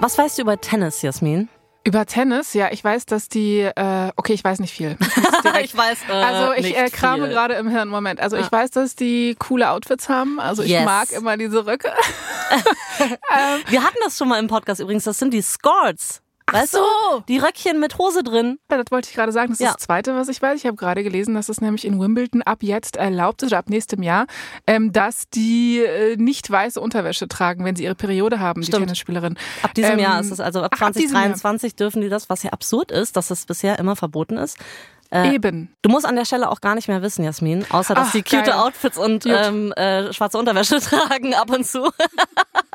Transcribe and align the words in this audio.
Was 0.00 0.16
weißt 0.16 0.38
du 0.38 0.42
über 0.42 0.60
Tennis, 0.60 1.02
Jasmin? 1.02 1.48
Über 1.84 2.06
Tennis, 2.06 2.54
ja, 2.54 2.70
ich 2.70 2.84
weiß, 2.84 3.06
dass 3.06 3.28
die, 3.28 3.60
äh, 3.60 4.10
okay, 4.16 4.32
ich 4.34 4.44
weiß 4.44 4.60
nicht 4.60 4.72
viel. 4.72 4.96
ich 5.62 5.76
weiß, 5.76 5.98
äh, 6.08 6.12
also 6.12 6.52
ich 6.54 6.76
äh, 6.76 6.88
krame 6.90 7.24
viel. 7.24 7.32
gerade 7.32 7.54
im 7.54 7.68
Hirn, 7.68 7.88
Moment. 7.88 8.20
Also 8.20 8.36
Ja. 8.36 8.42
ich 8.42 8.52
weiß, 8.52 8.70
dass 8.70 8.94
die 8.94 9.34
coole 9.38 9.70
Outfits 9.70 10.08
haben. 10.08 10.38
Also 10.38 10.62
ich 10.62 10.70
Yes. 10.70 10.84
mag 10.84 11.10
immer 11.12 11.36
diese 11.36 11.66
Röcke. 11.66 11.88
ähm, 13.00 13.60
Wir 13.68 13.82
hatten 13.82 13.96
das 14.04 14.16
schon 14.16 14.28
mal 14.28 14.38
im 14.38 14.48
Podcast 14.48 14.80
übrigens, 14.80 15.04
das 15.04 15.18
sind 15.18 15.32
die 15.32 15.42
Skirts. 16.48 16.62
Weißt 16.62 16.72
so. 16.72 16.78
du? 17.18 17.24
Die 17.28 17.38
Röckchen 17.38 17.78
mit 17.80 17.98
Hose 17.98 18.22
drin. 18.22 18.58
das 18.68 18.84
wollte 18.90 19.08
ich 19.10 19.14
gerade 19.14 19.32
sagen. 19.32 19.50
Das 19.50 19.58
Ja. 19.58 19.68
ist 19.70 19.74
das 19.76 19.82
Zweite, 19.84 20.14
was 20.14 20.28
ich 20.28 20.40
weiß. 20.40 20.58
Ich 20.58 20.66
habe 20.66 20.76
gerade 20.76 21.02
gelesen, 21.02 21.34
dass 21.34 21.48
es 21.48 21.60
nämlich 21.60 21.84
in 21.84 22.00
Wimbledon 22.00 22.42
ab 22.42 22.62
jetzt 22.62 22.96
erlaubt 22.96 23.42
ist, 23.42 23.48
oder 23.50 23.58
ab 23.58 23.68
nächstem 23.70 24.02
Jahr, 24.02 24.26
ähm, 24.66 24.92
dass 24.92 25.28
die 25.28 25.80
äh, 25.80 26.16
nicht 26.16 26.50
weiße 26.50 26.80
Unterwäsche 26.80 27.28
tragen, 27.28 27.64
wenn 27.64 27.76
sie 27.76 27.84
ihre 27.84 27.94
Periode 27.94 28.40
haben, 28.40 28.60
die 28.62 28.66
Stimmt. 28.68 28.86
Tennisspielerin. 28.86 29.36
Ab 29.62 29.74
diesem 29.74 29.92
Ähm, 29.92 29.98
Jahr 30.00 30.20
ist 30.20 30.30
es, 30.30 30.40
also 30.40 30.62
ab 30.62 30.72
ach, 30.74 30.80
ab 30.82 30.92
diesem 30.92 31.14
Jahr. 31.14 31.34
2023 31.34 31.76
dürfen 31.76 32.00
die 32.02 32.08
das, 32.08 32.28
was 32.30 32.42
ja 32.42 32.50
absurd 32.50 32.90
ist, 32.92 33.16
dass 33.16 33.30
es 33.30 33.46
bisher 33.46 33.78
immer 33.78 33.96
verboten 33.96 34.36
ist. 34.36 34.58
Äh, 35.10 35.34
Eben. 35.34 35.74
Du 35.82 35.88
musst 35.88 36.04
an 36.04 36.16
der 36.16 36.26
Stelle 36.26 36.50
auch 36.50 36.60
gar 36.60 36.74
nicht 36.74 36.88
mehr 36.88 37.00
wissen, 37.00 37.24
Jasmin, 37.24 37.64
außer 37.70 37.94
dass 37.94 38.08
Ach, 38.08 38.12
die 38.12 38.22
cute 38.22 38.44
geil. 38.44 38.52
Outfits 38.52 38.98
und 38.98 39.24
ähm, 39.26 39.72
äh, 39.72 40.12
schwarze 40.12 40.38
Unterwäsche 40.38 40.80
tragen 40.80 41.34
ab 41.34 41.50
und 41.50 41.66
zu. 41.66 41.90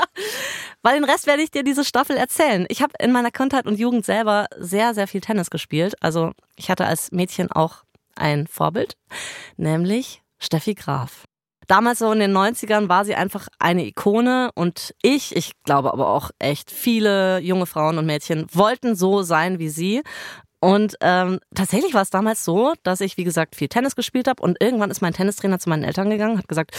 Weil 0.82 0.96
den 0.96 1.04
Rest 1.04 1.27
werde 1.27 1.44
ich 1.44 1.52
dir 1.52 1.64
diese 1.64 1.86
Staffel 1.86 2.18
erzählen. 2.18 2.66
Ich 2.70 2.82
habe 2.82 2.94
in 3.00 3.12
meiner 3.12 3.32
Kindheit 3.32 3.68
und 3.68 3.80
Jugend 3.80 4.05
selber 4.05 4.48
sehr, 4.58 4.94
sehr 4.94 5.08
viel 5.08 5.22
Tennis 5.22 5.50
gespielt. 5.50 5.96
Also 6.02 6.32
ich 6.55 6.70
hatte 6.70 6.86
als 6.86 7.12
Mädchen 7.12 7.52
auch 7.52 7.84
ein 8.16 8.48
Vorbild, 8.48 8.96
nämlich 9.58 10.22
Steffi 10.40 10.74
Graf. 10.74 11.26
Damals 11.68 12.00
so 12.00 12.12
in 12.12 12.20
den 12.20 12.36
90ern 12.36 12.90
war 12.90 13.05
sie 13.05 13.16
einfach 13.16 13.48
eine 13.60 13.86
Ikone 13.86 14.52
und 14.55 14.94
ich, 15.02 15.36
ich 15.36 15.54
glaube 15.63 15.94
aber 15.94 16.10
auch 16.10 16.32
echt 16.40 16.72
viele 16.72 17.40
junge 17.40 17.66
Frauen 17.66 17.98
und 17.98 18.05
Mädchen 18.05 18.48
wollten 18.52 18.96
so 18.96 19.22
sein 19.22 19.60
wie 19.60 19.70
sie. 19.70 20.04
Und 20.64 20.96
ähm, 21.02 21.42
tatsächlich 21.54 21.94
war 21.94 22.04
es 22.04 22.10
damals 22.10 22.46
so, 22.46 22.72
dass 22.84 23.02
ich, 23.02 23.18
wie 23.18 23.26
gesagt, 23.26 23.58
viel 23.58 23.68
Tennis 23.68 23.98
gespielt 23.98 24.30
habe 24.30 24.42
und 24.42 24.64
irgendwann 24.64 24.90
ist 24.92 25.02
mein 25.02 25.12
Tennistrainer 25.12 25.60
zu 25.60 25.68
meinen 25.68 25.84
Eltern 25.84 26.10
gegangen, 26.10 26.38
hat 26.38 26.48
gesagt, 26.48 26.72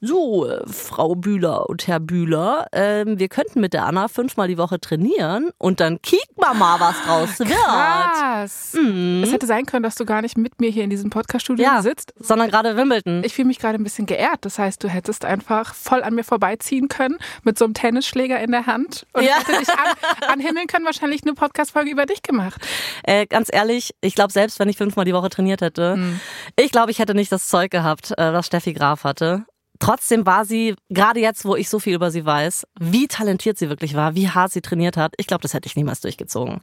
so, 0.00 0.46
äh, 0.48 0.62
Frau 0.68 1.16
Bühler 1.16 1.68
und 1.68 1.88
Herr 1.88 1.98
Bühler, 1.98 2.68
ähm, 2.72 3.18
wir 3.18 3.28
könnten 3.28 3.60
mit 3.60 3.72
der 3.72 3.86
Anna 3.86 4.06
fünfmal 4.06 4.46
die 4.46 4.56
Woche 4.56 4.78
trainieren 4.80 5.50
und 5.58 5.80
dann 5.80 6.00
kicken 6.00 6.36
wir 6.36 6.54
mal, 6.54 6.78
was 6.78 6.94
draus 7.02 7.38
wird. 7.40 7.50
Krass. 7.50 8.74
Mhm. 8.74 9.22
Es 9.24 9.32
hätte 9.32 9.46
sein 9.46 9.66
können, 9.66 9.82
dass 9.82 9.96
du 9.96 10.04
gar 10.04 10.22
nicht 10.22 10.36
mit 10.38 10.60
mir 10.60 10.70
hier 10.70 10.84
in 10.84 10.90
diesem 10.90 11.10
Podcast-Studio 11.10 11.64
Ja, 11.64 11.82
sitzt. 11.82 12.14
sondern 12.20 12.50
gerade 12.50 12.76
Wimbledon. 12.76 13.22
Ich 13.24 13.34
fühle 13.34 13.48
mich 13.48 13.58
gerade 13.58 13.78
ein 13.78 13.82
bisschen 13.84 14.06
geehrt. 14.06 14.44
Das 14.44 14.60
heißt, 14.60 14.82
du 14.84 14.88
hättest 14.88 15.24
einfach 15.24 15.74
voll 15.74 16.04
an 16.04 16.14
mir 16.14 16.22
vorbeiziehen 16.24 16.86
können 16.86 17.18
mit 17.42 17.58
so 17.58 17.64
einem 17.64 17.74
Tennisschläger 17.74 18.38
in 18.38 18.52
der 18.52 18.66
Hand 18.66 19.06
und 19.12 19.24
Ja. 19.24 19.38
hätte 19.40 19.58
dich 19.58 19.70
an, 19.70 20.28
anhimmeln 20.28 20.68
können, 20.68 20.84
wahrscheinlich 20.84 21.22
eine 21.24 21.34
Podcast-Folge 21.34 21.90
über 21.90 22.06
dich 22.06 22.22
gemacht. 22.22 22.60
Äh, 23.02 23.23
ganz 23.30 23.48
ehrlich, 23.52 23.94
ich 24.00 24.14
glaube, 24.14 24.32
selbst 24.32 24.58
wenn 24.58 24.68
ich 24.68 24.76
fünfmal 24.76 25.04
die 25.04 25.14
Woche 25.14 25.30
trainiert 25.30 25.60
hätte, 25.60 25.94
Hm. 25.94 26.20
ich 26.56 26.70
glaube, 26.72 26.90
ich 26.90 26.98
hätte 26.98 27.14
nicht 27.14 27.30
das 27.32 27.48
Zeug 27.48 27.70
gehabt, 27.70 28.12
äh, 28.18 28.32
was 28.32 28.46
Steffi 28.46 28.72
Graf 28.72 29.04
hatte. 29.04 29.44
Trotzdem 29.80 30.24
war 30.24 30.44
sie, 30.44 30.76
gerade 30.88 31.18
jetzt, 31.18 31.44
wo 31.44 31.56
ich 31.56 31.68
so 31.68 31.80
viel 31.80 31.94
über 31.94 32.12
sie 32.12 32.24
weiß, 32.24 32.64
wie 32.78 33.08
talentiert 33.08 33.58
sie 33.58 33.68
wirklich 33.68 33.94
war, 33.96 34.14
wie 34.14 34.28
hart 34.30 34.52
sie 34.52 34.60
trainiert 34.60 34.96
hat, 34.96 35.14
ich 35.16 35.26
glaube, 35.26 35.42
das 35.42 35.52
hätte 35.52 35.66
ich 35.66 35.74
niemals 35.74 36.00
durchgezogen. 36.00 36.60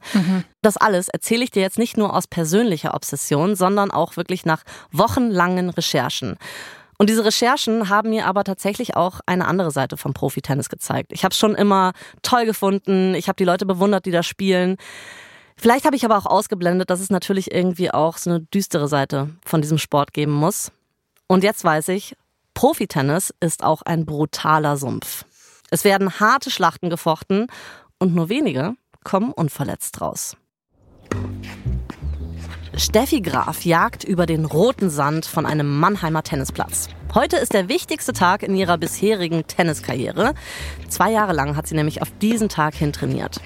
Das 0.62 0.78
alles 0.78 1.08
erzähle 1.10 1.44
ich 1.44 1.50
dir 1.50 1.60
jetzt 1.60 1.78
nicht 1.78 1.98
nur 1.98 2.16
aus 2.16 2.26
persönlicher 2.26 2.94
Obsession, 2.94 3.54
sondern 3.54 3.90
auch 3.90 4.16
wirklich 4.16 4.46
nach 4.46 4.62
wochenlangen 4.92 5.68
Recherchen. 5.68 6.36
Und 6.96 7.10
diese 7.10 7.24
Recherchen 7.24 7.90
haben 7.90 8.10
mir 8.10 8.26
aber 8.26 8.44
tatsächlich 8.44 8.96
auch 8.96 9.20
eine 9.26 9.46
andere 9.46 9.72
Seite 9.72 9.96
vom 9.98 10.14
Profi-Tennis 10.14 10.70
gezeigt. 10.70 11.12
Ich 11.12 11.22
habe 11.24 11.32
es 11.32 11.38
schon 11.38 11.54
immer 11.54 11.92
toll 12.22 12.46
gefunden, 12.46 13.14
ich 13.14 13.28
habe 13.28 13.36
die 13.36 13.44
Leute 13.44 13.66
bewundert, 13.66 14.06
die 14.06 14.10
da 14.10 14.22
spielen. 14.22 14.76
Vielleicht 15.62 15.86
habe 15.86 15.94
ich 15.94 16.04
aber 16.04 16.18
auch 16.18 16.26
ausgeblendet, 16.26 16.90
dass 16.90 16.98
es 16.98 17.08
natürlich 17.08 17.54
irgendwie 17.54 17.92
auch 17.92 18.16
so 18.16 18.30
eine 18.30 18.40
düstere 18.40 18.88
Seite 18.88 19.30
von 19.44 19.62
diesem 19.62 19.78
Sport 19.78 20.12
geben 20.12 20.32
muss. 20.32 20.72
Und 21.28 21.44
jetzt 21.44 21.62
weiß 21.62 21.86
ich, 21.90 22.16
Profitennis 22.52 23.32
ist 23.38 23.62
auch 23.62 23.82
ein 23.82 24.04
brutaler 24.04 24.76
Sumpf. 24.76 25.24
Es 25.70 25.84
werden 25.84 26.18
harte 26.18 26.50
Schlachten 26.50 26.90
gefochten 26.90 27.46
und 28.00 28.12
nur 28.12 28.28
wenige 28.28 28.74
kommen 29.04 29.30
unverletzt 29.30 30.00
raus. 30.00 30.36
Steffi 32.76 33.20
Graf 33.20 33.64
jagt 33.64 34.02
über 34.02 34.26
den 34.26 34.46
roten 34.46 34.90
Sand 34.90 35.26
von 35.26 35.46
einem 35.46 35.78
Mannheimer 35.78 36.24
Tennisplatz. 36.24 36.88
Heute 37.14 37.36
ist 37.36 37.54
der 37.54 37.68
wichtigste 37.68 38.12
Tag 38.12 38.42
in 38.42 38.56
ihrer 38.56 38.78
bisherigen 38.78 39.46
Tenniskarriere. 39.46 40.34
Zwei 40.88 41.12
Jahre 41.12 41.34
lang 41.34 41.54
hat 41.54 41.68
sie 41.68 41.76
nämlich 41.76 42.02
auf 42.02 42.10
diesen 42.20 42.48
Tag 42.48 42.74
hin 42.74 42.92
trainiert. 42.92 43.40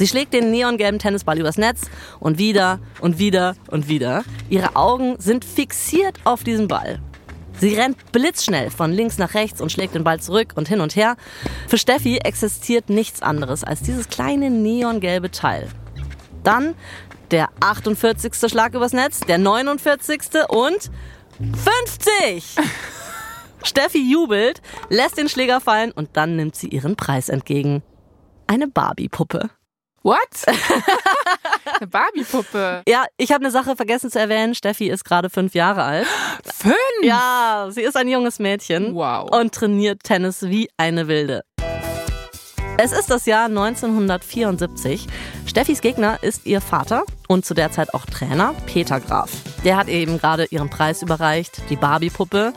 Sie 0.00 0.08
schlägt 0.08 0.32
den 0.32 0.50
neongelben 0.50 0.98
Tennisball 0.98 1.38
übers 1.38 1.58
Netz 1.58 1.82
und 2.20 2.38
wieder 2.38 2.80
und 3.02 3.18
wieder 3.18 3.54
und 3.68 3.86
wieder. 3.86 4.24
Ihre 4.48 4.74
Augen 4.74 5.16
sind 5.18 5.44
fixiert 5.44 6.18
auf 6.24 6.42
diesen 6.42 6.68
Ball. 6.68 7.00
Sie 7.58 7.74
rennt 7.74 8.10
blitzschnell 8.10 8.70
von 8.70 8.92
links 8.92 9.18
nach 9.18 9.34
rechts 9.34 9.60
und 9.60 9.70
schlägt 9.70 9.94
den 9.94 10.02
Ball 10.02 10.18
zurück 10.18 10.54
und 10.54 10.68
hin 10.68 10.80
und 10.80 10.96
her. 10.96 11.16
Für 11.68 11.76
Steffi 11.76 12.16
existiert 12.16 12.88
nichts 12.88 13.20
anderes 13.20 13.62
als 13.62 13.82
dieses 13.82 14.08
kleine 14.08 14.48
neongelbe 14.48 15.30
Teil. 15.30 15.68
Dann 16.44 16.76
der 17.30 17.50
48. 17.60 18.32
Schlag 18.50 18.72
übers 18.72 18.94
Netz, 18.94 19.20
der 19.20 19.36
49. 19.36 20.22
und 20.48 20.90
50! 21.36 22.56
Steffi 23.62 24.10
jubelt, 24.10 24.62
lässt 24.88 25.18
den 25.18 25.28
Schläger 25.28 25.60
fallen 25.60 25.92
und 25.92 26.08
dann 26.14 26.36
nimmt 26.36 26.56
sie 26.56 26.68
ihren 26.68 26.96
Preis 26.96 27.28
entgegen. 27.28 27.82
Eine 28.46 28.66
Barbie-Puppe. 28.66 29.50
What? 30.02 30.18
eine 31.78 31.86
Barbie-Puppe. 31.86 32.82
Ja, 32.88 33.04
ich 33.18 33.32
habe 33.32 33.44
eine 33.44 33.50
Sache 33.50 33.76
vergessen 33.76 34.10
zu 34.10 34.18
erwähnen. 34.18 34.54
Steffi 34.54 34.88
ist 34.88 35.04
gerade 35.04 35.28
fünf 35.28 35.54
Jahre 35.54 35.82
alt. 35.82 36.06
Fünf? 36.44 36.74
Ja, 37.02 37.68
sie 37.70 37.82
ist 37.82 37.96
ein 37.96 38.08
junges 38.08 38.38
Mädchen 38.38 38.94
Wow. 38.94 39.30
und 39.30 39.54
trainiert 39.54 40.02
Tennis 40.02 40.42
wie 40.42 40.70
eine 40.78 41.06
Wilde. 41.06 41.42
Es 42.82 42.92
ist 42.92 43.10
das 43.10 43.26
Jahr 43.26 43.44
1974. 43.44 45.06
Steffis 45.44 45.82
Gegner 45.82 46.22
ist 46.22 46.46
ihr 46.46 46.62
Vater 46.62 47.02
und 47.28 47.44
zu 47.44 47.52
der 47.52 47.70
Zeit 47.70 47.92
auch 47.92 48.06
Trainer, 48.06 48.54
Peter 48.64 49.00
Graf. 49.00 49.28
Der 49.64 49.76
hat 49.76 49.88
ihr 49.88 49.96
eben 49.96 50.16
gerade 50.16 50.46
ihren 50.46 50.70
Preis 50.70 51.02
überreicht, 51.02 51.60
die 51.68 51.76
Barbie-Puppe. 51.76 52.54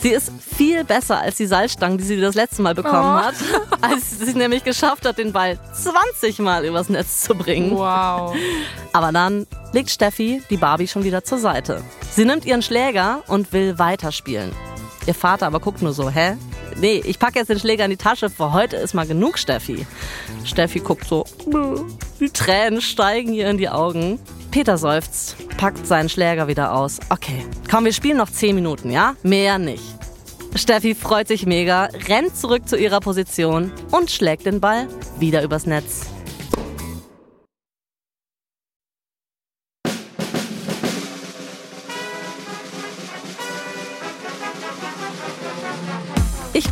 Sie 0.00 0.10
ist 0.10 0.30
viel 0.40 0.84
besser 0.84 1.18
als 1.18 1.38
die 1.38 1.46
Salzstangen, 1.46 1.98
die 1.98 2.04
sie 2.04 2.20
das 2.20 2.36
letzte 2.36 2.62
Mal 2.62 2.76
bekommen 2.76 3.16
Oh. 3.16 3.24
hat, 3.24 3.34
als 3.80 4.16
sie 4.20 4.24
es 4.26 4.34
nämlich 4.36 4.62
geschafft 4.62 5.04
hat, 5.06 5.18
den 5.18 5.32
Ball 5.32 5.58
20 5.72 6.38
Mal 6.38 6.64
übers 6.64 6.88
Netz 6.88 7.22
zu 7.22 7.34
bringen. 7.34 7.72
Wow. 7.72 8.36
Aber 8.92 9.10
dann 9.10 9.44
legt 9.72 9.90
Steffi 9.90 10.40
die 10.50 10.56
Barbie 10.56 10.86
schon 10.86 11.02
wieder 11.02 11.24
zur 11.24 11.38
Seite. 11.38 11.82
Sie 12.12 12.24
nimmt 12.24 12.44
ihren 12.44 12.62
Schläger 12.62 13.24
und 13.26 13.52
will 13.52 13.76
weiterspielen. 13.76 14.52
Ihr 15.06 15.14
Vater 15.16 15.48
aber 15.48 15.58
guckt 15.58 15.82
nur 15.82 15.92
so, 15.94 16.08
hä? 16.10 16.36
Nee, 16.80 17.02
ich 17.04 17.18
packe 17.18 17.38
jetzt 17.38 17.48
den 17.48 17.58
Schläger 17.58 17.84
in 17.84 17.90
die 17.90 17.96
Tasche, 17.96 18.30
für 18.30 18.52
heute 18.52 18.76
ist 18.76 18.94
mal 18.94 19.06
genug, 19.06 19.38
Steffi. 19.38 19.86
Steffi 20.44 20.80
guckt 20.80 21.06
so, 21.06 21.24
die 22.20 22.30
Tränen 22.30 22.80
steigen 22.80 23.32
ihr 23.32 23.48
in 23.48 23.58
die 23.58 23.68
Augen. 23.68 24.18
Peter 24.50 24.78
seufzt, 24.78 25.36
packt 25.56 25.86
seinen 25.86 26.08
Schläger 26.08 26.48
wieder 26.48 26.74
aus. 26.74 27.00
Okay, 27.10 27.44
komm, 27.70 27.84
wir 27.84 27.92
spielen 27.92 28.16
noch 28.16 28.30
10 28.30 28.54
Minuten, 28.54 28.90
ja? 28.90 29.14
Mehr 29.22 29.58
nicht. 29.58 29.82
Steffi 30.54 30.94
freut 30.94 31.26
sich 31.26 31.46
mega, 31.46 31.88
rennt 32.08 32.36
zurück 32.36 32.68
zu 32.68 32.76
ihrer 32.76 33.00
Position 33.00 33.72
und 33.90 34.10
schlägt 34.10 34.46
den 34.46 34.60
Ball 34.60 34.88
wieder 35.18 35.42
übers 35.42 35.66
Netz. 35.66 36.13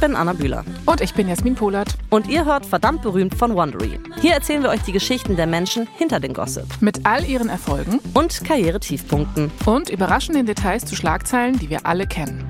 Bin 0.02 0.16
Anna 0.16 0.32
Bühler 0.32 0.64
Und 0.84 1.00
ich 1.00 1.14
bin 1.14 1.28
Jasmin 1.28 1.54
Polat. 1.54 1.96
und 2.10 2.28
ihr 2.28 2.44
hört 2.44 2.66
verdammt 2.66 3.02
berühmt 3.02 3.36
von 3.36 3.54
Wondery. 3.54 4.00
Hier 4.20 4.32
erzählen 4.32 4.64
wir 4.64 4.70
euch 4.70 4.82
die 4.82 4.90
Geschichten 4.90 5.36
der 5.36 5.46
Menschen 5.46 5.86
hinter 5.96 6.18
den 6.18 6.34
Gossip 6.34 6.66
Mit 6.80 7.06
all 7.06 7.24
ihren 7.24 7.48
Erfolgen 7.48 8.00
und 8.12 8.44
Karrieretiefpunkten. 8.44 9.52
und 9.64 9.90
überraschenden 9.90 10.44
Details 10.44 10.84
zu 10.86 10.96
Schlagzeilen, 10.96 11.56
die 11.56 11.70
wir 11.70 11.86
alle 11.86 12.08
kennen. 12.08 12.44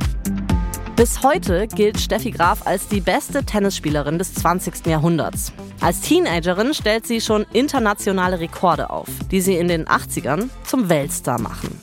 Bis 0.97 1.23
heute 1.23 1.69
gilt 1.69 2.01
Steffi 2.01 2.31
Graf 2.31 2.67
als 2.67 2.89
die 2.89 3.01
beste 3.03 3.45
Tennisspielerin 3.45 4.19
des 4.19 4.33
20. 4.33 4.87
Jahrhunderts. 4.87 5.53
Als 5.83 6.01
Teenagerin 6.01 6.73
stellt 6.73 7.07
sie 7.07 7.21
schon 7.21 7.45
internationale 7.53 8.41
Rekorde 8.41 8.89
auf, 8.89 9.09
die 9.31 9.43
sie 9.43 9.57
in 9.57 9.69
den 9.69 9.85
80ern 9.85 10.49
zum 10.65 10.89
Weltstar 10.89 11.39
machen. 11.39 11.79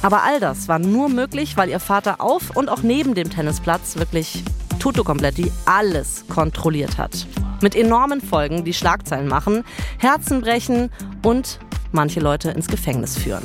Aber 0.00 0.22
all 0.22 0.40
das 0.40 0.66
war 0.68 0.78
nur 0.78 1.10
möglich, 1.10 1.58
weil 1.58 1.68
ihr 1.68 1.80
Vater 1.80 2.22
auf 2.22 2.56
und 2.56 2.70
auch 2.70 2.82
neben 2.82 3.14
dem 3.14 3.28
Tennisplatz 3.28 3.96
wirklich 3.96 4.44
tutto 4.78 5.04
kompletti 5.04 5.50
alles 5.66 6.24
kontrolliert 6.28 6.98
hat. 6.98 7.26
Mit 7.60 7.74
enormen 7.74 8.20
Folgen, 8.20 8.64
die 8.64 8.74
Schlagzeilen 8.74 9.28
machen, 9.28 9.64
Herzen 9.98 10.40
brechen 10.40 10.90
und 11.22 11.58
manche 11.92 12.20
Leute 12.20 12.50
ins 12.50 12.68
Gefängnis 12.68 13.16
führen. 13.16 13.44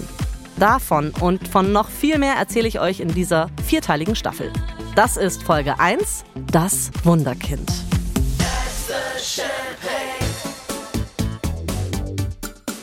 Davon 0.57 1.11
und 1.21 1.47
von 1.47 1.71
noch 1.71 1.89
viel 1.89 2.17
mehr 2.17 2.33
erzähle 2.33 2.67
ich 2.67 2.79
euch 2.79 2.99
in 2.99 3.13
dieser 3.13 3.49
vierteiligen 3.63 4.15
Staffel. 4.15 4.51
Das 4.95 5.15
ist 5.15 5.43
Folge 5.43 5.79
1, 5.79 6.25
das 6.51 6.91
Wunderkind. 7.03 7.71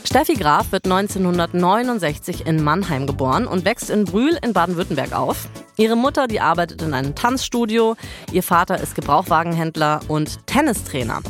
Steffi 0.03 0.33
Graf 0.35 0.71
wird 0.71 0.85
1969 0.85 2.47
in 2.47 2.63
Mannheim 2.63 3.05
geboren 3.05 3.45
und 3.45 3.65
wächst 3.65 3.91
in 3.91 4.05
Brühl 4.05 4.39
in 4.41 4.53
Baden-Württemberg 4.53 5.13
auf. 5.13 5.47
Ihre 5.77 5.95
Mutter, 5.95 6.27
die 6.27 6.41
arbeitet 6.41 6.81
in 6.81 6.95
einem 6.95 7.13
Tanzstudio, 7.13 7.95
ihr 8.31 8.41
Vater 8.41 8.81
ist 8.81 8.95
Gebrauchwagenhändler 8.95 9.99
und 10.07 10.47
Tennistrainer. 10.47 11.21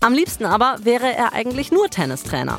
Am 0.00 0.12
liebsten 0.12 0.44
aber 0.44 0.76
wäre 0.82 1.10
er 1.10 1.32
eigentlich 1.32 1.72
nur 1.72 1.88
Tennistrainer. 1.88 2.58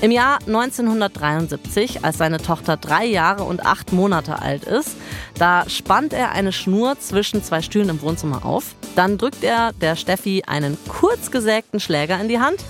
Im 0.00 0.10
Jahr 0.10 0.38
1973, 0.46 2.02
als 2.02 2.16
seine 2.16 2.38
Tochter 2.38 2.78
drei 2.78 3.04
Jahre 3.04 3.44
und 3.44 3.64
acht 3.66 3.92
Monate 3.92 4.40
alt 4.40 4.64
ist, 4.64 4.96
da 5.38 5.68
spannt 5.68 6.14
er 6.14 6.32
eine 6.32 6.52
Schnur 6.52 6.98
zwischen 6.98 7.42
zwei 7.42 7.60
Stühlen 7.60 7.90
im 7.90 8.00
Wohnzimmer 8.00 8.46
auf. 8.46 8.74
Dann 8.94 9.18
drückt 9.18 9.44
er 9.44 9.74
der 9.74 9.96
Steffi 9.96 10.44
einen 10.46 10.78
kurz 10.88 11.30
gesägten 11.30 11.78
Schläger 11.78 12.18
in 12.18 12.28
die 12.28 12.40
Hand 12.40 12.64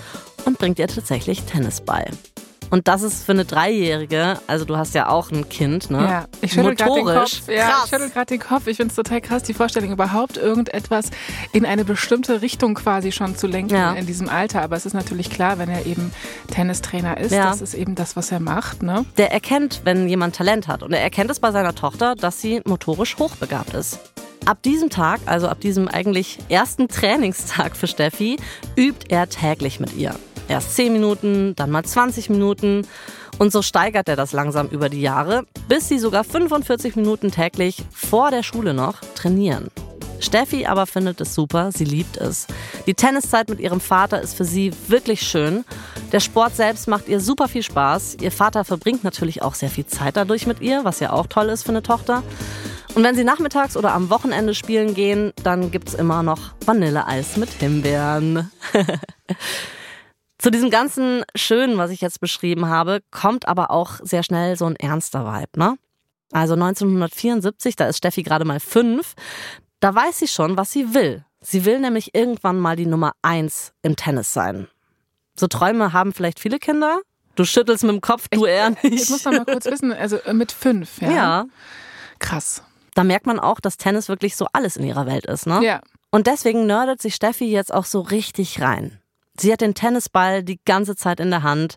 und 0.44 0.58
bringt 0.58 0.80
ihr 0.80 0.88
tatsächlich 0.88 1.42
Tennis 1.44 1.80
bei. 1.80 2.10
Und 2.70 2.88
das 2.88 3.02
ist 3.02 3.24
für 3.24 3.32
eine 3.32 3.44
Dreijährige, 3.44 4.38
also 4.46 4.64
du 4.64 4.76
hast 4.76 4.94
ja 4.94 5.08
auch 5.08 5.30
ein 5.30 5.48
Kind, 5.48 5.90
ne? 5.90 5.98
Ja, 5.98 6.24
ich 6.40 6.52
schüttel 6.52 6.74
gerade 6.74 6.94
den 6.94 7.04
Kopf. 7.04 7.48
Ja, 7.48 7.68
krass. 7.68 7.82
ich 7.84 7.90
schüttel 7.90 8.10
gerade 8.10 8.26
den 8.26 8.40
Kopf. 8.40 8.66
Ich 8.66 8.76
finde 8.76 8.90
es 8.90 8.96
total 8.96 9.20
krass, 9.20 9.42
die 9.44 9.54
Vorstellung, 9.54 9.92
überhaupt 9.92 10.36
irgendetwas 10.36 11.10
in 11.52 11.64
eine 11.64 11.84
bestimmte 11.84 12.42
Richtung 12.42 12.74
quasi 12.74 13.12
schon 13.12 13.36
zu 13.36 13.46
lenken 13.46 13.74
ja. 13.74 13.92
in 13.92 14.06
diesem 14.06 14.28
Alter. 14.28 14.62
Aber 14.62 14.76
es 14.76 14.86
ist 14.86 14.94
natürlich 14.94 15.30
klar, 15.30 15.58
wenn 15.58 15.68
er 15.68 15.86
eben 15.86 16.12
Tennistrainer 16.50 17.18
ist, 17.18 17.32
ja. 17.32 17.50
das 17.50 17.60
ist 17.60 17.74
eben 17.74 17.94
das, 17.94 18.16
was 18.16 18.32
er 18.32 18.40
macht, 18.40 18.82
ne? 18.82 19.04
Der 19.16 19.32
erkennt, 19.32 19.82
wenn 19.84 20.08
jemand 20.08 20.36
Talent 20.36 20.68
hat. 20.68 20.82
Und 20.82 20.92
er 20.92 21.00
erkennt 21.00 21.30
es 21.30 21.40
bei 21.40 21.52
seiner 21.52 21.74
Tochter, 21.74 22.14
dass 22.14 22.40
sie 22.40 22.60
motorisch 22.64 23.16
hochbegabt 23.18 23.74
ist. 23.74 24.00
Ab 24.44 24.62
diesem 24.62 24.90
Tag, 24.90 25.20
also 25.26 25.48
ab 25.48 25.60
diesem 25.60 25.88
eigentlich 25.88 26.38
ersten 26.48 26.88
Trainingstag 26.88 27.76
für 27.76 27.86
Steffi, 27.86 28.36
übt 28.76 29.06
er 29.08 29.28
täglich 29.28 29.80
mit 29.80 29.94
ihr. 29.96 30.14
Erst 30.48 30.74
10 30.76 30.92
Minuten, 30.92 31.54
dann 31.56 31.70
mal 31.70 31.84
20 31.84 32.30
Minuten. 32.30 32.86
Und 33.38 33.52
so 33.52 33.62
steigert 33.62 34.08
er 34.08 34.16
das 34.16 34.32
langsam 34.32 34.68
über 34.68 34.88
die 34.88 35.02
Jahre, 35.02 35.44
bis 35.68 35.88
sie 35.88 35.98
sogar 35.98 36.24
45 36.24 36.96
Minuten 36.96 37.30
täglich 37.30 37.84
vor 37.92 38.30
der 38.30 38.42
Schule 38.42 38.72
noch 38.72 39.00
trainieren. 39.14 39.70
Steffi 40.20 40.66
aber 40.66 40.86
findet 40.86 41.20
es 41.20 41.34
super, 41.34 41.70
sie 41.72 41.84
liebt 41.84 42.16
es. 42.16 42.46
Die 42.86 42.94
Tenniszeit 42.94 43.48
mit 43.50 43.60
ihrem 43.60 43.80
Vater 43.80 44.20
ist 44.22 44.34
für 44.34 44.44
sie 44.44 44.72
wirklich 44.88 45.22
schön. 45.22 45.64
Der 46.12 46.20
Sport 46.20 46.56
selbst 46.56 46.88
macht 46.88 47.08
ihr 47.08 47.20
super 47.20 47.48
viel 47.48 47.62
Spaß. 47.62 48.16
Ihr 48.20 48.32
Vater 48.32 48.64
verbringt 48.64 49.04
natürlich 49.04 49.42
auch 49.42 49.54
sehr 49.54 49.68
viel 49.68 49.86
Zeit 49.86 50.16
dadurch 50.16 50.46
mit 50.46 50.60
ihr, 50.60 50.84
was 50.84 51.00
ja 51.00 51.12
auch 51.12 51.26
toll 51.26 51.48
ist 51.48 51.64
für 51.64 51.70
eine 51.70 51.82
Tochter. 51.82 52.22
Und 52.94 53.04
wenn 53.04 53.14
sie 53.14 53.24
nachmittags 53.24 53.76
oder 53.76 53.92
am 53.92 54.08
Wochenende 54.08 54.54
spielen 54.54 54.94
gehen, 54.94 55.34
dann 55.42 55.70
gibt 55.70 55.88
es 55.88 55.94
immer 55.94 56.22
noch 56.22 56.52
Vanilleeis 56.64 57.36
mit 57.36 57.50
Himbeeren. 57.50 58.50
Zu 60.38 60.50
diesem 60.50 60.70
ganzen 60.70 61.24
Schönen, 61.34 61.78
was 61.78 61.90
ich 61.90 62.00
jetzt 62.00 62.20
beschrieben 62.20 62.66
habe, 62.66 63.00
kommt 63.10 63.48
aber 63.48 63.70
auch 63.70 63.94
sehr 64.02 64.22
schnell 64.22 64.56
so 64.56 64.66
ein 64.66 64.76
ernster 64.76 65.24
Vibe, 65.24 65.58
ne? 65.58 65.78
Also 66.32 66.54
1974, 66.54 67.76
da 67.76 67.86
ist 67.86 67.98
Steffi 67.98 68.22
gerade 68.22 68.44
mal 68.44 68.60
fünf, 68.60 69.14
da 69.80 69.94
weiß 69.94 70.18
sie 70.18 70.28
schon, 70.28 70.56
was 70.56 70.72
sie 70.72 70.94
will. 70.94 71.24
Sie 71.40 71.64
will 71.64 71.78
nämlich 71.78 72.14
irgendwann 72.14 72.58
mal 72.58 72.76
die 72.76 72.86
Nummer 72.86 73.12
eins 73.22 73.72
im 73.82 73.96
Tennis 73.96 74.32
sein. 74.32 74.68
So 75.38 75.46
Träume 75.46 75.92
haben 75.92 76.12
vielleicht 76.12 76.40
viele 76.40 76.58
Kinder. 76.58 77.00
Du 77.36 77.44
schüttelst 77.44 77.84
mit 77.84 77.92
dem 77.92 78.00
Kopf, 78.00 78.28
du 78.28 78.46
ich, 78.46 78.52
eher 78.52 78.70
nicht. 78.70 78.84
Ich 78.84 79.10
muss 79.10 79.24
noch 79.24 79.32
mal 79.32 79.44
kurz 79.44 79.64
wissen, 79.66 79.92
also 79.92 80.16
äh, 80.16 80.32
mit 80.32 80.52
fünf, 80.52 81.00
ja? 81.00 81.10
Ja. 81.10 81.44
Krass. 82.18 82.62
Da 82.94 83.04
merkt 83.04 83.26
man 83.26 83.38
auch, 83.38 83.60
dass 83.60 83.76
Tennis 83.76 84.08
wirklich 84.08 84.36
so 84.36 84.46
alles 84.52 84.76
in 84.76 84.84
ihrer 84.86 85.06
Welt 85.06 85.26
ist, 85.26 85.46
ne? 85.46 85.62
Ja. 85.62 85.80
Und 86.10 86.26
deswegen 86.26 86.66
nerdet 86.66 87.02
sich 87.02 87.14
Steffi 87.14 87.44
jetzt 87.44 87.72
auch 87.72 87.84
so 87.84 88.00
richtig 88.00 88.62
rein. 88.62 88.98
Sie 89.40 89.52
hat 89.52 89.60
den 89.60 89.74
Tennisball 89.74 90.42
die 90.42 90.60
ganze 90.64 90.96
Zeit 90.96 91.20
in 91.20 91.30
der 91.30 91.42
Hand. 91.42 91.76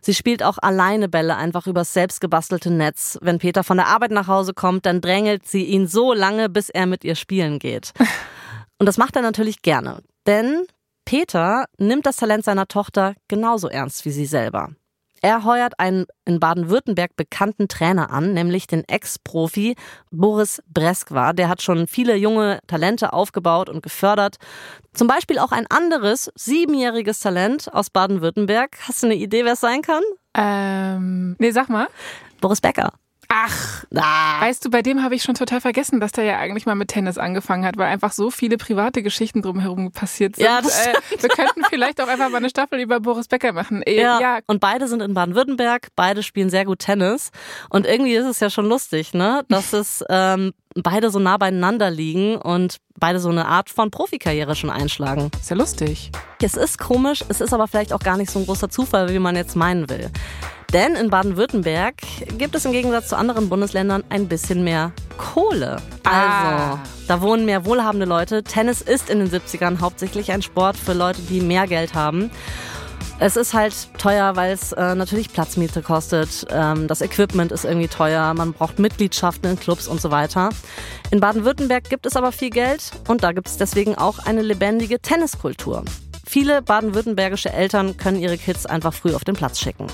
Sie 0.00 0.14
spielt 0.14 0.42
auch 0.42 0.58
alleine 0.60 1.08
Bälle 1.08 1.36
einfach 1.36 1.66
übers 1.66 1.92
selbstgebastelte 1.92 2.70
Netz. 2.70 3.18
Wenn 3.20 3.38
Peter 3.38 3.64
von 3.64 3.76
der 3.76 3.86
Arbeit 3.86 4.10
nach 4.10 4.26
Hause 4.26 4.54
kommt, 4.54 4.86
dann 4.86 5.00
drängelt 5.00 5.46
sie 5.46 5.64
ihn 5.64 5.86
so 5.86 6.12
lange, 6.12 6.48
bis 6.48 6.68
er 6.68 6.86
mit 6.86 7.04
ihr 7.04 7.14
spielen 7.14 7.58
geht. 7.58 7.92
Und 8.78 8.86
das 8.86 8.98
macht 8.98 9.16
er 9.16 9.22
natürlich 9.22 9.62
gerne. 9.62 10.02
Denn 10.26 10.64
Peter 11.04 11.64
nimmt 11.78 12.06
das 12.06 12.16
Talent 12.16 12.44
seiner 12.44 12.68
Tochter 12.68 13.14
genauso 13.28 13.68
ernst 13.68 14.04
wie 14.04 14.10
sie 14.10 14.26
selber. 14.26 14.70
Er 15.22 15.44
heuert 15.44 15.78
einen 15.78 16.06
in 16.24 16.40
Baden-Württemberg 16.40 17.16
bekannten 17.16 17.68
Trainer 17.68 18.10
an, 18.10 18.34
nämlich 18.34 18.66
den 18.66 18.84
Ex-Profi 18.84 19.74
Boris 20.10 20.62
Breskwa. 20.66 21.32
Der 21.32 21.48
hat 21.48 21.62
schon 21.62 21.86
viele 21.86 22.16
junge 22.16 22.60
Talente 22.66 23.12
aufgebaut 23.12 23.68
und 23.68 23.82
gefördert. 23.82 24.36
Zum 24.92 25.08
Beispiel 25.08 25.38
auch 25.38 25.52
ein 25.52 25.66
anderes 25.68 26.30
siebenjähriges 26.34 27.20
Talent 27.20 27.72
aus 27.72 27.90
Baden-Württemberg. 27.90 28.76
Hast 28.86 29.02
du 29.02 29.06
eine 29.06 29.16
Idee, 29.16 29.44
wer 29.44 29.54
es 29.54 29.60
sein 29.60 29.82
kann? 29.82 30.02
Ähm, 30.34 31.36
nee, 31.38 31.50
sag 31.50 31.68
mal. 31.68 31.88
Boris 32.40 32.60
Becker. 32.60 32.92
Ach, 33.30 33.84
ah. 33.94 34.40
weißt 34.40 34.64
du, 34.64 34.70
bei 34.70 34.80
dem 34.80 35.02
habe 35.02 35.14
ich 35.14 35.22
schon 35.22 35.34
total 35.34 35.60
vergessen, 35.60 36.00
dass 36.00 36.12
der 36.12 36.24
ja 36.24 36.38
eigentlich 36.38 36.64
mal 36.64 36.74
mit 36.74 36.88
Tennis 36.88 37.18
angefangen 37.18 37.66
hat, 37.66 37.76
weil 37.76 37.86
einfach 37.86 38.12
so 38.12 38.30
viele 38.30 38.56
private 38.56 39.02
Geschichten 39.02 39.42
drumherum 39.42 39.92
passiert 39.92 40.36
sind. 40.36 40.46
Ja, 40.46 40.62
das 40.62 40.86
äh, 40.86 40.94
wir 41.20 41.28
könnten 41.28 41.62
vielleicht 41.68 42.00
auch 42.00 42.08
einfach 42.08 42.30
mal 42.30 42.38
eine 42.38 42.48
Staffel 42.48 42.80
über 42.80 43.00
Boris 43.00 43.28
Becker 43.28 43.52
machen. 43.52 43.82
Äh, 43.82 44.00
ja. 44.00 44.18
ja. 44.18 44.38
Und 44.46 44.60
beide 44.60 44.88
sind 44.88 45.02
in 45.02 45.12
Baden-Württemberg, 45.12 45.88
beide 45.94 46.22
spielen 46.22 46.48
sehr 46.48 46.64
gut 46.64 46.78
Tennis. 46.78 47.30
Und 47.68 47.86
irgendwie 47.86 48.14
ist 48.14 48.24
es 48.24 48.40
ja 48.40 48.48
schon 48.48 48.64
lustig, 48.64 49.12
ne, 49.12 49.44
dass 49.50 49.74
es 49.74 50.02
ähm, 50.08 50.54
beide 50.74 51.10
so 51.10 51.18
nah 51.18 51.36
beieinander 51.36 51.90
liegen 51.90 52.36
und 52.36 52.78
beide 52.96 53.20
so 53.20 53.28
eine 53.28 53.46
Art 53.46 53.68
von 53.68 53.90
Profikarriere 53.90 54.56
schon 54.56 54.70
einschlagen. 54.70 55.30
Ist 55.38 55.50
ja 55.50 55.56
lustig. 55.56 56.10
Es 56.42 56.54
ist 56.54 56.78
komisch, 56.78 57.22
es 57.28 57.42
ist 57.42 57.52
aber 57.52 57.68
vielleicht 57.68 57.92
auch 57.92 58.00
gar 58.00 58.16
nicht 58.16 58.30
so 58.30 58.38
ein 58.38 58.46
großer 58.46 58.70
Zufall, 58.70 59.12
wie 59.12 59.18
man 59.18 59.36
jetzt 59.36 59.54
meinen 59.54 59.90
will. 59.90 60.10
Denn 60.72 60.96
in 60.96 61.08
Baden-Württemberg 61.08 61.94
gibt 62.36 62.54
es 62.54 62.66
im 62.66 62.72
Gegensatz 62.72 63.08
zu 63.08 63.16
anderen 63.16 63.48
Bundesländern 63.48 64.04
ein 64.10 64.28
bisschen 64.28 64.64
mehr 64.64 64.92
Kohle. 65.16 65.78
Ah. 66.04 66.72
Also, 66.72 66.78
da 67.08 67.20
wohnen 67.22 67.46
mehr 67.46 67.64
wohlhabende 67.64 68.04
Leute. 68.04 68.42
Tennis 68.42 68.82
ist 68.82 69.08
in 69.08 69.18
den 69.18 69.30
70ern 69.30 69.80
hauptsächlich 69.80 70.30
ein 70.30 70.42
Sport 70.42 70.76
für 70.76 70.92
Leute, 70.92 71.22
die 71.22 71.40
mehr 71.40 71.66
Geld 71.66 71.94
haben. 71.94 72.30
Es 73.18 73.36
ist 73.36 73.54
halt 73.54 73.74
teuer, 73.98 74.36
weil 74.36 74.52
es 74.52 74.72
äh, 74.72 74.94
natürlich 74.94 75.32
Platzmiete 75.32 75.80
kostet. 75.80 76.46
Ähm, 76.50 76.86
das 76.86 77.00
Equipment 77.00 77.50
ist 77.50 77.64
irgendwie 77.64 77.88
teuer. 77.88 78.32
Man 78.34 78.52
braucht 78.52 78.78
Mitgliedschaften 78.78 79.50
in 79.50 79.58
Clubs 79.58 79.88
und 79.88 80.00
so 80.00 80.10
weiter. 80.10 80.50
In 81.10 81.20
Baden-Württemberg 81.20 81.88
gibt 81.88 82.04
es 82.04 82.14
aber 82.14 82.30
viel 82.30 82.50
Geld 82.50 82.92
und 83.08 83.24
da 83.24 83.32
gibt 83.32 83.48
es 83.48 83.56
deswegen 83.56 83.96
auch 83.96 84.18
eine 84.18 84.42
lebendige 84.42 85.00
Tenniskultur. 85.00 85.84
Viele 86.28 86.60
baden-württembergische 86.60 87.50
Eltern 87.50 87.96
können 87.96 88.20
ihre 88.20 88.36
Kids 88.36 88.66
einfach 88.66 88.92
früh 88.92 89.14
auf 89.14 89.24
den 89.24 89.34
Platz 89.34 89.58
schicken. 89.58 89.86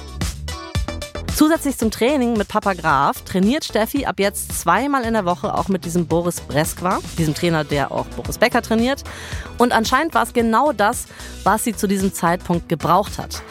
Zusätzlich 1.34 1.76
zum 1.76 1.90
Training 1.90 2.36
mit 2.36 2.46
Papa 2.46 2.74
Graf 2.74 3.22
trainiert 3.22 3.64
Steffi 3.64 4.06
ab 4.06 4.20
jetzt 4.20 4.52
zweimal 4.52 5.02
in 5.02 5.14
der 5.14 5.24
Woche 5.24 5.52
auch 5.52 5.66
mit 5.66 5.84
diesem 5.84 6.06
Boris 6.06 6.40
Breskwa, 6.40 7.00
diesem 7.18 7.34
Trainer, 7.34 7.64
der 7.64 7.90
auch 7.90 8.06
Boris 8.06 8.38
Becker 8.38 8.62
trainiert. 8.62 9.02
Und 9.58 9.72
anscheinend 9.72 10.14
war 10.14 10.22
es 10.22 10.32
genau 10.32 10.72
das, 10.72 11.06
was 11.42 11.64
sie 11.64 11.74
zu 11.74 11.88
diesem 11.88 12.14
Zeitpunkt 12.14 12.68
gebraucht 12.68 13.18
hat. 13.18 13.42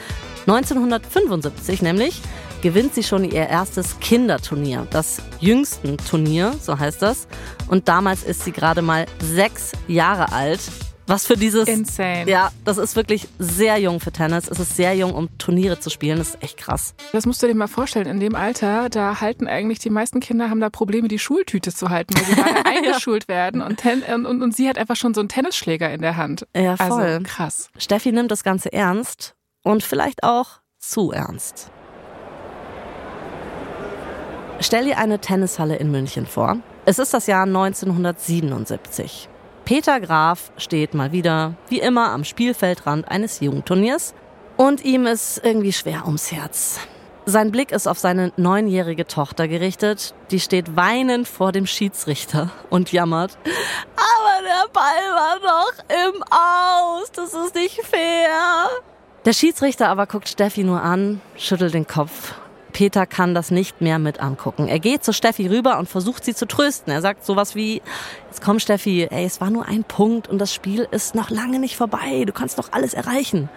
1975 0.47 1.81
nämlich 1.81 2.21
gewinnt 2.61 2.95
sie 2.95 3.03
schon 3.03 3.25
ihr 3.25 3.47
erstes 3.49 3.99
Kinderturnier, 3.99 4.87
das 4.89 5.21
jüngsten 5.41 5.97
Turnier, 5.97 6.55
so 6.61 6.79
heißt 6.79 7.01
das. 7.01 7.27
Und 7.67 7.89
damals 7.89 8.23
ist 8.23 8.45
sie 8.45 8.53
gerade 8.53 8.81
mal 8.81 9.07
sechs 9.19 9.73
Jahre 9.89 10.31
alt. 10.31 10.61
Was 11.07 11.25
für 11.25 11.35
dieses. 11.35 11.67
Insane. 11.67 12.29
Ja, 12.29 12.51
das 12.63 12.77
ist 12.77 12.95
wirklich 12.95 13.27
sehr 13.37 13.77
jung 13.77 13.99
für 13.99 14.11
Tennis. 14.11 14.47
Es 14.49 14.59
ist 14.59 14.75
sehr 14.75 14.93
jung, 14.95 15.13
um 15.13 15.37
Turniere 15.37 15.79
zu 15.79 15.89
spielen. 15.89 16.17
Das 16.17 16.29
ist 16.29 16.43
echt 16.43 16.57
krass. 16.57 16.95
Das 17.11 17.25
musst 17.25 17.43
du 17.43 17.47
dir 17.47 17.55
mal 17.55 17.67
vorstellen. 17.67 18.07
In 18.07 18.19
dem 18.19 18.35
Alter, 18.35 18.89
da 18.89 19.19
halten 19.19 19.47
eigentlich 19.47 19.79
die 19.79 19.89
meisten 19.89 20.19
Kinder 20.19 20.49
haben 20.49 20.61
da 20.61 20.69
Probleme, 20.69 21.07
die 21.07 21.19
Schultüte 21.19 21.73
zu 21.73 21.89
halten, 21.89 22.15
weil 22.15 22.25
sie 22.25 22.35
gerade 22.35 22.65
eingeschult 22.65 23.27
werden. 23.27 23.61
Und, 23.61 23.77
ten, 23.77 24.01
und, 24.03 24.25
und, 24.25 24.41
und, 24.41 24.55
sie 24.55 24.69
hat 24.69 24.77
einfach 24.77 24.95
schon 24.95 25.13
so 25.13 25.19
einen 25.19 25.29
Tennisschläger 25.29 25.91
in 25.91 26.01
der 26.01 26.17
Hand. 26.17 26.47
Ja, 26.55 26.77
voll. 26.77 27.01
Also 27.01 27.23
krass. 27.23 27.69
Steffi 27.77 28.11
nimmt 28.11 28.31
das 28.31 28.43
Ganze 28.43 28.71
ernst 28.71 29.35
und 29.63 29.83
vielleicht 29.83 30.23
auch 30.23 30.61
zu 30.79 31.11
ernst. 31.11 31.71
Stell 34.59 34.85
dir 34.85 34.97
eine 34.97 35.19
Tennishalle 35.19 35.75
in 35.75 35.91
München 35.91 36.25
vor. 36.25 36.57
Es 36.85 36.99
ist 36.99 37.13
das 37.13 37.27
Jahr 37.27 37.43
1977. 37.43 39.29
Peter 39.65 40.01
Graf 40.01 40.51
steht 40.57 40.93
mal 40.93 41.13
wieder, 41.13 41.53
wie 41.69 41.79
immer, 41.79 42.11
am 42.11 42.25
Spielfeldrand 42.25 43.07
eines 43.07 43.39
Jugendturniers 43.39 44.13
und 44.57 44.83
ihm 44.83 45.05
ist 45.05 45.41
irgendwie 45.43 45.71
schwer 45.71 46.03
ums 46.05 46.31
Herz. 46.33 46.79
Sein 47.25 47.51
Blick 47.51 47.71
ist 47.71 47.87
auf 47.87 47.97
seine 47.97 48.33
neunjährige 48.35 49.07
Tochter 49.07 49.47
gerichtet. 49.47 50.13
Die 50.31 50.41
steht 50.41 50.75
weinend 50.75 51.25
vor 51.25 51.53
dem 51.53 51.65
Schiedsrichter 51.65 52.49
und 52.69 52.91
jammert. 52.91 53.37
Aber 53.95 54.43
der 54.43 54.67
Ball 54.73 55.15
war 55.15 55.39
doch 55.39 55.73
im 55.87 56.23
Aus. 56.23 57.11
Das 57.13 57.33
ist 57.33 57.55
nicht 57.55 57.81
fair. 57.85 58.69
Der 59.23 59.31
Schiedsrichter 59.31 59.87
aber 59.87 60.05
guckt 60.05 60.27
Steffi 60.27 60.65
nur 60.65 60.81
an, 60.81 61.21
schüttelt 61.37 61.73
den 61.73 61.87
Kopf 61.87 62.33
Peter 62.73 63.05
kann 63.05 63.33
das 63.33 63.51
nicht 63.51 63.79
mehr 63.81 63.99
mit 63.99 64.19
angucken. 64.19 64.67
Er 64.67 64.79
geht 64.79 65.03
zu 65.03 65.13
Steffi 65.13 65.47
rüber 65.47 65.79
und 65.79 65.87
versucht 65.87 66.25
sie 66.25 66.35
zu 66.35 66.47
trösten. 66.47 66.91
Er 66.91 67.01
sagt 67.01 67.25
sowas 67.25 67.55
wie, 67.55 67.81
jetzt 68.27 68.43
komm 68.43 68.59
Steffi, 68.59 69.07
ey, 69.09 69.25
es 69.25 69.39
war 69.39 69.49
nur 69.49 69.67
ein 69.67 69.83
Punkt 69.83 70.27
und 70.27 70.39
das 70.39 70.53
Spiel 70.53 70.87
ist 70.91 71.15
noch 71.15 71.29
lange 71.29 71.59
nicht 71.59 71.77
vorbei. 71.77 72.25
Du 72.25 72.33
kannst 72.33 72.59
doch 72.59 72.71
alles 72.71 72.93
erreichen. 72.93 73.49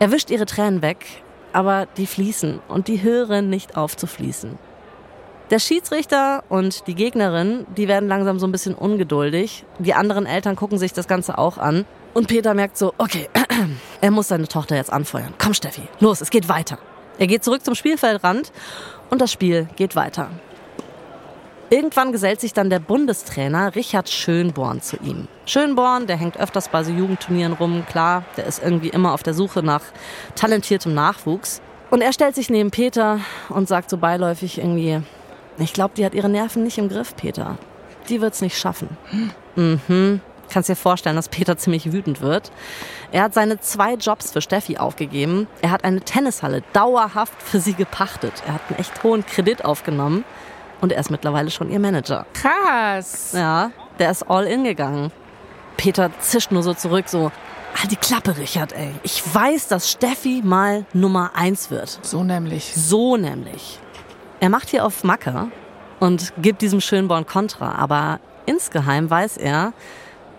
Er 0.00 0.10
wischt 0.10 0.30
ihre 0.30 0.44
Tränen 0.44 0.82
weg 0.82 1.06
aber 1.54 1.86
die 1.96 2.06
fließen 2.06 2.60
und 2.68 2.88
die 2.88 3.02
hören 3.02 3.48
nicht 3.48 3.76
auf 3.76 3.96
zu 3.96 4.06
fließen. 4.06 4.58
Der 5.50 5.58
Schiedsrichter 5.58 6.42
und 6.48 6.86
die 6.86 6.94
Gegnerin, 6.94 7.66
die 7.76 7.86
werden 7.86 8.08
langsam 8.08 8.38
so 8.38 8.46
ein 8.46 8.52
bisschen 8.52 8.74
ungeduldig. 8.74 9.64
Die 9.78 9.94
anderen 9.94 10.26
Eltern 10.26 10.56
gucken 10.56 10.78
sich 10.78 10.92
das 10.92 11.06
Ganze 11.06 11.38
auch 11.38 11.58
an. 11.58 11.84
Und 12.12 12.28
Peter 12.28 12.54
merkt 12.54 12.76
so, 12.76 12.92
okay, 12.98 13.28
er 14.00 14.10
muss 14.10 14.28
seine 14.28 14.48
Tochter 14.48 14.76
jetzt 14.76 14.92
anfeuern. 14.92 15.34
Komm, 15.38 15.54
Steffi, 15.54 15.82
los, 16.00 16.20
es 16.20 16.30
geht 16.30 16.48
weiter. 16.48 16.78
Er 17.18 17.26
geht 17.26 17.44
zurück 17.44 17.64
zum 17.64 17.74
Spielfeldrand 17.74 18.52
und 19.10 19.20
das 19.20 19.32
Spiel 19.32 19.68
geht 19.76 19.96
weiter. 19.96 20.30
Irgendwann 21.70 22.12
gesellt 22.12 22.40
sich 22.40 22.52
dann 22.52 22.70
der 22.70 22.78
Bundestrainer 22.78 23.74
Richard 23.74 24.08
Schönborn 24.08 24.80
zu 24.82 24.96
ihm. 24.98 25.28
Schönborn, 25.46 26.06
der 26.06 26.16
hängt 26.16 26.38
öfters 26.38 26.68
bei 26.68 26.84
so 26.84 26.92
Jugendturnieren 26.92 27.54
rum, 27.54 27.84
klar, 27.88 28.24
der 28.36 28.46
ist 28.46 28.62
irgendwie 28.62 28.88
immer 28.88 29.12
auf 29.12 29.22
der 29.22 29.34
Suche 29.34 29.62
nach 29.62 29.82
talentiertem 30.34 30.94
Nachwuchs. 30.94 31.62
Und 31.90 32.02
er 32.02 32.12
stellt 32.12 32.34
sich 32.34 32.50
neben 32.50 32.70
Peter 32.70 33.20
und 33.48 33.68
sagt 33.68 33.90
so 33.90 33.96
beiläufig 33.96 34.58
irgendwie, 34.58 35.00
ich 35.58 35.72
glaube, 35.72 35.94
die 35.96 36.04
hat 36.04 36.14
ihre 36.14 36.28
Nerven 36.28 36.64
nicht 36.64 36.78
im 36.78 36.88
Griff, 36.88 37.16
Peter. 37.16 37.56
Die 38.08 38.20
wird's 38.20 38.40
nicht 38.40 38.58
schaffen. 38.58 38.96
Mhm. 39.56 40.20
Kannst 40.54 40.68
dir 40.68 40.76
vorstellen, 40.76 41.16
dass 41.16 41.28
Peter 41.28 41.56
ziemlich 41.56 41.92
wütend 41.92 42.20
wird. 42.20 42.52
Er 43.10 43.24
hat 43.24 43.34
seine 43.34 43.58
zwei 43.58 43.94
Jobs 43.94 44.30
für 44.30 44.40
Steffi 44.40 44.76
aufgegeben. 44.76 45.48
Er 45.62 45.72
hat 45.72 45.82
eine 45.82 46.00
Tennishalle 46.00 46.62
dauerhaft 46.72 47.42
für 47.42 47.58
sie 47.58 47.74
gepachtet. 47.74 48.34
Er 48.46 48.54
hat 48.54 48.60
einen 48.68 48.78
echt 48.78 49.02
hohen 49.02 49.26
Kredit 49.26 49.64
aufgenommen. 49.64 50.24
Und 50.80 50.92
er 50.92 51.00
ist 51.00 51.10
mittlerweile 51.10 51.50
schon 51.50 51.72
ihr 51.72 51.80
Manager. 51.80 52.24
Krass. 52.34 53.32
Ja, 53.32 53.72
der 53.98 54.12
ist 54.12 54.30
all 54.30 54.46
in 54.46 54.62
gegangen. 54.62 55.10
Peter 55.76 56.12
zischt 56.20 56.52
nur 56.52 56.62
so 56.62 56.72
zurück, 56.72 57.08
so, 57.08 57.32
halt 57.74 57.90
die 57.90 57.96
Klappe, 57.96 58.36
Richard, 58.36 58.74
ey. 58.74 58.94
Ich 59.02 59.24
weiß, 59.34 59.66
dass 59.66 59.90
Steffi 59.90 60.40
mal 60.44 60.86
Nummer 60.92 61.32
eins 61.34 61.72
wird. 61.72 61.98
So 62.02 62.22
nämlich. 62.22 62.72
So 62.76 63.16
nämlich. 63.16 63.80
Er 64.38 64.50
macht 64.50 64.68
hier 64.68 64.84
auf 64.86 65.02
Macke 65.02 65.48
und 65.98 66.32
gibt 66.40 66.62
diesem 66.62 66.80
Schönborn 66.80 67.26
Kontra, 67.26 67.74
aber 67.74 68.20
insgeheim 68.46 69.10
weiß 69.10 69.36
er, 69.36 69.72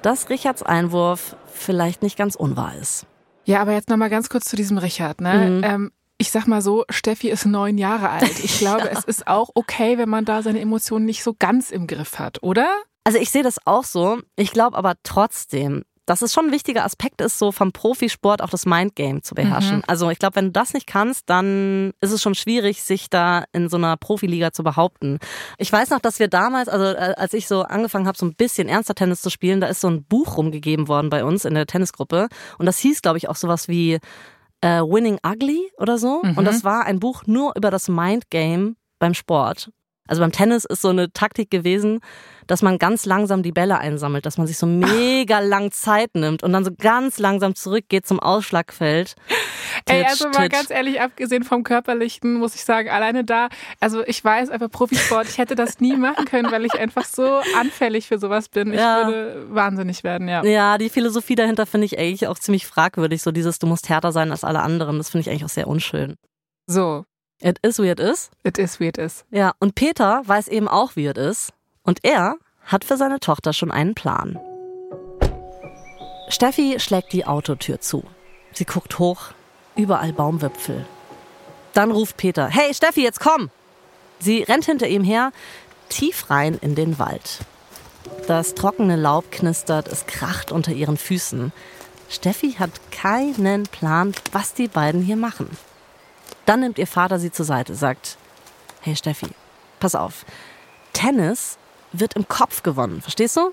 dass 0.06 0.30
Richards 0.30 0.62
Einwurf 0.62 1.36
vielleicht 1.52 2.04
nicht 2.04 2.16
ganz 2.16 2.36
unwahr 2.36 2.76
ist. 2.76 3.08
Ja, 3.46 3.62
aber 3.62 3.74
jetzt 3.74 3.90
nochmal 3.90 4.12
ganz 4.12 4.30
kurz 4.30 4.46
zu 4.46 4.56
diesem 4.56 4.78
Richard. 4.78 5.20
Ne? 5.20 5.50
Mhm. 5.50 5.64
Ähm, 5.64 5.92
ich 6.20 6.30
sag 6.30 6.46
mal 6.48 6.62
so, 6.62 6.86
Steffi 6.90 7.30
ist 7.30 7.46
neun 7.46 7.80
Jahre 7.80 8.10
alt. 8.10 8.40
Ich 8.44 8.60
glaube, 8.60 8.86
ja. 8.86 8.92
es 8.92 9.04
ist 9.04 9.28
auch 9.28 9.50
okay, 9.56 9.98
wenn 9.98 10.10
man 10.10 10.24
da 10.24 10.44
seine 10.44 10.62
Emotionen 10.62 11.06
nicht 11.06 11.24
so 11.24 11.34
ganz 11.38 11.72
im 11.72 11.88
Griff 11.88 12.20
hat, 12.20 12.44
oder? 12.44 12.68
Also 13.04 13.18
ich 13.18 13.32
sehe 13.32 13.42
das 13.42 13.58
auch 13.66 13.84
so. 13.84 14.20
Ich 14.36 14.52
glaube 14.52 14.78
aber 14.78 14.94
trotzdem, 15.02 15.84
dass 16.06 16.22
es 16.22 16.34
schon 16.34 16.48
ein 16.48 16.52
wichtiger 16.52 16.86
Aspekt 16.86 17.22
ist, 17.22 17.40
so 17.40 17.52
vom 17.52 17.72
Profisport 17.72 18.42
auch 18.42 18.50
das 18.50 18.66
Mindgame 18.66 19.22
zu 19.22 19.36
beherrschen. 19.36 19.78
Mhm. 19.78 19.84
Also 19.88 20.10
ich 20.10 20.20
glaube, 20.20 20.36
wenn 20.36 20.46
du 20.46 20.52
das 20.52 20.74
nicht 20.74 20.88
kannst, 20.88 21.30
dann 21.30 21.94
ist 22.02 22.12
es 22.12 22.22
schon 22.22 22.36
schwierig, 22.36 22.84
sich 22.84 23.10
da 23.10 23.46
in 23.54 23.70
so 23.70 23.78
einer 23.78 23.98
Profiliga 23.98 24.52
zu 24.52 24.64
behaupten. 24.64 25.20
Ich 25.58 25.72
weiß 25.72 25.90
noch, 25.90 26.00
dass 26.00 26.20
wir 26.20 26.28
damals, 26.28 26.70
also 26.70 26.86
äh, 26.86 27.16
als 27.18 27.34
ich 27.34 27.48
so 27.48 27.64
angefangen 27.64 28.08
habe, 28.08 28.18
so 28.18 28.26
ein 28.26 28.36
bisschen 28.36 28.70
ernster 28.70 28.96
Tennis 28.96 29.22
zu 29.22 29.30
spielen, 29.30 29.62
da 29.62 29.68
ist 29.68 29.82
so 29.82 29.88
ein 29.88 30.04
Buch 30.04 30.38
rumgegeben 30.38 30.88
worden 30.88 31.10
bei 31.10 31.24
uns 31.24 31.46
in 31.46 31.56
der 31.56 31.66
Tennisgruppe. 31.66 32.28
Und 32.58 32.66
das 32.66 32.78
hieß, 32.80 33.02
glaube 33.02 33.18
ich, 33.18 33.28
auch 33.30 33.36
sowas 33.36 33.68
wie 33.68 34.00
äh, 34.62 34.82
Winning 34.82 35.20
Ugly 35.26 35.72
oder 35.78 35.98
so. 35.98 36.22
Mhm. 36.24 36.38
Und 36.38 36.46
das 36.46 36.64
war 36.64 36.86
ein 36.86 37.00
Buch 37.00 37.24
nur 37.26 37.54
über 37.56 37.72
das 37.72 37.88
Mindgame 37.88 38.76
beim 39.00 39.14
Sport. 39.14 39.72
Also 40.08 40.22
beim 40.22 40.32
Tennis 40.32 40.66
ist 40.66 40.82
so 40.82 40.90
eine 40.90 41.12
Taktik 41.12 41.50
gewesen, 41.50 42.00
dass 42.48 42.62
man 42.62 42.78
ganz 42.78 43.06
langsam 43.06 43.42
die 43.42 43.52
Bälle 43.52 43.80
einsammelt, 43.80 44.26
dass 44.26 44.38
man 44.38 44.46
sich 44.46 44.58
so 44.58 44.68
mega 44.68 45.40
lang 45.42 45.72
Zeit 45.72 46.14
nimmt 46.14 46.44
und 46.44 46.54
dann 46.54 46.64
so 46.64 46.72
ganz 46.78 47.18
langsam 47.18 47.56
zurückgeht 47.56 48.06
zum 48.06 48.20
Ausschlagfeld. 48.20 49.16
Ey, 49.88 50.04
also 50.04 50.30
mal 50.30 50.50
ganz 50.50 50.70
ehrlich, 50.70 51.02
abgesehen 51.02 51.44
vom 51.44 51.64
Körperlichen, 51.64 52.36
muss 52.36 52.56
ich 52.56 52.64
sagen, 52.64 52.90
alleine 52.90 53.24
da, 53.24 53.50
also 53.80 54.06
ich 54.06 54.24
weiß 54.24 54.50
einfach 54.50 54.70
Profisport, 54.70 55.28
ich 55.28 55.38
hätte 55.38 55.56
das 55.56 55.80
nie 55.80 55.96
machen 55.98 56.26
können, 56.26 56.52
weil 56.52 56.66
ich 56.66 56.74
einfach 56.76 57.06
so 57.06 57.42
anfällig 57.60 58.08
für 58.08 58.20
sowas 58.20 58.50
bin. 58.50 58.74
Ich 58.74 58.80
ja. 58.80 59.08
würde 59.08 59.48
wahnsinnig 59.50 60.04
werden, 60.04 60.28
ja. 60.28 60.44
Ja, 60.44 60.78
die 60.78 60.90
Philosophie 60.90 61.36
dahinter 61.36 61.66
finde 61.66 61.86
ich 61.86 61.98
eigentlich 61.98 62.28
auch 62.28 62.40
ziemlich 62.40 62.68
fragwürdig, 62.68 63.22
so 63.22 63.32
dieses, 63.32 63.60
du 63.60 63.68
musst 63.68 63.90
härter 63.90 64.12
sein 64.12 64.32
als 64.32 64.44
alle 64.44 64.62
anderen, 64.62 64.98
das 64.98 65.10
finde 65.10 65.22
ich 65.22 65.30
eigentlich 65.30 65.46
auch 65.46 65.50
sehr 65.50 65.68
unschön. 65.68 66.16
So, 66.68 67.06
It 67.42 67.60
is 67.62 67.80
wie 67.80 67.90
it 67.90 68.00
is. 68.00 68.32
It 68.44 68.58
is 68.58 68.80
wie 68.80 68.88
it 68.88 68.98
is. 68.98 69.26
Ja, 69.30 69.54
und 69.60 69.76
Peter 69.76 70.22
weiß 70.26 70.48
eben 70.48 70.68
auch, 70.68 70.96
wie 70.96 71.08
es 71.08 71.18
ist. 71.18 71.54
Und 71.84 72.00
er 72.04 72.38
hat 72.64 72.86
für 72.86 72.98
seine 72.98 73.20
Tochter 73.20 73.54
schon 73.54 73.72
einen 73.72 73.94
Plan. 73.94 74.40
Steffi 76.30 76.80
schlägt 76.80 77.14
die 77.14 77.26
Autotür 77.26 77.80
zu. 77.82 78.04
Sie 78.54 78.66
guckt 78.66 79.00
hoch, 79.00 79.32
überall 79.76 80.14
Baumwipfel. 80.14 80.86
Dann 81.74 81.92
ruft 81.92 82.18
Peter, 82.18 82.48
hey 82.48 82.74
Steffi, 82.74 83.04
jetzt 83.04 83.20
komm! 83.20 83.50
Sie 84.20 84.44
rennt 84.44 84.66
hinter 84.66 84.88
ihm 84.88 85.04
her, 85.04 85.32
tief 85.90 86.30
rein 86.30 86.58
in 86.62 86.74
den 86.74 86.98
Wald. 87.00 87.40
Das 88.28 88.56
trockene 88.56 88.96
Laub 88.96 89.30
knistert, 89.32 89.88
es 89.88 90.08
kracht 90.08 90.52
unter 90.52 90.72
ihren 90.72 90.98
Füßen. 90.98 91.52
Steffi 92.10 92.54
hat 92.54 92.72
keinen 92.92 93.64
Plan, 93.64 94.14
was 94.32 94.54
die 94.54 94.70
beiden 94.70 95.02
hier 95.02 95.18
machen. 95.18 95.50
Dann 96.46 96.60
nimmt 96.60 96.78
ihr 96.78 96.88
Vater 96.88 97.20
sie 97.20 97.32
zur 97.32 97.46
Seite, 97.46 97.76
sagt, 97.76 98.18
hey 98.82 98.96
Steffi, 98.96 99.28
pass 99.80 99.96
auf, 99.96 100.26
Tennis 100.94 101.58
wird 101.92 102.16
im 102.16 102.28
Kopf 102.28 102.64
gewonnen, 102.64 103.02
verstehst 103.02 103.38
du? 103.38 103.52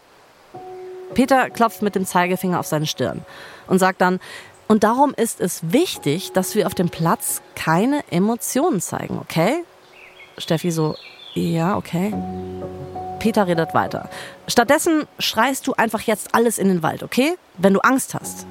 Peter 1.14 1.50
klopft 1.50 1.82
mit 1.82 1.94
dem 1.94 2.06
Zeigefinger 2.06 2.58
auf 2.58 2.66
seine 2.66 2.86
Stirn 2.86 3.24
und 3.66 3.78
sagt 3.78 4.00
dann, 4.00 4.20
und 4.68 4.84
darum 4.84 5.12
ist 5.14 5.40
es 5.40 5.60
wichtig, 5.72 6.32
dass 6.32 6.54
wir 6.54 6.66
auf 6.66 6.74
dem 6.74 6.88
Platz 6.88 7.42
keine 7.54 8.04
Emotionen 8.10 8.80
zeigen, 8.80 9.18
okay? 9.18 9.64
Steffi 10.38 10.70
so, 10.70 10.96
ja, 11.34 11.76
okay. 11.76 12.14
Peter 13.18 13.46
redet 13.46 13.74
weiter. 13.74 14.08
Stattdessen 14.48 15.06
schreist 15.18 15.66
du 15.66 15.74
einfach 15.74 16.00
jetzt 16.00 16.34
alles 16.34 16.58
in 16.58 16.68
den 16.68 16.82
Wald, 16.82 17.02
okay? 17.02 17.36
Wenn 17.58 17.74
du 17.74 17.80
Angst 17.80 18.14
hast. 18.14 18.46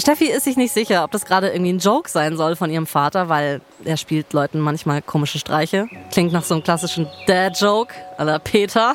Steffi 0.00 0.26
ist 0.26 0.44
sich 0.44 0.56
nicht 0.56 0.72
sicher, 0.72 1.04
ob 1.04 1.10
das 1.10 1.24
gerade 1.24 1.48
irgendwie 1.50 1.72
ein 1.72 1.78
Joke 1.78 2.08
sein 2.08 2.36
soll 2.36 2.56
von 2.56 2.70
ihrem 2.70 2.86
Vater, 2.86 3.28
weil 3.28 3.60
er 3.84 3.96
spielt 3.96 4.32
Leuten 4.32 4.60
manchmal 4.60 5.02
komische 5.02 5.38
Streiche. 5.38 5.88
Klingt 6.10 6.32
nach 6.32 6.44
so 6.44 6.54
einem 6.54 6.62
klassischen 6.62 7.06
Dad-Joke, 7.26 7.94
aller 8.16 8.38
Peter. 8.38 8.94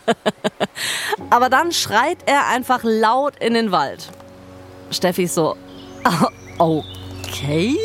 Aber 1.30 1.48
dann 1.48 1.72
schreit 1.72 2.18
er 2.26 2.48
einfach 2.48 2.80
laut 2.82 3.34
in 3.40 3.54
den 3.54 3.72
Wald. 3.72 4.10
Steffi 4.90 5.24
ist 5.24 5.34
so, 5.34 5.56
okay. 6.58 7.76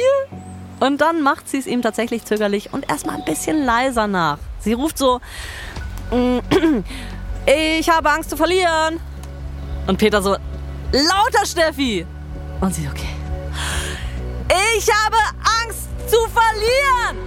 Und 0.79 1.01
dann 1.01 1.21
macht 1.21 1.47
sie 1.47 1.59
es 1.59 1.67
ihm 1.67 1.81
tatsächlich 1.81 2.25
zögerlich 2.25 2.73
und 2.73 2.89
erstmal 2.89 3.15
ein 3.15 3.25
bisschen 3.25 3.63
leiser 3.63 4.07
nach. 4.07 4.39
Sie 4.59 4.73
ruft 4.73 4.97
so, 4.97 5.21
ich 7.45 7.89
habe 7.89 8.09
Angst 8.09 8.29
zu 8.29 8.37
verlieren. 8.37 8.99
Und 9.87 9.97
Peter 9.97 10.21
so, 10.21 10.35
lauter 10.91 11.45
Steffi. 11.45 12.05
Und 12.61 12.73
sie, 12.73 12.87
okay. 12.87 13.09
Ich 14.77 14.87
habe 14.89 15.17
Angst 15.63 15.89
zu 16.07 16.17
verlieren! 16.29 17.17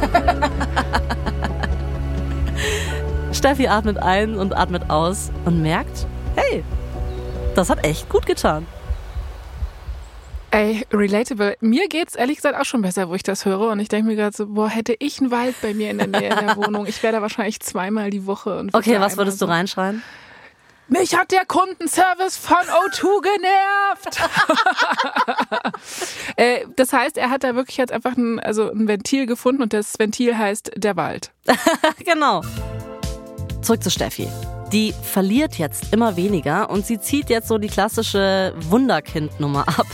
Steffi 3.32 3.68
atmet 3.68 3.98
ein 3.98 4.36
und 4.36 4.56
atmet 4.56 4.90
aus 4.90 5.30
und 5.44 5.62
merkt, 5.62 6.06
hey, 6.36 6.64
das 7.54 7.70
hat 7.70 7.84
echt 7.84 8.08
gut 8.08 8.26
getan. 8.26 8.66
Ey, 10.50 10.86
relatable. 10.92 11.56
Mir 11.60 11.88
geht's 11.88 12.14
ehrlich 12.14 12.36
gesagt 12.36 12.58
auch 12.58 12.64
schon 12.64 12.80
besser, 12.80 13.10
wo 13.10 13.14
ich 13.14 13.22
das 13.22 13.44
höre. 13.44 13.70
Und 13.70 13.80
ich 13.80 13.88
denke 13.88 14.08
mir 14.08 14.16
gerade 14.16 14.34
so, 14.34 14.46
boah, 14.46 14.68
hätte 14.68 14.96
ich 14.98 15.20
einen 15.20 15.30
Wald 15.30 15.54
bei 15.60 15.74
mir 15.74 15.90
in 15.90 15.98
der 15.98 16.06
Nähe 16.06 16.30
der 16.30 16.56
Wohnung, 16.56 16.86
ich 16.86 17.02
wäre 17.02 17.12
da 17.12 17.22
wahrscheinlich 17.22 17.60
zweimal 17.60 18.08
die 18.10 18.24
Woche. 18.26 18.66
okay, 18.72 18.98
was 18.98 19.18
würdest 19.18 19.38
so 19.38 19.46
du 19.46 19.52
reinschreien? 19.52 20.02
Mich 20.88 21.14
hat 21.14 21.32
der 21.32 21.44
Kundenservice 21.44 22.38
von 22.38 22.56
O2 22.56 23.22
genervt. 23.22 24.20
äh, 26.36 26.64
das 26.76 26.92
heißt, 26.94 27.18
er 27.18 27.28
hat 27.30 27.44
da 27.44 27.54
wirklich 27.54 27.76
jetzt 27.76 27.92
einfach 27.92 28.16
ein, 28.16 28.40
also 28.40 28.70
ein 28.70 28.88
Ventil 28.88 29.26
gefunden 29.26 29.62
und 29.62 29.74
das 29.74 29.98
Ventil 29.98 30.36
heißt 30.36 30.72
der 30.76 30.96
Wald. 30.96 31.30
genau. 32.04 32.42
Zurück 33.60 33.82
zu 33.82 33.90
Steffi. 33.90 34.28
Die 34.72 34.92
verliert 34.92 35.56
jetzt 35.56 35.94
immer 35.94 36.16
weniger 36.16 36.68
und 36.68 36.84
sie 36.84 37.00
zieht 37.00 37.30
jetzt 37.30 37.48
so 37.48 37.56
die 37.56 37.68
klassische 37.68 38.52
Wunderkind-Nummer 38.68 39.66
ab. 39.66 39.86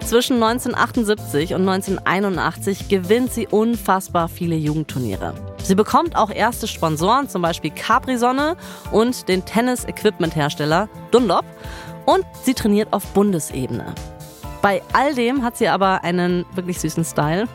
Zwischen 0.00 0.34
1978 0.34 1.54
und 1.54 1.68
1981 1.68 2.88
gewinnt 2.88 3.32
sie 3.32 3.48
unfassbar 3.48 4.28
viele 4.28 4.54
Jugendturniere. 4.54 5.34
Sie 5.64 5.74
bekommt 5.74 6.14
auch 6.16 6.30
erste 6.30 6.68
Sponsoren, 6.68 7.28
zum 7.28 7.42
Beispiel 7.42 7.72
Capri-Sonne 7.72 8.56
und 8.92 9.28
den 9.28 9.44
Tennis-Equipment-Hersteller 9.44 10.88
Dunlop. 11.10 11.44
Und 12.06 12.24
sie 12.44 12.54
trainiert 12.54 12.92
auf 12.92 13.04
Bundesebene. 13.08 13.94
Bei 14.60 14.82
all 14.92 15.14
dem 15.14 15.42
hat 15.42 15.56
sie 15.56 15.68
aber 15.68 16.04
einen 16.04 16.44
wirklich 16.54 16.80
süßen 16.80 17.04
Style. 17.04 17.48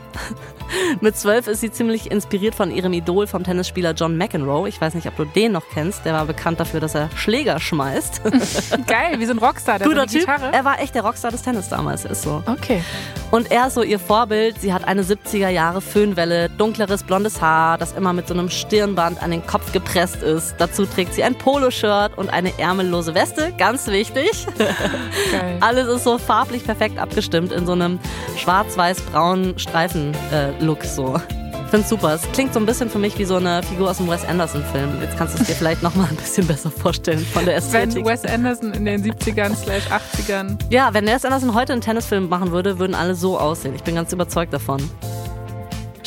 Mit 1.02 1.18
zwölf 1.18 1.48
ist 1.48 1.62
sie 1.62 1.72
ziemlich 1.72 2.12
inspiriert 2.12 2.56
von 2.56 2.72
ihrem 2.72 2.94
Idol 2.94 3.28
vom 3.28 3.44
Tennisspieler 3.44 3.94
John 3.94 4.18
McEnroe. 4.18 4.68
Ich 4.68 4.80
weiß 4.80 4.94
nicht, 4.94 5.08
ob 5.08 5.16
du 5.16 5.26
den 5.26 5.52
noch 5.52 5.64
kennst. 5.74 6.06
Der 6.06 6.14
war 6.14 6.26
bekannt 6.26 6.60
dafür, 6.60 6.80
dass 6.80 6.96
er 6.96 7.10
Schläger 7.16 7.60
schmeißt. 7.60 8.22
Geil, 8.88 9.20
wie 9.20 9.26
so 9.26 9.34
ein 9.34 9.38
Rockstar. 9.38 9.80
Der 9.80 9.88
Guter 9.88 10.08
Typ. 10.08 10.22
Gitarre. 10.22 10.52
Er 10.54 10.66
war 10.66 10.80
echt 10.82 10.96
der 10.96 11.04
Rockstar 11.04 11.32
des 11.32 11.42
Tennis 11.42 11.70
damals. 11.70 12.06
Ist 12.06 12.24
so. 12.24 12.44
Okay. 12.46 12.82
Und 13.32 13.52
er 13.52 13.68
ist 13.68 13.74
so 13.74 13.84
ihr 13.84 14.00
Vorbild. 14.00 14.60
Sie 14.62 14.74
hat 14.74 14.88
eine 14.88 15.04
70er 15.04 15.50
Jahre 15.50 15.82
Föhnwelle, 15.82 16.50
dunkleres 16.50 17.04
blondes 17.04 17.42
Haar, 17.42 17.78
das 17.78 17.94
immer 17.94 18.14
mit 18.14 18.28
so 18.28 18.34
einem 18.34 18.50
Stirnband 18.50 19.22
an 19.22 19.32
den 19.32 19.46
Kopf 19.46 19.72
gepresst 19.72 20.24
ist. 20.24 20.56
Dazu 20.58 20.86
trägt 20.86 21.14
sie 21.14 21.24
ein 21.24 21.36
Poloshirt 21.36 22.18
und 22.18 22.30
eine 22.30 22.58
ärmellose 22.58 23.16
Weste. 23.16 23.54
Ganz 23.58 23.88
wichtig. 23.88 24.48
Geil. 25.32 25.58
Alles 25.60 25.88
ist 25.88 26.04
so 26.04 26.18
farblich 26.18 26.64
perfekt 26.64 26.98
abgestimmt 27.00 27.52
in 27.52 27.66
so 27.66 27.74
einem 27.74 28.00
schwarz-weiß-braunen 28.38 29.60
Streifen-Look. 29.60 30.32
Äh, 30.32 30.57
so. 30.84 31.20
Ich 31.68 31.72
finde 31.72 31.88
super. 31.88 32.14
Es 32.14 32.22
klingt 32.32 32.54
so 32.54 32.60
ein 32.60 32.66
bisschen 32.66 32.90
für 32.90 32.98
mich 32.98 33.18
wie 33.20 33.26
so 33.26 33.36
eine 33.36 33.62
Figur 33.62 33.90
aus 33.90 34.00
einem 34.00 34.10
Wes 34.10 34.24
Anderson-Film. 34.24 35.02
Jetzt 35.02 35.18
kannst 35.18 35.38
du 35.38 35.42
es 35.42 35.48
dir 35.48 35.54
vielleicht 35.54 35.84
noch 35.84 35.96
mal 35.96 36.08
ein 36.10 36.16
bisschen 36.16 36.48
besser 36.48 36.72
vorstellen 36.72 37.20
von 37.20 37.44
der 37.44 37.58
Ästhetik. 37.58 38.06
Wenn 38.06 38.06
Wes 38.06 38.24
Anderson 38.26 38.74
in 38.74 38.86
den 38.86 39.04
70ern 39.04 39.54
slash 39.54 39.84
80ern. 39.88 40.58
Ja, 40.70 40.94
wenn 40.94 41.06
Wes 41.06 41.26
Anderson 41.26 41.54
heute 41.54 41.74
einen 41.74 41.82
Tennisfilm 41.82 42.30
machen 42.30 42.52
würde, 42.52 42.80
würden 42.80 42.96
alle 42.96 43.16
so 43.16 43.38
aussehen. 43.38 43.76
Ich 43.76 43.84
bin 43.84 43.96
ganz 43.96 44.14
überzeugt 44.14 44.54
davon. 44.54 44.82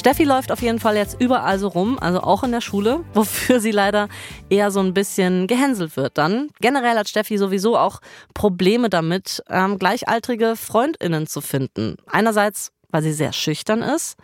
Steffi 0.00 0.24
läuft 0.24 0.50
auf 0.50 0.62
jeden 0.62 0.78
Fall 0.78 0.96
jetzt 0.96 1.20
überall 1.20 1.58
so 1.58 1.68
rum, 1.68 1.98
also 2.00 2.22
auch 2.22 2.42
in 2.42 2.52
der 2.52 2.62
Schule, 2.62 3.04
wofür 3.12 3.60
sie 3.60 3.70
leider 3.70 4.08
eher 4.48 4.70
so 4.70 4.80
ein 4.80 4.94
bisschen 4.94 5.46
gehänselt 5.46 5.94
wird 5.98 6.16
dann. 6.16 6.48
Generell 6.60 6.96
hat 6.96 7.10
Steffi 7.10 7.36
sowieso 7.36 7.76
auch 7.76 8.00
Probleme 8.32 8.88
damit, 8.88 9.42
ähm, 9.50 9.78
gleichaltrige 9.78 10.56
Freundinnen 10.56 11.26
zu 11.26 11.42
finden. 11.42 11.96
Einerseits 12.06 12.72
weil 12.90 13.02
sie 13.02 13.12
sehr 13.12 13.32
schüchtern 13.32 13.82
ist. 13.82 14.16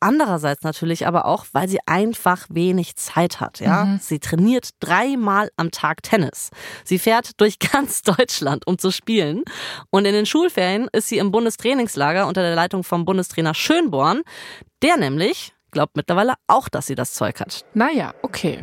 Andererseits 0.00 0.62
natürlich 0.62 1.06
aber 1.06 1.26
auch, 1.26 1.46
weil 1.52 1.68
sie 1.68 1.78
einfach 1.86 2.46
wenig 2.48 2.96
Zeit 2.96 3.40
hat. 3.40 3.60
Ja? 3.60 3.84
Mhm. 3.84 3.98
Sie 4.02 4.18
trainiert 4.18 4.70
dreimal 4.80 5.50
am 5.56 5.70
Tag 5.70 6.02
Tennis. 6.02 6.50
Sie 6.84 6.98
fährt 6.98 7.40
durch 7.40 7.58
ganz 7.72 8.02
Deutschland, 8.02 8.66
um 8.66 8.78
zu 8.78 8.90
spielen. 8.90 9.42
Und 9.90 10.04
in 10.04 10.12
den 10.12 10.26
Schulferien 10.26 10.88
ist 10.92 11.08
sie 11.08 11.18
im 11.18 11.30
Bundestrainingslager 11.30 12.26
unter 12.26 12.42
der 12.42 12.54
Leitung 12.54 12.84
vom 12.84 13.04
Bundestrainer 13.04 13.54
Schönborn. 13.54 14.22
Der 14.82 14.96
nämlich 14.96 15.52
glaubt 15.70 15.96
mittlerweile 15.96 16.34
auch, 16.46 16.68
dass 16.68 16.86
sie 16.86 16.94
das 16.94 17.14
Zeug 17.14 17.40
hat. 17.40 17.64
Naja, 17.74 18.14
okay. 18.22 18.62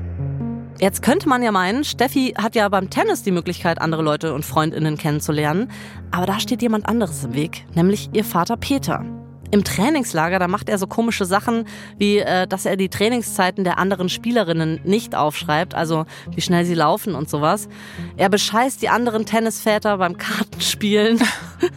Jetzt 0.79 1.01
könnte 1.03 1.29
man 1.29 1.43
ja 1.43 1.51
meinen, 1.51 1.83
Steffi 1.83 2.33
hat 2.35 2.55
ja 2.55 2.67
beim 2.67 2.89
Tennis 2.89 3.23
die 3.23 3.31
Möglichkeit, 3.31 3.79
andere 3.79 4.01
Leute 4.01 4.33
und 4.33 4.43
Freundinnen 4.43 4.97
kennenzulernen. 4.97 5.71
Aber 6.11 6.25
da 6.25 6.39
steht 6.39 6.61
jemand 6.61 6.87
anderes 6.87 7.23
im 7.23 7.35
Weg, 7.35 7.65
nämlich 7.75 8.09
ihr 8.13 8.25
Vater 8.25 8.57
Peter. 8.57 9.22
Im 9.53 9.63
Trainingslager, 9.63 10.39
da 10.39 10.47
macht 10.47 10.67
er 10.67 10.79
so 10.79 10.87
komische 10.87 11.25
Sachen, 11.25 11.65
wie 11.99 12.17
äh, 12.17 12.47
dass 12.47 12.65
er 12.65 12.75
die 12.75 12.89
Trainingszeiten 12.89 13.63
der 13.63 13.77
anderen 13.77 14.09
Spielerinnen 14.09 14.79
nicht 14.83 15.13
aufschreibt, 15.13 15.75
also 15.75 16.05
wie 16.33 16.41
schnell 16.41 16.65
sie 16.65 16.73
laufen 16.73 17.13
und 17.13 17.29
sowas. 17.29 17.69
Er 18.17 18.29
bescheißt 18.29 18.81
die 18.81 18.89
anderen 18.89 19.27
Tennisväter 19.27 19.99
beim 19.99 20.17
Kartenspielen. 20.17 21.21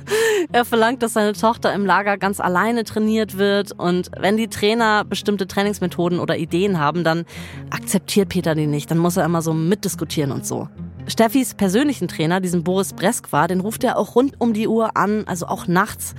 er 0.53 0.65
verlangt, 0.65 1.03
dass 1.03 1.13
seine 1.13 1.35
Tochter 1.35 1.75
im 1.75 1.85
Lager 1.85 2.17
ganz 2.17 2.41
alleine 2.41 2.85
trainiert 2.85 3.37
wird 3.37 3.73
und 3.73 4.11
wenn 4.19 4.39
die 4.39 4.49
Trainer 4.49 5.05
bestimmte 5.05 5.47
Trainingsmethoden 5.47 6.19
oder 6.19 6.39
Ideen 6.39 6.79
haben, 6.79 7.05
dann 7.05 7.27
akzeptiert 7.69 8.31
Peter 8.31 8.55
die 8.55 8.67
nicht. 8.67 8.91
Dann 8.91 8.97
muss 8.97 9.19
er 9.19 9.27
immer 9.27 9.43
so 9.43 9.53
mitdiskutieren 9.53 10.33
und 10.33 10.47
so. 10.47 10.67
Steffis 11.09 11.53
persönlichen 11.53 12.09
Trainer, 12.09 12.41
diesen 12.41 12.65
Boris 12.65 12.95
Breskwa, 12.95 13.47
den 13.47 13.61
ruft 13.61 13.85
er 13.85 13.99
auch 13.99 14.15
rund 14.15 14.41
um 14.41 14.55
die 14.55 14.67
Uhr 14.67 14.97
an, 14.97 15.25
also 15.27 15.47
auch 15.47 15.67
nachts. 15.67 16.15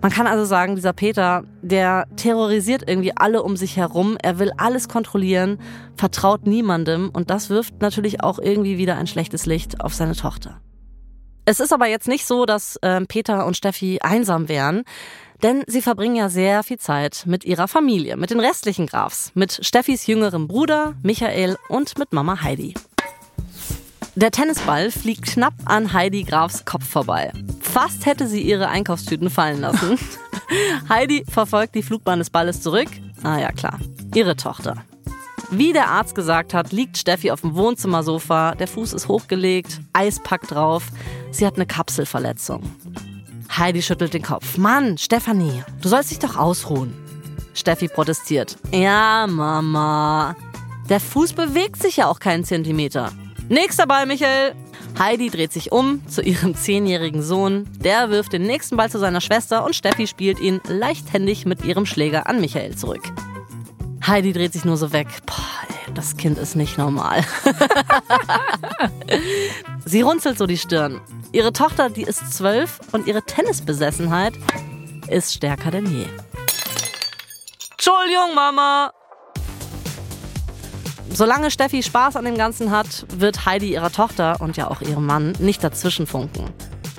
Man 0.00 0.12
kann 0.12 0.28
also 0.28 0.44
sagen, 0.44 0.76
dieser 0.76 0.92
Peter, 0.92 1.42
der 1.60 2.06
terrorisiert 2.16 2.88
irgendwie 2.88 3.16
alle 3.16 3.42
um 3.42 3.56
sich 3.56 3.76
herum. 3.76 4.16
Er 4.22 4.38
will 4.38 4.52
alles 4.56 4.88
kontrollieren, 4.88 5.58
vertraut 5.96 6.46
niemandem 6.46 7.10
und 7.12 7.30
das 7.30 7.50
wirft 7.50 7.80
natürlich 7.80 8.22
auch 8.22 8.38
irgendwie 8.38 8.78
wieder 8.78 8.96
ein 8.96 9.08
schlechtes 9.08 9.46
Licht 9.46 9.80
auf 9.80 9.94
seine 9.94 10.14
Tochter. 10.14 10.60
Es 11.46 11.60
ist 11.60 11.72
aber 11.72 11.86
jetzt 11.86 12.06
nicht 12.08 12.26
so, 12.26 12.44
dass 12.44 12.76
äh, 12.82 13.00
Peter 13.06 13.46
und 13.46 13.56
Steffi 13.56 13.98
einsam 14.02 14.48
wären. 14.48 14.84
Denn 15.42 15.62
sie 15.68 15.82
verbringen 15.82 16.16
ja 16.16 16.28
sehr 16.28 16.64
viel 16.64 16.78
Zeit 16.78 17.22
mit 17.26 17.44
ihrer 17.44 17.68
Familie, 17.68 18.16
mit 18.16 18.30
den 18.30 18.40
restlichen 18.40 18.86
Grafs, 18.86 19.30
mit 19.34 19.60
Steffis 19.62 20.06
jüngerem 20.08 20.48
Bruder 20.48 20.94
Michael 21.02 21.56
und 21.68 21.96
mit 21.96 22.12
Mama 22.12 22.42
Heidi. 22.42 22.74
Der 24.16 24.32
Tennisball 24.32 24.90
fliegt 24.90 25.26
knapp 25.26 25.54
an 25.64 25.92
Heidi 25.92 26.24
Grafs 26.24 26.64
Kopf 26.64 26.84
vorbei. 26.84 27.32
Fast 27.72 28.06
hätte 28.06 28.26
sie 28.26 28.40
ihre 28.40 28.68
Einkaufstüten 28.68 29.30
fallen 29.30 29.60
lassen. 29.60 29.98
Heidi 30.88 31.24
verfolgt 31.28 31.74
die 31.74 31.82
Flugbahn 31.82 32.18
des 32.18 32.30
Balles 32.30 32.62
zurück. 32.62 32.88
Ah 33.22 33.38
ja, 33.38 33.52
klar. 33.52 33.78
Ihre 34.14 34.36
Tochter. 34.36 34.84
Wie 35.50 35.72
der 35.72 35.88
Arzt 35.88 36.14
gesagt 36.14 36.54
hat, 36.54 36.72
liegt 36.72 36.98
Steffi 36.98 37.30
auf 37.30 37.40
dem 37.42 37.54
Wohnzimmersofa. 37.54 38.54
Der 38.54 38.68
Fuß 38.68 38.92
ist 38.92 39.08
hochgelegt, 39.08 39.80
Eispack 39.92 40.46
drauf. 40.48 40.84
Sie 41.30 41.46
hat 41.46 41.56
eine 41.56 41.66
Kapselverletzung. 41.66 42.62
Heidi 43.56 43.82
schüttelt 43.82 44.12
den 44.14 44.22
Kopf. 44.22 44.58
Mann, 44.58 44.98
Stefanie, 44.98 45.62
du 45.80 45.88
sollst 45.88 46.10
dich 46.10 46.18
doch 46.18 46.36
ausruhen. 46.36 46.94
Steffi 47.54 47.88
protestiert. 47.88 48.56
Ja, 48.72 49.26
Mama. 49.26 50.36
Der 50.88 51.00
Fuß 51.00 51.32
bewegt 51.32 51.82
sich 51.82 51.96
ja 51.98 52.06
auch 52.06 52.20
keinen 52.20 52.44
Zentimeter. 52.44 53.12
Nächster 53.48 53.86
Ball, 53.86 54.06
Michael. 54.06 54.54
Heidi 54.98 55.30
dreht 55.30 55.52
sich 55.52 55.72
um 55.72 56.06
zu 56.08 56.22
ihrem 56.22 56.54
zehnjährigen 56.54 57.22
Sohn. 57.22 57.68
Der 57.80 58.10
wirft 58.10 58.32
den 58.32 58.42
nächsten 58.42 58.76
Ball 58.76 58.90
zu 58.90 58.98
seiner 58.98 59.20
Schwester 59.20 59.64
und 59.64 59.74
Steffi 59.74 60.06
spielt 60.06 60.40
ihn 60.40 60.60
leichthändig 60.68 61.46
mit 61.46 61.64
ihrem 61.64 61.86
Schläger 61.86 62.26
an 62.26 62.40
Michael 62.40 62.76
zurück. 62.76 63.02
Heidi 64.06 64.32
dreht 64.32 64.52
sich 64.52 64.64
nur 64.64 64.76
so 64.76 64.92
weg. 64.92 65.08
Boah, 65.26 65.34
ey, 65.68 65.94
das 65.94 66.16
Kind 66.16 66.38
ist 66.38 66.56
nicht 66.56 66.78
normal. 66.78 67.24
Sie 69.84 70.00
runzelt 70.00 70.38
so 70.38 70.46
die 70.46 70.58
Stirn. 70.58 71.00
Ihre 71.32 71.52
Tochter, 71.52 71.90
die 71.90 72.02
ist 72.02 72.32
zwölf 72.32 72.80
und 72.92 73.06
ihre 73.06 73.22
Tennisbesessenheit 73.22 74.34
ist 75.08 75.34
stärker 75.34 75.70
denn 75.70 75.86
je. 75.86 76.06
Entschuldigung, 77.72 78.34
Mama, 78.34 78.92
Solange 81.12 81.50
Steffi 81.50 81.82
Spaß 81.82 82.16
an 82.16 82.24
dem 82.24 82.36
Ganzen 82.36 82.70
hat, 82.70 83.06
wird 83.08 83.46
Heidi 83.46 83.72
ihrer 83.72 83.90
Tochter 83.90 84.40
und 84.40 84.56
ja 84.56 84.70
auch 84.70 84.82
ihrem 84.82 85.06
Mann 85.06 85.32
nicht 85.38 85.64
dazwischenfunken. 85.64 86.44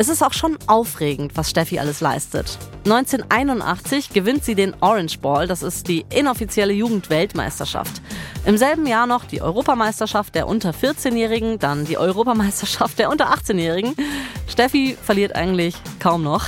Es 0.01 0.07
ist 0.07 0.23
auch 0.23 0.31
schon 0.31 0.57
aufregend, 0.65 1.33
was 1.35 1.49
Steffi 1.49 1.77
alles 1.77 1.99
leistet. 1.99 2.57
1981 2.85 4.11
gewinnt 4.11 4.45
sie 4.45 4.55
den 4.55 4.73
Orange 4.79 5.19
Ball, 5.19 5.45
das 5.45 5.61
ist 5.61 5.89
die 5.89 6.05
inoffizielle 6.09 6.71
Jugendweltmeisterschaft. 6.71 8.01
Im 8.45 8.57
selben 8.57 8.87
Jahr 8.87 9.07
noch 9.07 9.25
die 9.25 9.41
Europameisterschaft 9.41 10.35
der 10.35 10.47
unter 10.47 10.69
14-Jährigen, 10.71 11.59
dann 11.59 11.83
die 11.83 11.97
Europameisterschaft 11.97 12.97
der 12.97 13.09
unter 13.09 13.33
18-Jährigen. 13.33 13.93
Steffi 14.47 14.97
verliert 15.03 15.35
eigentlich 15.35 15.75
kaum 15.99 16.23
noch 16.23 16.45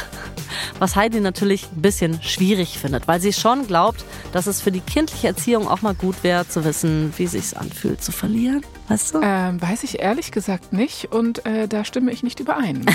was 0.80 0.96
Heidi 0.96 1.20
natürlich 1.20 1.68
ein 1.72 1.82
bisschen 1.82 2.22
schwierig 2.22 2.80
findet, 2.80 3.08
weil 3.08 3.22
sie 3.22 3.34
schon 3.34 3.68
glaubt, 3.68 4.04
dass 4.32 4.48
es 4.48 4.62
für 4.62 4.72
die 4.72 4.80
kindliche 4.80 5.28
Erziehung 5.28 5.68
auch 5.68 5.82
mal 5.82 5.94
gut 5.94 6.24
wäre, 6.24 6.48
zu 6.48 6.66
wissen, 6.66 7.14
wie 7.18 7.28
sich's 7.28 7.54
anfühlt, 7.54 8.04
zu 8.04 8.12
verlieren. 8.12 8.64
Weißt 8.88 9.13
du? 9.13 9.22
Ähm, 9.24 9.62
weiß 9.62 9.84
ich 9.84 10.00
ehrlich 10.00 10.32
gesagt 10.32 10.74
nicht 10.74 11.12
und 11.12 11.46
äh, 11.46 11.67
da 11.67 11.86
stimme 11.86 12.12
ich 12.12 12.24
nicht 12.24 12.39
überein. 12.39 12.86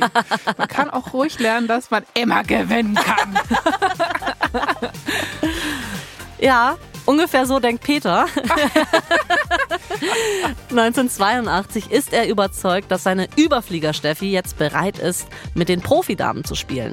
man 0.58 0.68
kann 0.68 0.90
auch 0.90 1.12
ruhig 1.12 1.38
lernen, 1.38 1.68
dass 1.68 1.90
man 1.90 2.04
immer 2.14 2.42
gewinnen 2.42 2.94
kann. 2.94 3.38
ja, 6.38 6.76
Ungefähr 7.08 7.46
so 7.46 7.58
denkt 7.58 7.82
Peter. 7.84 8.26
1982 10.68 11.90
ist 11.90 12.12
er 12.12 12.28
überzeugt, 12.28 12.90
dass 12.90 13.02
seine 13.02 13.28
Überflieger 13.34 13.94
Steffi 13.94 14.30
jetzt 14.30 14.58
bereit 14.58 14.98
ist, 14.98 15.26
mit 15.54 15.70
den 15.70 15.80
Profidamen 15.80 16.44
zu 16.44 16.54
spielen. 16.54 16.92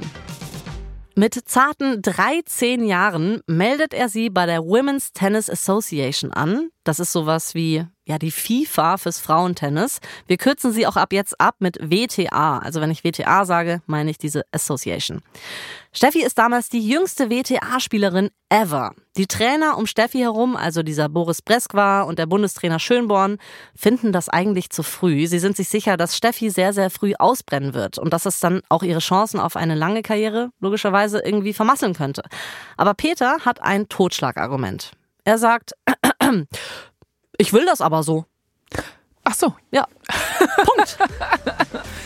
Mit 1.18 1.48
zarten 1.48 2.02
13 2.02 2.84
Jahren 2.84 3.40
meldet 3.46 3.94
er 3.94 4.10
sie 4.10 4.28
bei 4.28 4.44
der 4.44 4.60
Women's 4.60 5.12
Tennis 5.14 5.48
Association 5.48 6.30
an. 6.30 6.68
Das 6.84 7.00
ist 7.00 7.10
sowas 7.10 7.54
wie 7.54 7.86
ja 8.04 8.18
die 8.18 8.30
FIFA 8.30 8.98
fürs 8.98 9.18
Frauentennis. 9.18 10.00
Wir 10.26 10.36
kürzen 10.36 10.72
sie 10.72 10.86
auch 10.86 10.96
ab 10.96 11.14
jetzt 11.14 11.40
ab 11.40 11.56
mit 11.58 11.78
WTA. 11.80 12.58
Also 12.58 12.82
wenn 12.82 12.90
ich 12.90 13.02
WTA 13.02 13.46
sage, 13.46 13.80
meine 13.86 14.10
ich 14.10 14.18
diese 14.18 14.42
Association. 14.52 15.22
Steffi 15.96 16.22
ist 16.22 16.36
damals 16.36 16.68
die 16.68 16.86
jüngste 16.86 17.30
WTA-Spielerin 17.30 18.28
ever. 18.50 18.92
Die 19.16 19.26
Trainer 19.26 19.78
um 19.78 19.86
Steffi 19.86 20.18
herum, 20.18 20.54
also 20.54 20.82
dieser 20.82 21.08
Boris 21.08 21.40
Breskwa 21.40 22.02
und 22.02 22.18
der 22.18 22.26
Bundestrainer 22.26 22.78
Schönborn, 22.78 23.38
finden 23.74 24.12
das 24.12 24.28
eigentlich 24.28 24.68
zu 24.68 24.82
früh. 24.82 25.26
Sie 25.26 25.38
sind 25.38 25.56
sich 25.56 25.70
sicher, 25.70 25.96
dass 25.96 26.14
Steffi 26.14 26.50
sehr, 26.50 26.74
sehr 26.74 26.90
früh 26.90 27.14
ausbrennen 27.18 27.72
wird 27.72 27.96
und 27.96 28.12
dass 28.12 28.26
es 28.26 28.40
dann 28.40 28.60
auch 28.68 28.82
ihre 28.82 28.98
Chancen 28.98 29.40
auf 29.40 29.56
eine 29.56 29.74
lange 29.74 30.02
Karriere 30.02 30.50
logischerweise 30.60 31.20
irgendwie 31.24 31.54
vermasseln 31.54 31.94
könnte. 31.94 32.24
Aber 32.76 32.92
Peter 32.92 33.38
hat 33.46 33.62
ein 33.62 33.88
Totschlagargument. 33.88 34.90
Er 35.24 35.38
sagt, 35.38 35.72
ich 37.38 37.54
will 37.54 37.64
das 37.64 37.80
aber 37.80 38.02
so. 38.02 38.26
Ach 39.28 39.34
so. 39.34 39.54
Ja. 39.72 39.88
Punkt. 40.64 40.98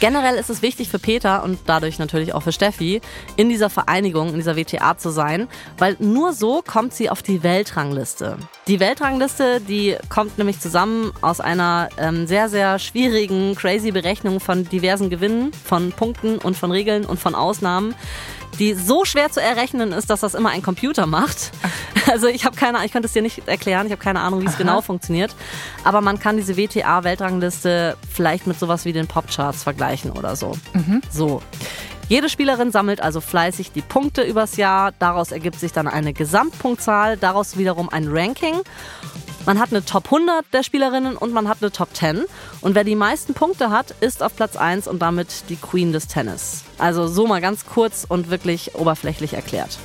Generell 0.00 0.37
ist 0.37 0.48
es 0.48 0.62
wichtig 0.62 0.88
für 0.88 0.98
Peter 0.98 1.42
und 1.42 1.59
dadurch 1.66 1.98
natürlich 1.98 2.33
auch 2.33 2.42
für 2.42 2.52
Steffi, 2.52 3.02
in 3.37 3.50
dieser 3.50 3.68
Vereinigung, 3.68 4.30
in 4.30 4.37
dieser 4.37 4.56
WTA 4.56 4.96
zu 4.96 5.11
sein, 5.11 5.46
weil 5.76 5.96
nur 5.98 6.33
so 6.33 6.62
kommt 6.66 6.94
sie 6.94 7.11
auf 7.11 7.22
die 7.22 7.42
Weltrangliste. 7.42 8.38
Die 8.68 8.80
Weltrangliste, 8.80 9.61
die 9.61 9.96
kommt 10.09 10.38
nämlich 10.38 10.61
zusammen 10.61 11.12
aus 11.20 11.40
einer 11.40 11.90
ähm, 11.98 12.26
sehr, 12.26 12.48
sehr 12.48 12.78
schwierigen, 12.78 13.54
crazy 13.54 13.90
Berechnung 13.90 14.40
von 14.40 14.66
diversen 14.66 15.11
Gewinnen, 15.11 15.52
von 15.52 15.92
Punkten 15.92 16.38
und 16.38 16.56
von 16.56 16.70
Regeln 16.70 17.04
und 17.04 17.20
von 17.20 17.35
Ausnahmen 17.35 17.94
die 18.58 18.74
so 18.74 19.04
schwer 19.04 19.30
zu 19.30 19.40
errechnen 19.40 19.92
ist, 19.92 20.10
dass 20.10 20.20
das 20.20 20.34
immer 20.34 20.50
ein 20.50 20.62
Computer 20.62 21.06
macht. 21.06 21.52
Also 22.10 22.26
ich 22.26 22.44
habe 22.44 22.56
keine 22.56 22.78
Ahnung, 22.78 22.86
ich 22.86 22.92
könnte 22.92 23.06
es 23.06 23.12
dir 23.12 23.22
nicht 23.22 23.46
erklären, 23.46 23.86
ich 23.86 23.92
habe 23.92 24.02
keine 24.02 24.20
Ahnung, 24.20 24.40
wie 24.40 24.46
es 24.46 24.56
genau 24.56 24.80
funktioniert. 24.80 25.36
Aber 25.84 26.00
man 26.00 26.18
kann 26.18 26.36
diese 26.36 26.56
WTA-Weltrangliste 26.56 27.96
vielleicht 28.12 28.48
mit 28.48 28.58
sowas 28.58 28.84
wie 28.84 28.92
den 28.92 29.06
Popcharts 29.06 29.62
vergleichen 29.62 30.10
oder 30.10 30.34
so. 30.34 30.56
Mhm. 30.72 31.02
So. 31.10 31.40
Jede 32.08 32.28
Spielerin 32.28 32.72
sammelt 32.72 33.00
also 33.00 33.20
fleißig 33.20 33.70
die 33.70 33.82
Punkte 33.82 34.22
übers 34.22 34.56
Jahr. 34.56 34.92
Daraus 34.98 35.30
ergibt 35.30 35.60
sich 35.60 35.72
dann 35.72 35.86
eine 35.86 36.12
Gesamtpunktzahl, 36.12 37.16
daraus 37.16 37.56
wiederum 37.56 37.88
ein 37.88 38.08
Ranking. 38.08 38.62
Man 39.46 39.59
hat 39.59 39.70
eine 39.70 39.85
Top 39.85 40.05
100 40.07 40.44
der 40.53 40.62
Spielerinnen 40.62 41.16
und 41.16 41.33
man 41.33 41.48
hat 41.48 41.59
eine 41.61 41.72
Top 41.72 41.94
10. 41.94 42.24
Und 42.61 42.74
wer 42.74 42.85
die 42.85 42.94
meisten 42.94 43.33
Punkte 43.33 43.70
hat, 43.70 43.94
ist 44.00 44.22
auf 44.22 44.37
Platz 44.37 44.57
1 44.57 44.87
und 44.87 45.00
damit 45.00 45.48
die 45.48 45.57
Queen 45.57 45.92
des 45.92 46.09
Tennis. 46.09 46.62
Also 46.79 47.07
so 47.07 47.26
mal 47.26 47.40
ganz 47.40 47.64
kurz 47.64 48.05
und 48.07 48.31
wirklich 48.31 48.74
oberflächlich 48.74 49.35
erklärt. 49.35 49.79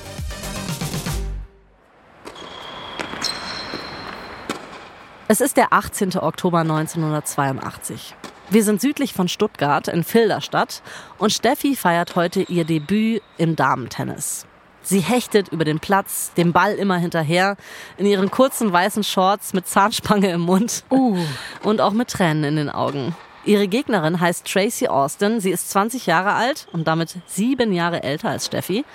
Es 5.28 5.42
ist 5.42 5.58
der 5.58 5.74
18. 5.74 6.18
Oktober 6.18 6.60
1982. 6.60 8.14
Wir 8.50 8.64
sind 8.64 8.80
südlich 8.80 9.14
von 9.14 9.28
Stuttgart 9.28 9.88
in 9.88 10.04
Filderstadt 10.04 10.84
und 11.18 11.34
Steffi 11.34 11.76
feiert 11.76 12.16
heute 12.16 12.44
ihr 12.44 12.66
Debüt 12.66 13.24
im 13.38 13.56
Damentennis. 13.56 14.46
Sie 14.86 15.00
hechtet 15.00 15.48
über 15.50 15.66
den 15.66 15.80
Platz, 15.80 16.32
dem 16.38 16.54
Ball 16.54 16.76
immer 16.76 16.98
hinterher, 16.98 17.58
in 17.98 18.06
ihren 18.06 18.30
kurzen 18.30 18.72
weißen 18.72 19.04
Shorts 19.04 19.54
mit 19.54 19.68
Zahnspange 19.68 20.30
im 20.30 20.42
Mund 20.42 20.84
uh. 20.92 21.18
und 21.64 21.82
auch 21.82 21.92
mit 21.92 22.10
Tränen 22.10 22.44
in 22.44 22.56
den 22.56 22.70
Augen. 22.70 23.16
Ihre 23.46 23.68
Gegnerin 23.68 24.20
heißt 24.20 24.46
Tracy 24.46 24.88
Austin. 24.88 25.40
Sie 25.40 25.52
ist 25.52 25.72
20 25.72 26.06
Jahre 26.06 26.34
alt 26.34 26.68
und 26.72 26.88
damit 26.88 27.16
sieben 27.26 27.74
Jahre 27.74 28.04
älter 28.04 28.30
als 28.30 28.46
Steffi. 28.46 28.86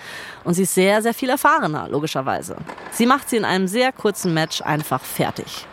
Und 0.44 0.54
sie 0.54 0.62
ist 0.62 0.74
sehr, 0.74 1.02
sehr 1.02 1.14
viel 1.14 1.28
erfahrener, 1.28 1.88
logischerweise. 1.88 2.56
Sie 2.92 3.06
macht 3.06 3.28
sie 3.28 3.36
in 3.36 3.44
einem 3.44 3.66
sehr 3.66 3.92
kurzen 3.92 4.32
Match 4.32 4.62
einfach 4.62 5.02
fertig. 5.02 5.66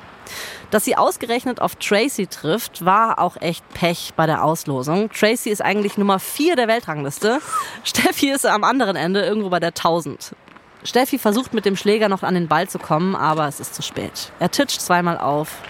Dass 0.70 0.84
sie 0.84 0.98
ausgerechnet 0.98 1.62
auf 1.62 1.76
Tracy 1.76 2.28
trifft, 2.28 2.84
war 2.84 3.20
auch 3.20 3.38
echt 3.40 3.68
Pech 3.70 4.14
bei 4.18 4.26
der 4.26 4.44
Auslosung. 4.44 5.10
Tracy 5.10 5.50
ist 5.50 5.62
eigentlich 5.62 5.98
Nummer 5.98 6.20
4 6.20 6.58
der 6.58 6.68
Weltrangliste. 6.68 7.40
Steffi 7.84 8.30
ist 8.30 8.46
am 8.46 8.66
anderen 8.66 8.98
Ende 8.98 9.22
irgendwo 9.22 9.50
bei 9.50 9.62
der 9.62 9.70
1000. 9.70 10.36
Steffi 10.84 11.18
versucht 11.20 11.54
mit 11.54 11.66
dem 11.66 11.78
Schläger 11.78 12.10
noch 12.10 12.22
an 12.24 12.34
den 12.34 12.50
Ball 12.50 12.68
zu 12.68 12.80
kommen, 12.80 13.16
aber 13.16 13.48
es 13.48 13.62
ist 13.62 13.76
zu 13.76 13.82
spät. 13.82 14.32
Er 14.40 14.52
titscht 14.52 14.82
zweimal 14.82 15.18
auf. 15.18 15.62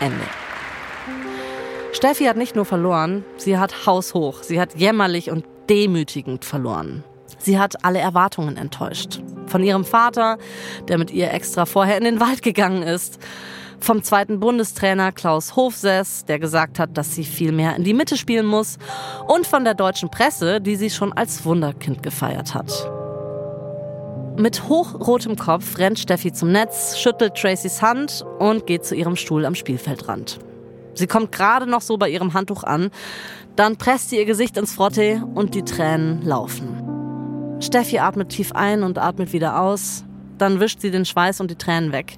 Ende. 0.00 0.24
Steffi 1.92 2.24
hat 2.24 2.36
nicht 2.36 2.56
nur 2.56 2.64
verloren, 2.64 3.24
sie 3.36 3.58
hat 3.58 3.86
haushoch. 3.86 4.42
Sie 4.42 4.60
hat 4.60 4.76
jämmerlich 4.76 5.30
und 5.30 5.44
demütigend 5.68 6.44
verloren. 6.44 7.04
Sie 7.38 7.58
hat 7.58 7.84
alle 7.84 7.98
Erwartungen 7.98 8.56
enttäuscht. 8.56 9.20
Von 9.46 9.62
ihrem 9.62 9.84
Vater, 9.84 10.38
der 10.88 10.98
mit 10.98 11.10
ihr 11.10 11.32
extra 11.32 11.66
vorher 11.66 11.98
in 11.98 12.04
den 12.04 12.20
Wald 12.20 12.42
gegangen 12.42 12.82
ist 12.82 13.18
vom 13.84 14.02
zweiten 14.02 14.40
Bundestrainer 14.40 15.12
Klaus 15.12 15.56
Hofsess, 15.56 16.24
der 16.24 16.38
gesagt 16.38 16.78
hat, 16.78 16.96
dass 16.96 17.14
sie 17.14 17.24
viel 17.24 17.52
mehr 17.52 17.76
in 17.76 17.84
die 17.84 17.92
Mitte 17.92 18.16
spielen 18.16 18.46
muss, 18.46 18.78
und 19.28 19.46
von 19.46 19.64
der 19.64 19.74
deutschen 19.74 20.10
Presse, 20.10 20.60
die 20.60 20.76
sie 20.76 20.90
schon 20.90 21.12
als 21.12 21.44
Wunderkind 21.44 22.02
gefeiert 22.02 22.54
hat. 22.54 22.90
Mit 24.36 24.68
hochrotem 24.68 25.36
Kopf 25.36 25.78
rennt 25.78 25.98
Steffi 25.98 26.32
zum 26.32 26.50
Netz, 26.50 26.98
schüttelt 26.98 27.34
Tracys 27.34 27.82
Hand 27.82 28.24
und 28.38 28.66
geht 28.66 28.84
zu 28.84 28.96
ihrem 28.96 29.16
Stuhl 29.16 29.44
am 29.44 29.54
Spielfeldrand. 29.54 30.40
Sie 30.94 31.06
kommt 31.06 31.30
gerade 31.30 31.66
noch 31.66 31.82
so 31.82 31.98
bei 31.98 32.08
ihrem 32.08 32.34
Handtuch 32.34 32.64
an, 32.64 32.90
dann 33.54 33.76
presst 33.76 34.10
sie 34.10 34.16
ihr 34.16 34.24
Gesicht 34.24 34.56
ins 34.56 34.72
Frottee 34.72 35.20
und 35.34 35.54
die 35.54 35.62
Tränen 35.62 36.22
laufen. 36.22 37.58
Steffi 37.60 37.98
atmet 37.98 38.30
tief 38.30 38.52
ein 38.52 38.82
und 38.82 38.98
atmet 38.98 39.32
wieder 39.32 39.60
aus, 39.60 40.04
dann 40.38 40.58
wischt 40.58 40.80
sie 40.80 40.90
den 40.90 41.04
Schweiß 41.04 41.40
und 41.40 41.50
die 41.50 41.56
Tränen 41.56 41.92
weg. 41.92 42.16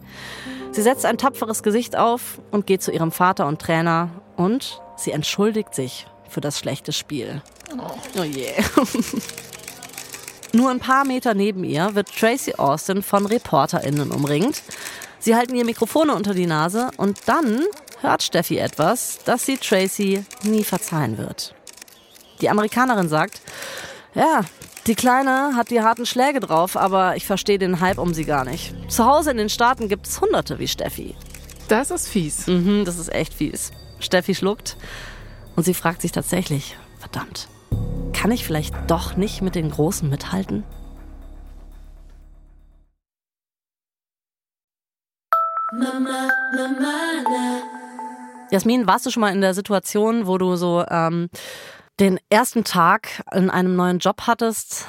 Sie 0.76 0.82
setzt 0.82 1.06
ein 1.06 1.16
tapferes 1.16 1.62
Gesicht 1.62 1.96
auf 1.96 2.38
und 2.50 2.66
geht 2.66 2.82
zu 2.82 2.92
ihrem 2.92 3.10
Vater 3.10 3.46
und 3.46 3.62
Trainer 3.62 4.10
und 4.36 4.82
sie 4.94 5.10
entschuldigt 5.10 5.74
sich 5.74 6.06
für 6.28 6.42
das 6.42 6.58
schlechte 6.58 6.92
Spiel. 6.92 7.40
Oh, 7.78 8.22
je. 8.22 8.48
Yeah. 8.48 8.54
Nur 10.52 10.68
ein 10.70 10.78
paar 10.78 11.06
Meter 11.06 11.32
neben 11.32 11.64
ihr 11.64 11.94
wird 11.94 12.14
Tracy 12.14 12.56
Austin 12.56 13.02
von 13.02 13.24
ReporterInnen 13.24 14.10
umringt. 14.10 14.62
Sie 15.18 15.34
halten 15.34 15.54
ihr 15.54 15.64
Mikrofone 15.64 16.14
unter 16.14 16.34
die 16.34 16.44
Nase 16.44 16.90
und 16.98 17.20
dann 17.24 17.62
hört 18.02 18.22
Steffi 18.22 18.58
etwas, 18.58 19.20
das 19.24 19.46
sie 19.46 19.56
Tracy 19.56 20.26
nie 20.42 20.62
verzeihen 20.62 21.16
wird. 21.16 21.54
Die 22.42 22.50
Amerikanerin 22.50 23.08
sagt, 23.08 23.40
ja, 24.14 24.42
die 24.86 24.94
Kleine 24.94 25.56
hat 25.56 25.70
die 25.70 25.82
harten 25.82 26.06
Schläge 26.06 26.38
drauf, 26.38 26.76
aber 26.76 27.16
ich 27.16 27.26
verstehe 27.26 27.58
den 27.58 27.80
Hype 27.80 27.98
um 27.98 28.14
sie 28.14 28.24
gar 28.24 28.44
nicht. 28.44 28.74
Zu 28.90 29.04
Hause 29.04 29.32
in 29.32 29.36
den 29.36 29.48
Staaten 29.48 29.88
gibt 29.88 30.06
es 30.06 30.20
Hunderte 30.20 30.58
wie 30.58 30.68
Steffi. 30.68 31.16
Das 31.68 31.90
ist 31.90 32.08
fies. 32.08 32.46
Mhm, 32.46 32.84
das 32.84 32.98
ist 32.98 33.12
echt 33.12 33.34
fies. 33.34 33.72
Steffi 33.98 34.34
schluckt 34.34 34.76
und 35.56 35.64
sie 35.64 35.74
fragt 35.74 36.02
sich 36.02 36.12
tatsächlich, 36.12 36.76
verdammt, 36.98 37.48
kann 38.12 38.30
ich 38.30 38.44
vielleicht 38.44 38.74
doch 38.86 39.16
nicht 39.16 39.42
mit 39.42 39.56
den 39.56 39.70
Großen 39.70 40.08
mithalten? 40.08 40.62
Mama, 45.72 46.28
Mama, 46.54 46.96
Jasmin, 48.50 48.86
warst 48.86 49.04
du 49.04 49.10
schon 49.10 49.22
mal 49.22 49.32
in 49.32 49.40
der 49.40 49.54
Situation, 49.54 50.26
wo 50.26 50.38
du 50.38 50.54
so 50.54 50.84
ähm, 50.88 51.28
den 52.00 52.20
ersten 52.28 52.64
Tag 52.64 53.22
in 53.32 53.50
einem 53.50 53.74
neuen 53.74 53.98
Job 53.98 54.22
hattest 54.26 54.86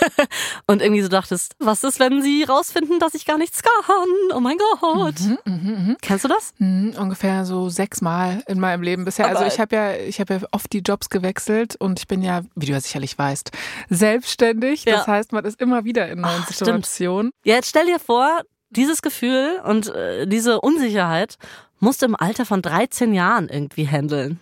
und 0.66 0.82
irgendwie 0.82 1.02
so 1.02 1.08
dachtest, 1.08 1.54
was 1.58 1.84
ist, 1.84 2.00
wenn 2.00 2.22
sie 2.22 2.42
rausfinden, 2.42 2.98
dass 2.98 3.14
ich 3.14 3.24
gar 3.24 3.38
nichts 3.38 3.62
kann? 3.62 4.08
Oh 4.34 4.40
mein 4.40 4.56
Gott. 4.58 5.20
Mhm, 5.20 5.38
mh, 5.44 5.78
mh. 5.90 5.96
Kennst 6.02 6.24
du 6.24 6.28
das? 6.28 6.52
Mhm, 6.58 6.94
ungefähr 6.98 7.44
so 7.44 7.68
sechsmal 7.68 8.42
in 8.48 8.58
meinem 8.58 8.82
Leben 8.82 9.04
bisher. 9.04 9.26
Also 9.26 9.38
Aber 9.38 9.44
also 9.44 9.54
ich 9.54 9.60
habe 9.60 9.76
ja, 9.76 9.94
ich 9.94 10.20
habe 10.20 10.34
ja 10.34 10.40
oft 10.50 10.72
die 10.72 10.80
Jobs 10.80 11.08
gewechselt 11.08 11.76
und 11.76 12.00
ich 12.00 12.08
bin 12.08 12.22
ja, 12.22 12.42
wie 12.56 12.66
du 12.66 12.72
ja 12.72 12.80
sicherlich 12.80 13.16
weißt, 13.16 13.52
selbstständig. 13.88 14.84
Ja. 14.84 14.96
Das 14.96 15.06
heißt, 15.06 15.32
man 15.32 15.44
ist 15.44 15.60
immer 15.60 15.84
wieder 15.84 16.08
in 16.08 16.20
neuen 16.20 16.42
Ach, 16.42 16.48
Situationen. 16.48 17.30
Ja, 17.44 17.56
jetzt 17.56 17.68
stell 17.68 17.86
dir 17.86 18.00
vor, 18.00 18.42
dieses 18.70 19.02
Gefühl 19.02 19.60
und 19.64 19.88
äh, 19.88 20.26
diese 20.26 20.60
Unsicherheit 20.60 21.36
musst 21.80 22.02
du 22.02 22.06
im 22.06 22.16
Alter 22.16 22.46
von 22.46 22.62
13 22.62 23.12
Jahren 23.12 23.48
irgendwie 23.48 23.88
handeln. 23.88 24.38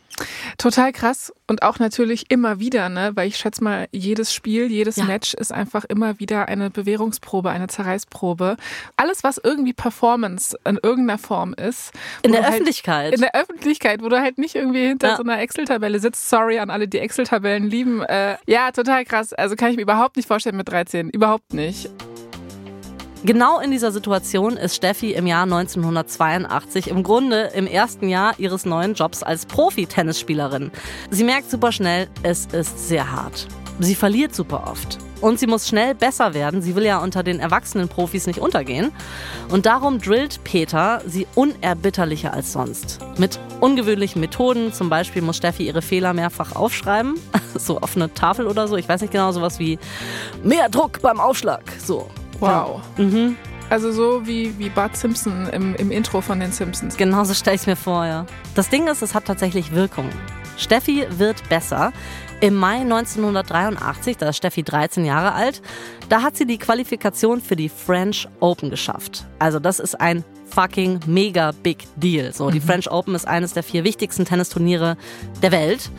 Total 0.57 0.92
krass 0.92 1.33
und 1.46 1.62
auch 1.62 1.79
natürlich 1.79 2.31
immer 2.31 2.59
wieder, 2.59 2.88
ne? 2.88 3.12
weil 3.14 3.29
ich 3.29 3.37
schätze 3.37 3.62
mal, 3.62 3.88
jedes 3.92 4.35
Spiel, 4.35 4.70
jedes 4.70 4.96
ja. 4.96 5.05
Match 5.05 5.35
ist 5.35 5.53
einfach 5.53 5.85
immer 5.85 6.18
wieder 6.18 6.48
eine 6.48 6.70
Bewährungsprobe, 6.70 7.51
eine 7.51 7.68
Zerreißprobe. 7.68 8.57
Alles, 8.96 9.22
was 9.22 9.38
irgendwie 9.38 9.72
Performance 9.72 10.59
in 10.64 10.79
irgendeiner 10.83 11.18
Form 11.18 11.55
ist. 11.55 11.92
In 12.22 12.33
der 12.33 12.42
halt 12.42 12.55
Öffentlichkeit. 12.55 13.14
In 13.14 13.20
der 13.20 13.35
Öffentlichkeit, 13.35 14.03
wo 14.03 14.09
du 14.09 14.20
halt 14.20 14.38
nicht 14.38 14.55
irgendwie 14.57 14.87
hinter 14.88 15.09
ja. 15.09 15.16
so 15.16 15.22
einer 15.22 15.40
Excel-Tabelle 15.40 16.01
sitzt. 16.01 16.29
Sorry 16.29 16.59
an 16.59 16.70
alle, 16.70 16.88
die 16.88 16.98
Excel-Tabellen 16.98 17.68
lieben. 17.68 18.03
Äh, 18.03 18.37
ja, 18.46 18.72
total 18.72 19.05
krass. 19.05 19.33
Also 19.33 19.55
kann 19.55 19.70
ich 19.70 19.77
mir 19.77 19.83
überhaupt 19.83 20.16
nicht 20.16 20.27
vorstellen 20.27 20.57
mit 20.57 20.68
13. 20.68 21.11
Überhaupt 21.11 21.55
nicht. 21.55 21.90
Genau 23.24 23.59
in 23.59 23.72
dieser 23.72 23.90
Situation 23.90 24.57
ist 24.57 24.76
Steffi 24.76 25.12
im 25.12 25.26
Jahr 25.26 25.42
1982 25.42 26.87
im 26.88 27.02
Grunde 27.02 27.50
im 27.52 27.66
ersten 27.66 28.09
Jahr 28.09 28.35
ihres 28.38 28.64
neuen 28.64 28.94
Jobs 28.94 29.24
als 29.24 29.44
Profi-Tennisspielerin. 29.46 30.70
Sie 31.11 31.24
merkt 31.24 31.50
super 31.50 31.72
schnell, 31.72 32.07
es 32.22 32.46
ist 32.46 32.88
sehr 32.88 33.11
hart. 33.11 33.48
Sie 33.81 33.96
verliert 33.96 34.35
super 34.35 34.68
oft. 34.70 34.98
Und 35.20 35.40
sie 35.40 35.48
muss 35.48 35.66
schnell 35.66 35.96
besser 35.96 36.33
werden. 36.33 36.62
Sie 36.62 36.76
will 36.76 36.85
ja 36.85 36.98
unter 36.98 37.24
den 37.24 37.40
erwachsenen 37.40 37.88
Profis 37.88 38.28
nicht 38.28 38.38
untergehen. 38.38 38.92
Und 39.48 39.66
darum 39.66 40.00
drillt 40.00 40.44
Peter 40.44 41.02
sie 41.04 41.26
unerbitterlicher 41.35 42.33
als 42.33 42.52
sonst. 42.52 43.00
Mit 43.18 43.40
ungewöhnlichen 43.61 44.20
Methoden. 44.20 44.72
Zum 44.72 44.88
Beispiel 44.88 45.22
muss 45.22 45.38
Steffi 45.38 45.66
ihre 45.66 45.83
Fehler 45.83 46.12
mehrfach 46.12 46.54
aufschreiben. 46.54 47.14
So 47.59 47.81
auf 47.81 47.96
eine 47.96 48.12
Tafel 48.12 48.46
oder 48.46 48.68
so. 48.68 48.76
Ich 48.76 48.88
weiß 48.88 49.00
nicht 49.00 49.11
genau, 49.11 49.33
sowas 49.33 49.59
wie 49.59 49.81
mehr 50.44 50.68
Druck 50.68 51.00
beim 51.02 51.18
Aufschlag. 51.18 51.62
So. 51.85 52.09
Wow. 52.40 52.83
Ja. 52.96 53.05
Mhm. 53.05 53.37
Also 53.70 53.92
so 53.92 54.27
wie, 54.27 54.59
wie 54.59 54.70
Bart 54.70 54.96
Simpson 54.96 55.46
im, 55.53 55.74
im 55.74 55.90
Intro 55.90 56.20
von 56.20 56.40
den 56.40 56.53
Simpsons. 56.53 56.96
Genauso 56.96 57.35
stelle 57.35 57.57
ich 57.57 57.62
es 57.62 57.66
mir 57.66 57.77
vor, 57.77 58.07
ja. 58.07 58.24
Das 58.55 58.70
Ding 58.70 58.87
ist, 58.87 59.03
es 59.03 59.14
hat 59.14 59.27
tatsächlich 59.27 59.72
Wirkung. 59.72 60.09
Steffi 60.57 61.07
wird 61.11 61.48
besser. 61.48 61.92
Im 62.40 62.55
Mai 62.55 62.81
1983, 62.81 64.16
da 64.16 64.29
ist 64.29 64.37
Steffi 64.37 64.62
13 64.62 65.05
Jahre 65.05 65.33
alt, 65.33 65.61
da 66.09 66.22
hat 66.22 66.37
sie 66.37 66.46
die 66.46 66.59
Qualifikation 66.59 67.40
für 67.40 67.57
die 67.57 67.68
French 67.68 68.29
Open 68.40 68.70
geschafft. 68.70 69.27
Also 69.38 69.59
das 69.59 69.81
ist 69.81 70.01
ein 70.01 70.24
fucking 70.48 71.00
mega 71.06 71.52
big 71.62 71.78
deal. 71.96 72.32
So, 72.32 72.50
die 72.50 72.61
mhm. 72.61 72.64
French 72.64 72.90
Open 72.90 73.14
ist 73.14 73.26
eines 73.26 73.52
der 73.52 73.62
vier 73.62 73.84
wichtigsten 73.84 74.24
Tennisturniere 74.24 74.96
der 75.42 75.52
Welt. 75.52 75.90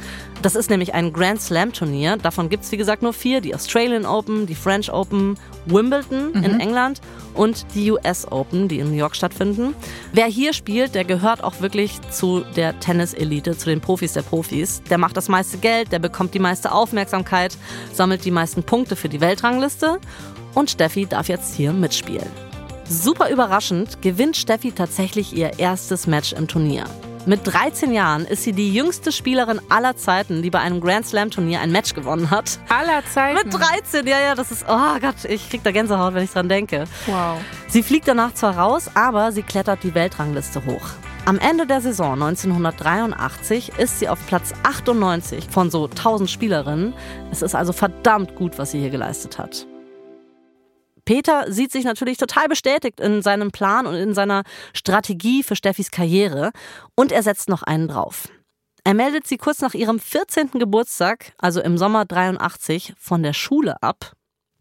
Das 0.42 0.56
ist 0.56 0.70
nämlich 0.70 0.94
ein 0.94 1.12
Grand 1.12 1.42
Slam 1.42 1.74
Turnier. 1.74 2.16
Davon 2.16 2.48
gibt 2.48 2.64
es, 2.64 2.72
wie 2.72 2.78
gesagt, 2.78 3.02
nur 3.02 3.12
vier. 3.12 3.42
Die 3.42 3.54
Australian 3.54 4.06
Open, 4.06 4.46
die 4.46 4.56
French 4.56 4.92
Open, 4.92 5.38
Wimbledon 5.66 6.32
mhm. 6.34 6.44
in 6.44 6.60
England 6.60 7.02
und 7.34 7.66
die 7.76 7.92
US 7.92 8.26
Open, 8.32 8.68
die 8.68 8.80
in 8.80 8.90
New 8.90 8.98
York 8.98 9.16
stattfinden. 9.16 9.76
Wer 10.14 10.28
hier 10.28 10.54
spielt, 10.54 10.96
der 10.96 11.04
gehört 11.04 11.44
auch 11.44 11.60
wirklich 11.60 12.00
zu 12.10 12.46
der 12.56 12.80
Tennis-Elite, 12.80 13.58
zu 13.58 13.70
den 13.70 13.82
Profis 13.82 14.14
der 14.14 14.22
Profis. 14.22 14.82
Der 14.90 14.98
macht 14.98 15.18
das 15.18 15.28
meiste 15.28 15.58
Geld, 15.58 15.92
der 15.92 16.00
bekommt 16.00 16.34
die 16.34 16.40
meiste 16.40 16.72
Aufmerksamkeit, 16.72 17.58
sammelt 17.92 18.24
die 18.24 18.32
meisten 18.32 18.64
Punkte 18.64 18.96
für 18.96 19.10
die 19.10 19.20
Weltrangliste 19.20 20.00
und 20.54 20.70
Steffi 20.70 21.06
darf 21.06 21.28
jetzt 21.28 21.56
hier 21.56 21.74
mitspielen. 21.74 22.49
Super 22.92 23.30
überraschend 23.30 24.02
gewinnt 24.02 24.36
Steffi 24.36 24.72
tatsächlich 24.72 25.36
ihr 25.36 25.60
erstes 25.60 26.08
Match 26.08 26.34
im 26.34 26.48
Turnier. 26.48 26.86
Mit 27.28 27.42
13 27.44 27.94
Jahren 27.94 28.26
ist 28.26 28.42
sie 28.42 28.52
die 28.52 28.74
jüngste 28.74 29.12
Spielerin 29.12 29.62
aller 29.70 29.96
Zeiten, 29.96 30.42
die 30.42 30.50
bei 30.50 30.58
einem 30.58 30.82
Grand 30.82 31.06
Slam 31.06 31.30
Turnier 31.30 31.60
ein 31.60 31.72
Match 31.72 31.94
gewonnen 31.94 32.32
hat. 32.32 32.58
Aller 32.68 33.04
Zeiten? 33.06 33.38
Mit 33.44 33.54
13, 33.54 34.08
ja, 34.08 34.20
ja, 34.20 34.34
das 34.34 34.50
ist, 34.52 34.66
oh 34.68 35.00
Gott, 35.00 35.24
ich 35.26 35.48
krieg 35.52 35.62
da 35.64 35.70
Gänsehaut, 35.70 36.16
wenn 36.16 36.24
ich 36.24 36.32
dran 36.32 36.50
denke. 36.50 36.86
Wow. 37.06 37.40
Sie 37.68 37.84
fliegt 37.84 38.08
danach 38.08 38.34
zwar 38.34 38.58
raus, 38.58 38.90
aber 38.96 39.32
sie 39.34 39.44
klettert 39.44 39.84
die 39.84 39.94
Weltrangliste 39.94 40.66
hoch. 40.66 40.88
Am 41.26 41.38
Ende 41.38 41.68
der 41.68 41.82
Saison 41.82 42.14
1983 42.14 43.74
ist 43.78 44.00
sie 44.00 44.10
auf 44.10 44.18
Platz 44.26 44.52
98 44.64 45.48
von 45.48 45.70
so 45.70 45.86
1000 45.86 46.28
Spielerinnen. 46.28 46.96
Es 47.30 47.44
ist 47.44 47.54
also 47.54 47.72
verdammt 47.72 48.34
gut, 48.34 48.58
was 48.58 48.72
sie 48.72 48.80
hier 48.80 48.90
geleistet 48.90 49.38
hat. 49.38 49.68
Peter 51.10 51.52
sieht 51.52 51.72
sich 51.72 51.86
natürlich 51.86 52.20
total 52.20 52.48
bestätigt 52.48 53.00
in 53.00 53.24
seinem 53.24 53.50
Plan 53.50 53.88
und 53.88 53.96
in 53.96 54.14
seiner 54.14 54.44
Strategie 54.76 55.42
für 55.42 55.56
Steffis 55.56 55.90
Karriere 55.90 56.52
und 56.94 57.12
er 57.12 57.24
setzt 57.24 57.50
noch 57.50 57.64
einen 57.64 57.88
drauf. 57.88 58.28
Er 58.84 58.94
meldet 58.94 59.26
sie 59.26 59.38
kurz 59.38 59.60
nach 59.62 59.74
ihrem 59.74 60.00
14. 60.00 60.52
Geburtstag, 60.60 61.34
also 61.40 61.62
im 61.62 61.80
Sommer 61.80 62.06
83, 62.06 62.94
von 63.00 63.24
der 63.24 63.34
Schule 63.34 63.82
ab. 63.82 64.12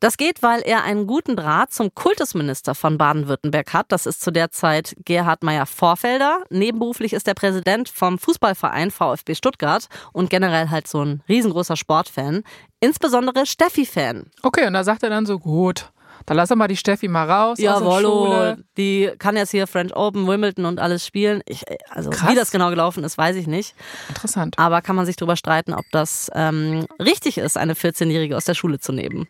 Das 0.01 0.17
geht, 0.17 0.43
weil 0.43 0.63
er 0.63 0.85
einen 0.85 1.07
guten 1.07 1.37
Draht 1.37 1.71
zum 1.71 1.95
Kultusminister 1.95 2.75
von 2.75 2.97
Baden-Württemberg 2.97 3.75
hat. 3.75 3.93
Das 3.93 4.07
ist 4.07 4.23
zu 4.23 4.31
der 4.31 4.51
Zeit 4.51 4.97
Gerhard 5.05 5.43
Meyer-Vorfelder. 5.43 6.45
Nebenberuflich 6.49 7.13
ist 7.13 7.29
er 7.29 7.35
Präsident 7.35 7.91
vom 7.91 8.19
Fußballverein 8.19 8.91
VfB 8.91 9.35
Stuttgart 9.35 9.89
und 10.15 10.31
generell 10.31 10.71
halt 10.71 10.89
so 10.89 11.05
ein 11.05 11.23
riesengroßer 11.29 11.77
Sportfan. 11.77 12.43
Insbesondere 12.81 13.45
Steffi-Fan. 13.45 14.31
Okay, 14.43 14.67
und 14.67 14.73
da 14.73 14.83
sagt 14.83 15.03
er 15.03 15.11
dann 15.11 15.27
so, 15.27 15.39
gut, 15.39 15.91
da 16.26 16.35
lass 16.35 16.50
mal 16.50 16.68
die 16.68 16.76
Steffi 16.76 17.09
mal 17.09 17.31
raus. 17.31 17.59
Jawollo, 17.59 18.57
die 18.76 19.11
kann 19.18 19.37
jetzt 19.37 19.50
hier 19.50 19.66
French 19.66 19.94
Open, 19.94 20.26
Wimbledon 20.26 20.64
und 20.64 20.81
alles 20.81 21.07
spielen. 21.07 21.42
Ich, 21.46 21.64
also 21.90 22.11
Krass. 22.11 22.31
wie 22.31 22.35
das 22.35 22.50
genau 22.50 22.70
gelaufen 22.70 23.04
ist, 23.04 23.18
weiß 23.18 23.37
ich 23.37 23.46
nicht. 23.46 23.74
Interessant. 24.09 24.59
Aber 24.59 24.83
kann 24.83 24.96
man 24.96 25.07
sich 25.07 25.16
darüber 25.16 25.37
streiten, 25.37 25.72
ob 25.74 25.85
das 25.92 26.31
ähm, 26.35 26.87
richtig 27.00 27.38
ist, 27.38 27.57
eine 27.57 27.74
14-Jährige 27.74 28.37
aus 28.37 28.44
der 28.44 28.54
Schule 28.54 28.78
zu 28.78 28.92
nehmen. 28.92 29.26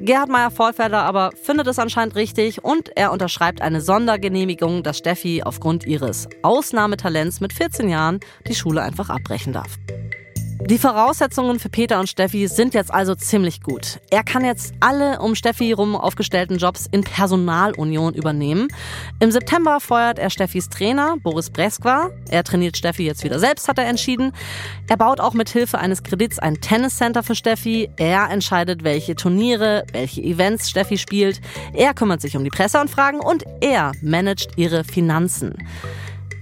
Gerhard 0.00 0.28
Meyer-Vollfelder 0.28 1.02
aber 1.02 1.30
findet 1.42 1.66
es 1.66 1.78
anscheinend 1.78 2.14
richtig 2.14 2.62
und 2.62 2.94
er 2.94 3.10
unterschreibt 3.10 3.62
eine 3.62 3.80
Sondergenehmigung, 3.80 4.82
dass 4.82 4.98
Steffi 4.98 5.42
aufgrund 5.42 5.86
ihres 5.86 6.28
Ausnahmetalents 6.42 7.40
mit 7.40 7.54
14 7.54 7.88
Jahren 7.88 8.20
die 8.46 8.54
Schule 8.54 8.82
einfach 8.82 9.08
abbrechen 9.08 9.54
darf. 9.54 9.78
Die 10.60 10.78
Voraussetzungen 10.78 11.58
für 11.58 11.68
Peter 11.68 12.00
und 12.00 12.08
Steffi 12.08 12.46
sind 12.48 12.74
jetzt 12.74 12.92
also 12.94 13.14
ziemlich 13.14 13.60
gut. 13.60 14.00
Er 14.10 14.24
kann 14.24 14.44
jetzt 14.44 14.72
alle 14.80 15.20
um 15.20 15.34
Steffi 15.34 15.72
rum 15.72 15.94
aufgestellten 15.94 16.56
Jobs 16.56 16.88
in 16.90 17.02
Personalunion 17.02 18.14
übernehmen. 18.14 18.68
Im 19.20 19.30
September 19.30 19.78
feuert 19.80 20.18
er 20.18 20.30
Steffis 20.30 20.70
Trainer, 20.70 21.16
Boris 21.22 21.50
Breskwa. 21.50 22.10
Er 22.30 22.44
trainiert 22.44 22.78
Steffi 22.78 23.04
jetzt 23.04 23.24
wieder 23.24 23.38
selbst, 23.38 23.68
hat 23.68 23.78
er 23.78 23.86
entschieden. 23.86 24.32
Er 24.88 24.96
baut 24.96 25.20
auch 25.20 25.34
mit 25.34 25.50
Hilfe 25.50 25.78
eines 25.78 26.02
Kredits 26.02 26.38
ein 26.38 26.60
Tenniscenter 26.60 27.22
für 27.22 27.34
Steffi. 27.34 27.90
Er 27.96 28.30
entscheidet, 28.30 28.84
welche 28.84 29.16
Turniere, 29.16 29.84
welche 29.92 30.22
Events 30.22 30.70
Steffi 30.70 30.96
spielt. 30.96 31.42
Er 31.74 31.92
kümmert 31.92 32.22
sich 32.22 32.36
um 32.36 32.44
die 32.44 32.50
Presseanfragen 32.50 33.20
und 33.20 33.44
er 33.60 33.92
managt 34.00 34.52
ihre 34.56 34.84
Finanzen. 34.84 35.58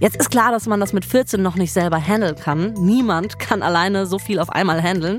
Jetzt 0.03 0.17
ist 0.17 0.31
klar, 0.31 0.51
dass 0.51 0.67
man 0.67 0.81
das 0.81 0.91
mit 0.91 1.05
14 1.05 1.41
noch 1.41 1.55
nicht 1.55 1.71
selber 1.71 1.95
handeln 1.97 2.35
kann. 2.35 2.73
Niemand 2.73 3.39
kann 3.39 3.63
alleine 3.63 4.05
so 4.05 4.19
viel 4.19 4.37
auf 4.39 4.49
einmal 4.49 4.83
handeln. 4.83 5.15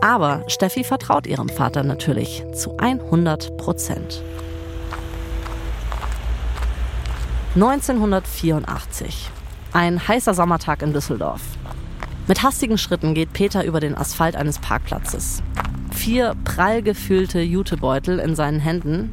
Aber 0.00 0.42
Steffi 0.48 0.82
vertraut 0.82 1.24
ihrem 1.28 1.48
Vater 1.48 1.84
natürlich 1.84 2.42
zu 2.52 2.76
100 2.78 3.56
Prozent. 3.58 4.24
1984. 7.54 9.30
Ein 9.72 10.08
heißer 10.08 10.34
Sommertag 10.34 10.82
in 10.82 10.92
Düsseldorf. 10.92 11.42
Mit 12.26 12.42
hastigen 12.42 12.76
Schritten 12.76 13.14
geht 13.14 13.32
Peter 13.32 13.64
über 13.64 13.78
den 13.78 13.96
Asphalt 13.96 14.34
eines 14.34 14.58
Parkplatzes. 14.58 15.44
Vier 15.92 16.34
prall 16.42 16.82
gefüllte 16.82 17.40
Jutebeutel 17.40 18.18
in 18.18 18.34
seinen 18.34 18.58
Händen, 18.58 19.12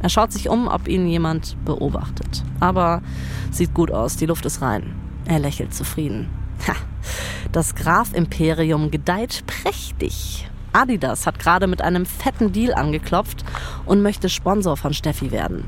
er 0.00 0.08
schaut 0.08 0.32
sich 0.32 0.48
um, 0.48 0.68
ob 0.68 0.88
ihn 0.88 1.06
jemand 1.06 1.56
beobachtet. 1.64 2.44
Aber 2.60 3.02
sieht 3.50 3.74
gut 3.74 3.90
aus, 3.90 4.16
die 4.16 4.26
Luft 4.26 4.46
ist 4.46 4.62
rein. 4.62 4.94
Er 5.24 5.38
lächelt 5.38 5.74
zufrieden. 5.74 6.28
Ha, 6.68 6.74
das 7.52 7.74
Graf-Imperium 7.74 8.90
gedeiht 8.90 9.44
prächtig. 9.46 10.48
Adidas 10.72 11.26
hat 11.26 11.38
gerade 11.38 11.66
mit 11.66 11.80
einem 11.80 12.04
fetten 12.04 12.52
Deal 12.52 12.74
angeklopft 12.74 13.44
und 13.86 14.02
möchte 14.02 14.28
Sponsor 14.28 14.76
von 14.76 14.92
Steffi 14.92 15.32
werden. 15.32 15.64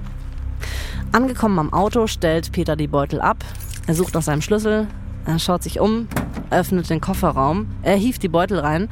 Angekommen 1.12 1.58
am 1.58 1.72
Auto 1.72 2.06
stellt 2.06 2.52
Peter 2.52 2.76
die 2.76 2.88
Beutel 2.88 3.20
ab. 3.20 3.42
Er 3.86 3.94
sucht 3.94 4.14
nach 4.14 4.22
seinem 4.22 4.42
Schlüssel. 4.42 4.86
Er 5.24 5.38
schaut 5.38 5.62
sich 5.62 5.80
um, 5.80 6.08
öffnet 6.50 6.90
den 6.90 7.00
Kofferraum. 7.00 7.68
Er 7.82 7.96
hieft 7.96 8.22
die 8.22 8.28
Beutel 8.28 8.58
rein. 8.58 8.88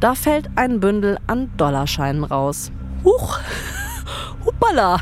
Da 0.00 0.14
fällt 0.14 0.48
ein 0.56 0.80
Bündel 0.80 1.18
an 1.26 1.50
Dollarscheinen 1.58 2.24
raus. 2.24 2.72
Huch! 3.04 3.38
Hoppala! 4.60 5.00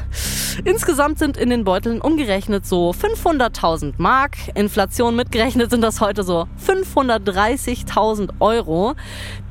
Insgesamt 0.65 1.19
sind 1.19 1.37
in 1.37 1.51
den 1.51 1.65
Beuteln 1.65 2.01
umgerechnet 2.01 2.67
so 2.67 2.91
500.000 2.91 3.95
Mark. 3.97 4.37
Inflation 4.55 5.17
mitgerechnet 5.17 5.71
sind 5.71 5.83
das 5.83 6.01
heute 6.01 6.25
so 6.25 6.47
530.000 6.67 8.31
Euro, 8.41 8.95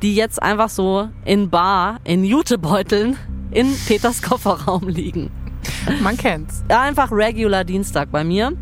die 0.02 0.14
jetzt 0.14 0.42
einfach 0.42 0.68
so 0.68 1.08
in 1.24 1.50
Bar, 1.50 1.98
in 2.04 2.24
Jutebeuteln 2.24 3.16
in 3.50 3.76
Peters 3.86 4.22
Kofferraum 4.22 4.88
liegen. 4.88 5.30
Man 6.00 6.16
kennt's. 6.16 6.64
Einfach 6.68 7.10
regular 7.10 7.64
Dienstag 7.64 8.10
bei 8.10 8.22
mir. 8.24 8.52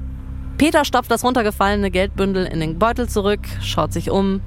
Peter 0.57 0.85
stopft 0.85 1.11
das 1.11 1.25
runtergefallene 1.25 1.91
Geldbündel 1.91 2.47
in 2.47 2.61
den 2.61 2.79
Beutel 2.79 3.09
zurück, 3.09 3.41
schaut 3.61 3.93
sich 3.93 4.11
um. 4.11 4.41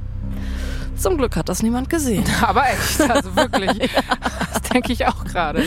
Zum 0.95 1.17
Glück 1.17 1.35
hat 1.35 1.49
das 1.49 1.61
niemand 1.61 1.89
gesehen. 1.89 2.23
Aber 2.41 2.63
echt, 2.67 3.01
also 3.01 3.35
wirklich. 3.35 3.91
ja. 3.91 4.01
Das 4.53 4.61
denke 4.73 4.91
ich 4.91 5.05
auch 5.07 5.23
gerade. 5.23 5.63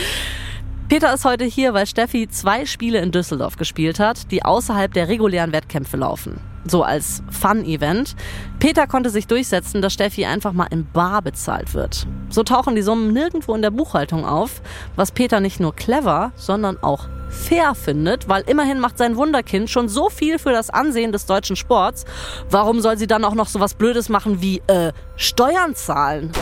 Peter 0.90 1.14
ist 1.14 1.24
heute 1.24 1.44
hier, 1.44 1.72
weil 1.72 1.86
Steffi 1.86 2.26
zwei 2.28 2.66
Spiele 2.66 2.98
in 2.98 3.12
Düsseldorf 3.12 3.56
gespielt 3.56 4.00
hat, 4.00 4.32
die 4.32 4.44
außerhalb 4.44 4.92
der 4.92 5.06
regulären 5.06 5.52
Wettkämpfe 5.52 5.96
laufen. 5.96 6.40
So 6.66 6.82
als 6.82 7.22
Fun-Event. 7.30 8.16
Peter 8.58 8.88
konnte 8.88 9.08
sich 9.08 9.28
durchsetzen, 9.28 9.82
dass 9.82 9.92
Steffi 9.92 10.24
einfach 10.24 10.52
mal 10.52 10.66
in 10.72 10.90
Bar 10.92 11.22
bezahlt 11.22 11.74
wird. 11.74 12.08
So 12.28 12.42
tauchen 12.42 12.74
die 12.74 12.82
Summen 12.82 13.12
nirgendwo 13.12 13.54
in 13.54 13.62
der 13.62 13.70
Buchhaltung 13.70 14.26
auf, 14.26 14.62
was 14.96 15.12
Peter 15.12 15.38
nicht 15.38 15.60
nur 15.60 15.76
clever, 15.76 16.32
sondern 16.34 16.76
auch 16.82 17.06
fair 17.28 17.76
findet, 17.76 18.28
weil 18.28 18.42
immerhin 18.48 18.80
macht 18.80 18.98
sein 18.98 19.14
Wunderkind 19.14 19.70
schon 19.70 19.88
so 19.88 20.10
viel 20.10 20.40
für 20.40 20.50
das 20.50 20.70
Ansehen 20.70 21.12
des 21.12 21.24
deutschen 21.24 21.54
Sports. 21.54 22.04
Warum 22.50 22.80
soll 22.80 22.98
sie 22.98 23.06
dann 23.06 23.24
auch 23.24 23.36
noch 23.36 23.46
so 23.46 23.60
was 23.60 23.74
Blödes 23.74 24.08
machen 24.08 24.42
wie 24.42 24.60
äh, 24.66 24.92
Steuern 25.14 25.76
zahlen? 25.76 26.32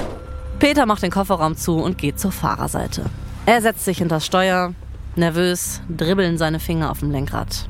Peter 0.59 0.87
macht 0.87 1.03
den 1.03 1.11
Kofferraum 1.11 1.55
zu 1.55 1.77
und 1.77 1.99
geht 1.99 2.19
zur 2.19 2.33
Fahrerseite. 2.33 3.03
Er 3.49 3.63
setzt 3.63 3.87
sich 3.87 3.97
hinter 3.97 4.17
das 4.17 4.27
Steuer, 4.27 4.75
nervös, 5.17 5.81
dribbeln 5.89 6.37
seine 6.37 6.61
Finger 6.61 6.91
auf 6.91 6.99
dem 6.99 7.11
Lenkrad. 7.11 7.67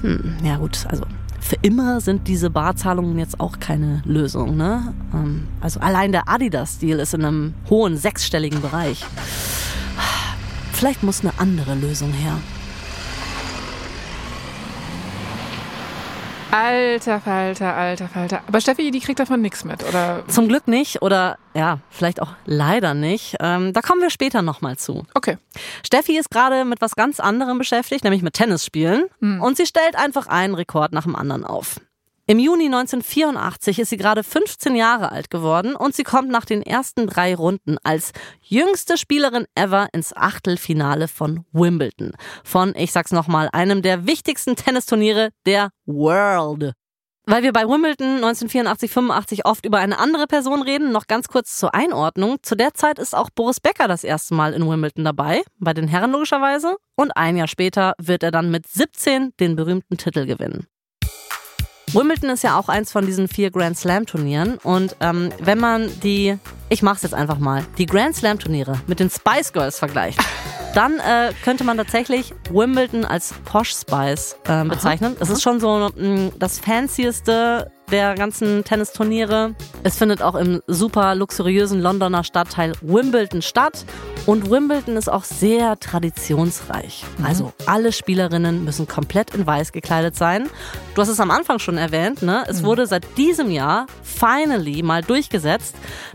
Hm, 0.00 0.38
ja 0.42 0.56
gut, 0.56 0.86
also 0.88 1.04
für 1.40 1.56
immer 1.60 2.00
sind 2.00 2.26
diese 2.26 2.48
Barzahlungen 2.48 3.18
jetzt 3.18 3.38
auch 3.38 3.60
keine 3.60 4.00
Lösung. 4.06 4.56
Ne? 4.56 4.94
Ähm, 5.12 5.46
also 5.60 5.78
allein 5.80 6.10
der 6.10 6.26
Adidas-Deal 6.30 7.00
ist 7.00 7.12
in 7.12 7.22
einem 7.22 7.52
hohen 7.68 7.98
sechsstelligen 7.98 8.62
Bereich. 8.62 9.04
Vielleicht 10.72 11.02
muss 11.02 11.20
eine 11.20 11.38
andere 11.38 11.74
Lösung 11.74 12.10
her. 12.10 12.38
Alter 16.54 17.20
Falter, 17.20 17.74
alter 17.74 18.06
Falter. 18.06 18.40
Aber 18.46 18.60
Steffi, 18.60 18.92
die 18.92 19.00
kriegt 19.00 19.18
davon 19.18 19.40
nichts 19.40 19.64
mit, 19.64 19.82
oder? 19.82 20.22
Zum 20.28 20.46
Glück 20.46 20.68
nicht 20.68 21.02
oder 21.02 21.36
ja, 21.52 21.80
vielleicht 21.90 22.22
auch 22.22 22.36
leider 22.44 22.94
nicht. 22.94 23.34
Ähm, 23.40 23.72
da 23.72 23.80
kommen 23.80 24.00
wir 24.00 24.10
später 24.10 24.40
nochmal 24.40 24.76
zu. 24.76 25.04
Okay. 25.14 25.38
Steffi 25.84 26.16
ist 26.16 26.30
gerade 26.30 26.64
mit 26.64 26.80
was 26.80 26.94
ganz 26.94 27.18
anderem 27.18 27.58
beschäftigt, 27.58 28.04
nämlich 28.04 28.22
mit 28.22 28.34
Tennis 28.34 28.64
spielen. 28.64 29.06
Mhm. 29.18 29.42
Und 29.42 29.56
sie 29.56 29.66
stellt 29.66 29.96
einfach 29.96 30.28
einen 30.28 30.54
Rekord 30.54 30.92
nach 30.92 31.02
dem 31.02 31.16
anderen 31.16 31.42
auf. 31.44 31.80
Im 32.26 32.38
Juni 32.38 32.64
1984 32.64 33.80
ist 33.80 33.90
sie 33.90 33.98
gerade 33.98 34.22
15 34.22 34.74
Jahre 34.74 35.12
alt 35.12 35.28
geworden 35.28 35.76
und 35.76 35.94
sie 35.94 36.04
kommt 36.04 36.30
nach 36.30 36.46
den 36.46 36.62
ersten 36.62 37.06
drei 37.06 37.34
Runden 37.34 37.76
als 37.82 38.12
jüngste 38.40 38.96
Spielerin 38.96 39.44
ever 39.54 39.88
ins 39.92 40.16
Achtelfinale 40.16 41.06
von 41.06 41.44
Wimbledon. 41.52 42.12
Von, 42.42 42.74
ich 42.76 42.92
sag's 42.92 43.12
nochmal, 43.12 43.50
einem 43.52 43.82
der 43.82 44.06
wichtigsten 44.06 44.56
Tennisturniere 44.56 45.32
der 45.44 45.68
World. 45.84 46.72
Weil 47.26 47.42
wir 47.42 47.52
bei 47.52 47.68
Wimbledon 47.68 48.16
1984, 48.16 48.90
85 48.90 49.44
oft 49.44 49.66
über 49.66 49.78
eine 49.78 49.98
andere 49.98 50.26
Person 50.26 50.62
reden, 50.62 50.92
noch 50.92 51.06
ganz 51.06 51.28
kurz 51.28 51.58
zur 51.58 51.74
Einordnung. 51.74 52.38
Zu 52.40 52.54
der 52.54 52.72
Zeit 52.72 52.98
ist 52.98 53.14
auch 53.14 53.28
Boris 53.28 53.60
Becker 53.60 53.86
das 53.86 54.02
erste 54.02 54.32
Mal 54.32 54.54
in 54.54 54.66
Wimbledon 54.66 55.04
dabei, 55.04 55.42
bei 55.58 55.74
den 55.74 55.88
Herren 55.88 56.12
logischerweise. 56.12 56.76
Und 56.96 57.16
ein 57.18 57.36
Jahr 57.36 57.48
später 57.48 57.92
wird 57.98 58.22
er 58.22 58.30
dann 58.30 58.50
mit 58.50 58.66
17 58.66 59.32
den 59.38 59.56
berühmten 59.56 59.98
Titel 59.98 60.24
gewinnen. 60.24 60.66
Wimbledon 61.94 62.30
ist 62.30 62.42
ja 62.42 62.58
auch 62.58 62.68
eins 62.68 62.90
von 62.90 63.06
diesen 63.06 63.28
vier 63.28 63.52
Grand 63.52 63.78
Slam 63.78 64.04
Turnieren. 64.04 64.58
Und 64.64 64.96
ähm, 65.00 65.30
wenn 65.40 65.58
man 65.58 65.88
die, 66.00 66.36
ich 66.68 66.82
mach's 66.82 67.02
jetzt 67.02 67.14
einfach 67.14 67.38
mal, 67.38 67.64
die 67.78 67.86
Grand 67.86 68.16
Slam 68.16 68.38
Turniere 68.38 68.80
mit 68.88 68.98
den 68.98 69.10
Spice 69.10 69.52
Girls 69.52 69.78
vergleicht, 69.78 70.18
dann 70.74 70.98
äh, 70.98 71.32
könnte 71.44 71.62
man 71.62 71.76
tatsächlich 71.76 72.34
Wimbledon 72.50 73.04
als 73.04 73.32
Posh 73.44 73.72
Spice 73.74 74.36
äh, 74.48 74.64
bezeichnen. 74.64 75.16
Es 75.20 75.30
ist 75.30 75.42
schon 75.42 75.60
so 75.60 75.90
mh, 75.94 76.08
mm, 76.08 76.32
das 76.38 76.58
fancieste 76.58 77.70
der 77.90 78.14
ganzen 78.14 78.64
Tennisturniere. 78.64 79.54
Es 79.82 79.96
findet 79.96 80.22
auch 80.22 80.34
im 80.34 80.62
super 80.66 81.14
luxuriösen 81.14 81.80
Londoner 81.80 82.24
Stadtteil 82.24 82.72
Wimbledon 82.80 83.42
statt. 83.42 83.84
Und 84.26 84.50
Wimbledon 84.50 84.96
ist 84.96 85.08
auch 85.08 85.24
sehr 85.24 85.78
traditionsreich. 85.78 87.04
Mhm. 87.18 87.26
Also 87.26 87.52
alle 87.66 87.92
Spielerinnen 87.92 88.64
müssen 88.64 88.88
komplett 88.88 89.34
in 89.34 89.46
weiß 89.46 89.72
gekleidet 89.72 90.16
sein. 90.16 90.48
Du 90.94 91.02
hast 91.02 91.08
es 91.08 91.20
am 91.20 91.30
Anfang 91.30 91.58
schon 91.58 91.76
erwähnt, 91.76 92.22
ne? 92.22 92.44
Es 92.46 92.62
mhm. 92.62 92.66
wurde 92.66 92.86
seit 92.86 93.18
diesem 93.18 93.50
Jahr 93.50 93.86
finally 94.02 94.82
mal 94.82 95.02
durchgesetzt, 95.02 95.74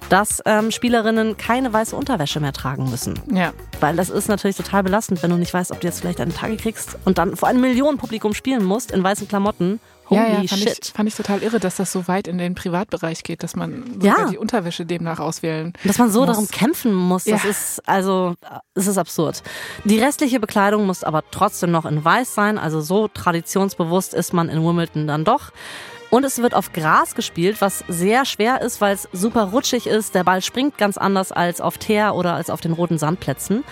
dass 0.10 0.42
ähm, 0.46 0.72
Spielerinnen 0.72 1.38
keine 1.38 1.72
weiße 1.72 1.96
Unterwäsche 1.96 2.40
mehr 2.40 2.54
tragen 2.54 2.90
müssen. 2.90 3.20
Ja. 3.32 3.54
Weil 3.80 3.96
das 3.96 4.10
ist 4.10 4.28
natürlich 4.28 4.58
total 4.58 4.84
belastend, 4.84 5.22
wenn 5.22 5.30
du 5.30 5.38
nicht 5.38 5.54
weißt, 5.54 5.72
ob 5.72 5.80
du 5.80 5.88
jetzt 5.88 6.00
vielleicht 6.02 6.20
eine 6.20 6.34
Tage 6.34 6.58
kriegst 6.58 6.98
und 7.06 7.20
dann 7.20 7.36
vor 7.36 7.48
einem 7.48 7.62
Millionenpublikum 7.62 8.34
spielen 8.34 8.66
musst 8.66 8.92
in 8.92 9.04
weißen 9.04 9.28
Klamotten 9.28 9.80
Holy 10.10 10.20
ja, 10.20 10.28
ja, 10.28 10.48
fand 10.48 10.62
shit. 10.62 10.80
Ich, 10.86 10.92
fand 10.92 11.10
ich 11.10 11.16
total 11.16 11.44
irre, 11.44 11.60
dass 11.60 11.76
das 11.76 11.92
so 11.92 12.08
weit 12.08 12.28
in 12.28 12.38
den 12.38 12.56
Privatbereich 12.56 13.24
geht, 13.24 13.44
dass 13.44 13.56
man 13.56 14.00
ja. 14.02 14.26
die 14.26 14.38
Unterwäsche 14.38 14.86
demnach 14.86 15.20
auswählen 15.20 15.74
Dass 15.84 15.98
man 16.00 16.12
so 16.12 16.22
muss. 16.22 16.30
darum 16.30 16.48
kämpfen 16.48 16.94
muss, 16.94 17.26
das 17.26 17.44
ja. 17.44 17.50
ist 17.50 17.88
also, 17.88 18.36
es 18.74 18.88
ist 18.88 18.98
absurd. 18.98 19.44
Die 19.84 20.00
restliche 20.00 20.40
Bekleidung 20.40 20.86
muss 20.86 21.04
aber 21.04 21.24
trotzdem 21.32 21.72
noch 21.72 21.86
in 21.86 22.04
weiß 22.04 22.34
sein, 22.34 22.58
also 22.58 22.82
so 22.82 23.08
traditionsbewusst 23.08 24.14
ist 24.14 24.34
man 24.34 24.50
in 24.50 24.64
Wimbledon 24.64 25.08
dann 25.08 25.26
doch. 25.26 25.52
Und 26.10 26.24
es 26.24 26.40
wird 26.40 26.56
auf 26.56 26.74
Gras 26.74 27.14
gespielt, 27.14 27.62
was 27.62 27.84
sehr 27.88 28.26
schwer 28.26 28.62
ist, 28.62 28.82
weil 28.82 28.96
es 28.96 29.08
super 29.14 29.44
rutschig 29.52 29.86
ist. 29.86 30.16
Der 30.16 30.24
Ball 30.24 30.42
springt 30.42 30.78
ganz 30.78 30.98
anders 30.98 31.32
als 31.32 31.62
auf 31.62 31.78
Teer 31.78 32.16
oder 32.16 32.34
als 32.34 32.50
auf 32.50 32.62
den 32.62 32.74
roten 32.74 32.98
Sandplätzen. 32.98 33.64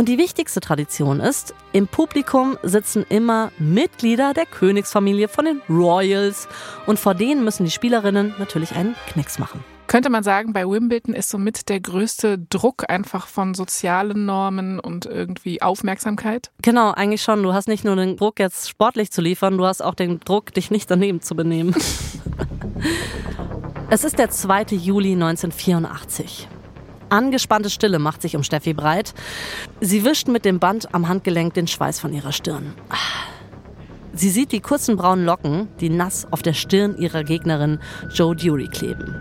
Und 0.00 0.08
die 0.08 0.16
wichtigste 0.16 0.60
Tradition 0.60 1.20
ist, 1.20 1.54
im 1.74 1.86
Publikum 1.86 2.56
sitzen 2.62 3.04
immer 3.10 3.52
Mitglieder 3.58 4.32
der 4.32 4.46
Königsfamilie 4.46 5.28
von 5.28 5.44
den 5.44 5.60
Royals 5.68 6.48
und 6.86 6.98
vor 6.98 7.12
denen 7.12 7.44
müssen 7.44 7.66
die 7.66 7.70
Spielerinnen 7.70 8.34
natürlich 8.38 8.74
einen 8.74 8.94
Knicks 9.08 9.38
machen. 9.38 9.62
Könnte 9.88 10.08
man 10.08 10.22
sagen, 10.22 10.54
bei 10.54 10.66
Wimbledon 10.66 11.14
ist 11.14 11.28
somit 11.28 11.68
der 11.68 11.80
größte 11.80 12.38
Druck 12.38 12.88
einfach 12.88 13.26
von 13.26 13.52
sozialen 13.52 14.24
Normen 14.24 14.80
und 14.80 15.04
irgendwie 15.04 15.60
Aufmerksamkeit? 15.60 16.50
Genau, 16.62 16.92
eigentlich 16.92 17.20
schon. 17.20 17.42
Du 17.42 17.52
hast 17.52 17.68
nicht 17.68 17.84
nur 17.84 17.96
den 17.96 18.16
Druck, 18.16 18.40
jetzt 18.40 18.70
sportlich 18.70 19.10
zu 19.10 19.20
liefern, 19.20 19.58
du 19.58 19.66
hast 19.66 19.82
auch 19.82 19.94
den 19.94 20.18
Druck, 20.20 20.54
dich 20.54 20.70
nicht 20.70 20.90
daneben 20.90 21.20
zu 21.20 21.36
benehmen. 21.36 21.74
es 23.90 24.04
ist 24.04 24.18
der 24.18 24.30
2. 24.30 24.62
Juli 24.76 25.12
1984. 25.12 26.48
Angespannte 27.10 27.70
Stille 27.70 27.98
macht 27.98 28.22
sich 28.22 28.36
um 28.36 28.42
Steffi 28.42 28.72
breit. 28.72 29.14
Sie 29.80 30.04
wischt 30.04 30.28
mit 30.28 30.44
dem 30.44 30.58
Band 30.58 30.94
am 30.94 31.08
Handgelenk 31.08 31.54
den 31.54 31.66
Schweiß 31.66 32.00
von 32.00 32.12
ihrer 32.12 32.32
Stirn. 32.32 32.74
Sie 34.12 34.30
sieht 34.30 34.52
die 34.52 34.60
kurzen 34.60 34.96
braunen 34.96 35.24
Locken, 35.24 35.68
die 35.80 35.88
nass 35.88 36.26
auf 36.30 36.42
der 36.42 36.52
Stirn 36.52 36.96
ihrer 36.96 37.24
Gegnerin 37.24 37.78
Joe 38.12 38.34
Dury 38.34 38.68
kleben. 38.68 39.14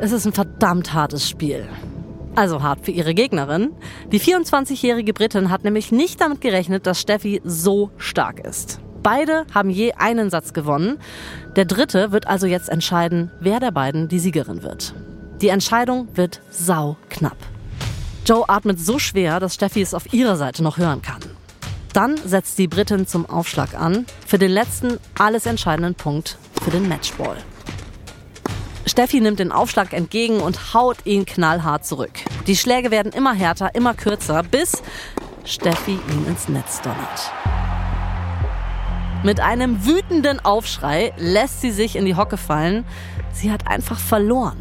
Es 0.00 0.12
ist 0.12 0.26
ein 0.26 0.32
verdammt 0.32 0.94
hartes 0.94 1.28
Spiel. 1.28 1.66
Also 2.34 2.62
hart 2.62 2.84
für 2.84 2.92
ihre 2.92 3.14
Gegnerin. 3.14 3.72
Die 4.12 4.20
24-jährige 4.20 5.12
Britin 5.12 5.50
hat 5.50 5.64
nämlich 5.64 5.90
nicht 5.90 6.20
damit 6.20 6.40
gerechnet, 6.40 6.86
dass 6.86 7.00
Steffi 7.00 7.40
so 7.44 7.90
stark 7.96 8.40
ist. 8.40 8.80
Beide 9.02 9.44
haben 9.54 9.70
je 9.70 9.92
einen 9.94 10.30
Satz 10.30 10.52
gewonnen. 10.52 10.98
Der 11.56 11.64
dritte 11.64 12.12
wird 12.12 12.26
also 12.26 12.46
jetzt 12.46 12.68
entscheiden, 12.68 13.30
wer 13.40 13.58
der 13.58 13.70
beiden 13.70 14.08
die 14.08 14.18
Siegerin 14.18 14.62
wird. 14.62 14.94
Die 15.40 15.48
Entscheidung 15.50 16.08
wird 16.14 16.40
sau 16.50 16.96
knapp. 17.10 17.36
Joe 18.26 18.48
atmet 18.48 18.80
so 18.80 18.98
schwer, 18.98 19.38
dass 19.38 19.54
Steffi 19.54 19.80
es 19.80 19.94
auf 19.94 20.12
ihrer 20.12 20.36
Seite 20.36 20.64
noch 20.64 20.78
hören 20.78 21.00
kann. 21.00 21.22
Dann 21.92 22.16
setzt 22.16 22.58
die 22.58 22.66
Britin 22.66 23.06
zum 23.06 23.24
Aufschlag 23.24 23.74
an, 23.74 24.04
für 24.26 24.38
den 24.38 24.50
letzten, 24.50 24.98
alles 25.16 25.46
entscheidenden 25.46 25.94
Punkt 25.94 26.38
für 26.62 26.70
den 26.70 26.88
Matchball. 26.88 27.36
Steffi 28.84 29.20
nimmt 29.20 29.38
den 29.38 29.52
Aufschlag 29.52 29.92
entgegen 29.92 30.40
und 30.40 30.74
haut 30.74 30.98
ihn 31.04 31.24
knallhart 31.24 31.86
zurück. 31.86 32.12
Die 32.48 32.56
Schläge 32.56 32.90
werden 32.90 33.12
immer 33.12 33.32
härter, 33.32 33.74
immer 33.76 33.94
kürzer, 33.94 34.42
bis 34.42 34.82
Steffi 35.44 35.92
ihn 35.92 36.26
ins 36.26 36.48
Netz 36.48 36.82
donnert. 36.82 37.32
Mit 39.22 39.38
einem 39.38 39.86
wütenden 39.86 40.44
Aufschrei 40.44 41.12
lässt 41.16 41.60
sie 41.60 41.70
sich 41.70 41.94
in 41.94 42.06
die 42.06 42.16
Hocke 42.16 42.36
fallen. 42.36 42.84
Sie 43.32 43.52
hat 43.52 43.68
einfach 43.68 43.98
verloren. 43.98 44.56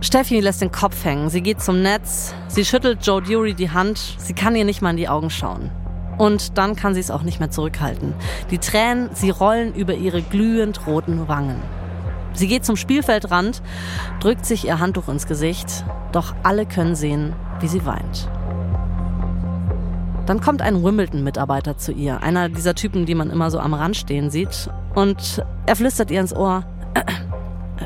Steffi 0.00 0.38
lässt 0.38 0.62
den 0.62 0.70
Kopf 0.70 1.04
hängen. 1.04 1.28
Sie 1.28 1.42
geht 1.42 1.60
zum 1.60 1.82
Netz. 1.82 2.32
Sie 2.46 2.64
schüttelt 2.64 3.04
Joe 3.04 3.20
Dury 3.20 3.54
die 3.54 3.70
Hand. 3.70 4.16
Sie 4.18 4.32
kann 4.32 4.54
ihr 4.54 4.64
nicht 4.64 4.80
mal 4.80 4.90
in 4.90 4.96
die 4.96 5.08
Augen 5.08 5.28
schauen. 5.28 5.70
Und 6.18 6.56
dann 6.56 6.76
kann 6.76 6.94
sie 6.94 7.00
es 7.00 7.10
auch 7.10 7.22
nicht 7.22 7.40
mehr 7.40 7.50
zurückhalten. 7.50 8.14
Die 8.50 8.58
Tränen, 8.58 9.10
sie 9.12 9.30
rollen 9.30 9.74
über 9.74 9.94
ihre 9.94 10.22
glühend 10.22 10.86
roten 10.86 11.26
Wangen. 11.26 11.60
Sie 12.32 12.46
geht 12.46 12.64
zum 12.64 12.76
Spielfeldrand, 12.76 13.60
drückt 14.20 14.46
sich 14.46 14.66
ihr 14.66 14.78
Handtuch 14.78 15.08
ins 15.08 15.26
Gesicht. 15.26 15.84
Doch 16.12 16.34
alle 16.44 16.66
können 16.66 16.94
sehen, 16.94 17.34
wie 17.60 17.68
sie 17.68 17.84
weint. 17.84 18.28
Dann 20.26 20.40
kommt 20.40 20.62
ein 20.62 20.84
Wimbledon-Mitarbeiter 20.84 21.76
zu 21.76 21.90
ihr, 21.90 22.22
einer 22.22 22.48
dieser 22.48 22.74
Typen, 22.74 23.06
die 23.06 23.14
man 23.14 23.30
immer 23.30 23.50
so 23.50 23.58
am 23.58 23.74
Rand 23.74 23.96
stehen 23.96 24.30
sieht. 24.30 24.70
Und 24.94 25.44
er 25.66 25.74
flüstert 25.74 26.10
ihr 26.10 26.20
ins 26.20 26.34
Ohr, 26.34 26.64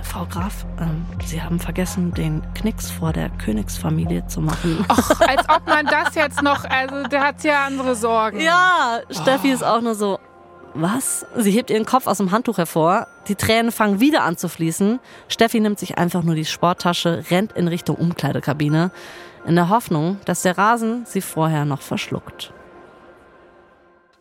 Frau 0.02 0.26
Graf, 0.26 0.64
ähm, 0.81 1.05
Sie 1.24 1.42
haben 1.42 1.59
vergessen, 1.59 2.12
den 2.12 2.42
Knicks 2.55 2.90
vor 2.90 3.12
der 3.12 3.31
Königsfamilie 3.31 4.26
zu 4.26 4.40
machen. 4.40 4.85
Och, 4.88 5.20
als 5.20 5.48
ob 5.48 5.66
man 5.66 5.87
das 5.87 6.14
jetzt 6.14 6.42
noch, 6.42 6.64
also 6.64 7.02
der 7.09 7.22
hat 7.22 7.44
ja 7.44 7.64
andere 7.66 7.94
Sorgen. 7.94 8.40
Ja, 8.40 9.00
Steffi 9.11 9.50
oh. 9.50 9.55
ist 9.55 9.62
auch 9.62 9.81
nur 9.81 9.94
so, 9.94 10.18
was? 10.74 11.26
Sie 11.37 11.50
hebt 11.50 11.70
ihren 11.70 11.85
Kopf 11.85 12.07
aus 12.07 12.16
dem 12.16 12.31
Handtuch 12.31 12.59
hervor. 12.59 13.07
Die 13.28 13.35
Tränen 13.35 13.72
fangen 13.72 14.00
wieder 14.00 14.24
an 14.24 14.37
zu 14.37 14.48
fließen. 14.48 15.00
Steffi 15.28 15.61
nimmt 15.61 15.78
sich 15.78 15.98
einfach 15.98 16.22
nur 16.22 16.35
die 16.35 16.44
Sporttasche, 16.44 17.24
rennt 17.31 17.52
in 17.52 17.68
Richtung 17.68 17.96
Umkleidekabine, 17.96 18.90
in 19.46 19.55
der 19.55 19.68
Hoffnung, 19.68 20.18
dass 20.24 20.42
der 20.42 20.57
Rasen 20.57 21.05
sie 21.05 21.20
vorher 21.20 21.64
noch 21.64 21.83
verschluckt. 21.83 22.52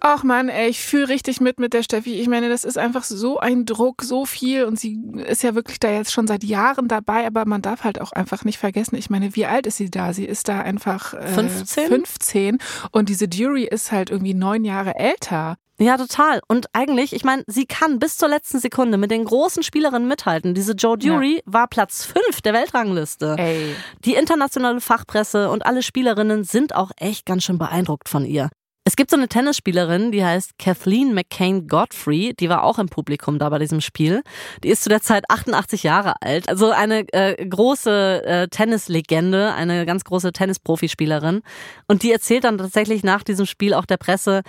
Ach 0.04 0.24
man, 0.24 0.50
ey, 0.50 0.68
ich 0.68 0.82
fühle 0.82 1.10
richtig 1.10 1.42
mit 1.42 1.60
mit 1.60 1.74
der 1.74 1.84
Steffi. 1.84 2.20
Ich 2.20 2.28
meine, 2.28 2.50
das 2.50 2.64
ist 2.64 2.78
einfach 2.78 3.04
so 3.04 3.38
ein 3.40 3.66
Druck, 3.68 4.02
so 4.02 4.26
viel 4.26 4.66
und 4.66 4.80
sie 4.80 5.00
ist 5.28 5.44
ja 5.44 5.54
wirklich 5.54 5.80
da 5.80 5.92
jetzt 5.92 6.12
schon 6.12 6.26
seit 6.26 6.44
Jahren 6.44 6.88
dabei, 6.88 7.28
aber 7.28 7.46
man 7.46 7.62
darf 7.62 7.84
halt 7.84 8.02
auch 8.02 8.12
einfach 8.12 8.44
nicht 8.44 8.58
vergessen. 8.58 8.96
Ich 8.96 9.12
meine, 9.12 9.36
wie 9.36 9.46
alt 9.46 9.68
ist 9.68 9.78
sie 9.78 9.92
da? 9.92 10.12
Sie 10.14 10.26
ist 10.26 10.48
da 10.48 10.60
einfach 10.60 11.14
äh, 11.14 11.28
15? 11.28 11.88
15 11.88 12.58
und 12.92 13.10
diese 13.10 13.26
Jury 13.26 13.66
ist 13.66 13.92
halt 13.92 14.10
irgendwie 14.10 14.34
neun 14.34 14.66
Jahre 14.66 14.96
älter. 14.96 15.58
Ja, 15.78 15.98
total. 15.98 16.42
Und 16.48 16.68
eigentlich, 16.74 17.14
ich 17.14 17.24
meine, 17.24 17.44
sie 17.48 17.66
kann 17.66 18.00
bis 18.00 18.18
zur 18.18 18.30
letzten 18.30 18.60
Sekunde 18.60 18.98
mit 18.98 19.12
den 19.12 19.26
großen 19.26 19.62
Spielerinnen 19.64 20.08
mithalten. 20.08 20.54
Diese 20.54 20.74
Joe 20.74 20.98
Dury 20.98 21.38
ja. 21.38 21.42
war 21.46 21.68
Platz 21.68 22.06
5 22.06 22.42
der 22.42 22.54
Weltrangliste. 22.54 23.36
Ey. 23.38 23.76
Die 24.06 24.14
internationale 24.14 24.82
Fachpresse 24.82 25.50
und 25.50 25.66
alle 25.66 25.82
Spielerinnen 25.82 26.44
sind 26.44 26.76
auch 26.76 26.92
echt 26.98 27.26
ganz 27.26 27.44
schön 27.44 27.58
beeindruckt 27.58 28.10
von 28.10 28.26
ihr. 28.26 28.50
Es 28.84 28.96
gibt 28.96 29.12
so 29.12 29.16
eine 29.16 29.28
Tennisspielerin, 29.28 30.12
die 30.12 30.26
heißt 30.26 30.58
Kathleen 30.58 31.14
McCain 31.14 31.68
Godfrey, 31.68 32.34
die 32.40 32.50
war 32.50 32.64
auch 32.64 32.80
im 32.80 32.90
Publikum 32.90 33.38
da 33.38 33.48
bei 33.50 33.60
diesem 33.60 33.80
Spiel. 33.80 34.24
Die 34.64 34.70
ist 34.70 34.82
zu 34.82 34.90
der 34.90 35.02
Zeit 35.02 35.24
88 35.30 35.84
Jahre 35.84 36.16
alt, 36.20 36.50
also 36.50 36.72
eine 36.72 37.06
äh, 37.14 37.46
große 37.46 38.26
äh, 38.26 38.48
Tennislegende, 38.48 39.54
eine 39.54 39.86
ganz 39.86 40.04
große 40.04 40.34
Tennisprofispielerin. 40.34 41.42
Und 41.88 42.02
die 42.02 42.12
erzählt 42.12 42.44
dann 42.44 42.58
tatsächlich 42.58 43.04
nach 43.04 43.22
diesem 43.22 43.46
Spiel 43.46 43.76
auch 43.76 43.86
der 43.86 43.98
Presse, 43.98 44.42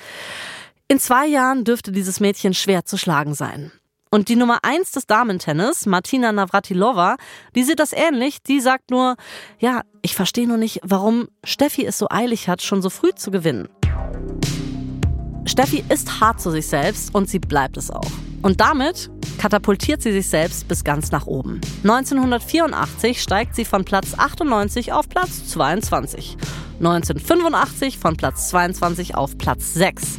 in 0.89 0.99
zwei 0.99 1.27
Jahren 1.27 1.65
dürfte 1.65 1.93
dieses 1.93 2.19
Mädchen 2.19 2.55
schwer 2.55 2.87
zu 2.87 2.97
schlagen 2.97 3.35
sein. 3.35 3.71
Und 4.11 4.29
die 4.29 4.37
Nummer 4.37 4.61
eins 4.63 4.93
des 4.93 5.07
Damentennis, 5.07 5.85
Martina 5.85 6.33
Navratilova, 6.33 7.17
die 7.55 7.65
sieht 7.65 7.81
das 7.81 7.93
ähnlich. 7.93 8.43
Die 8.43 8.61
sagt 8.61 8.91
nur, 8.91 9.17
ja, 9.59 9.83
ich 10.03 10.15
verstehe 10.15 10.47
nur 10.47 10.59
nicht, 10.59 10.81
warum 10.83 11.29
Steffi 11.45 11.85
es 11.87 11.99
so 11.99 12.09
eilig 12.11 12.49
hat, 12.49 12.63
schon 12.63 12.83
so 12.83 12.91
früh 12.91 13.11
zu 13.15 13.31
gewinnen. 13.31 13.69
Steffi 15.45 15.85
ist 15.89 16.21
hart 16.21 16.41
zu 16.41 16.51
sich 16.51 16.67
selbst 16.67 17.15
und 17.15 17.29
sie 17.29 17.39
bleibt 17.39 17.77
es 17.77 17.91
auch. 17.91 18.11
Und 18.43 18.61
damit 18.61 19.11
katapultiert 19.39 20.03
sie 20.03 20.13
sich 20.13 20.29
selbst 20.29 20.69
bis 20.69 20.85
ganz 20.85 21.11
nach 21.11 21.27
oben. 21.27 21.61
1984 21.85 23.21
steigt 23.21 23.55
sie 23.55 23.65
von 23.65 23.85
Platz 23.85 24.15
98 24.17 24.93
auf 24.93 25.09
Platz 25.09 25.49
22. 25.49 26.37
1985 26.79 27.99
von 27.99 28.17
Platz 28.17 28.49
22 28.49 29.15
auf 29.15 29.37
Platz 29.37 29.75
6. 29.75 30.19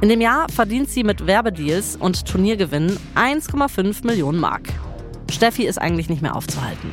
In 0.00 0.08
dem 0.08 0.20
Jahr 0.20 0.46
verdient 0.48 0.88
sie 0.88 1.02
mit 1.02 1.26
Werbedeals 1.26 1.96
und 1.96 2.24
Turniergewinnen 2.24 2.96
1,5 3.16 4.06
Millionen 4.06 4.38
Mark. 4.38 4.68
Steffi 5.30 5.66
ist 5.66 5.78
eigentlich 5.78 6.08
nicht 6.08 6.22
mehr 6.22 6.36
aufzuhalten. 6.36 6.92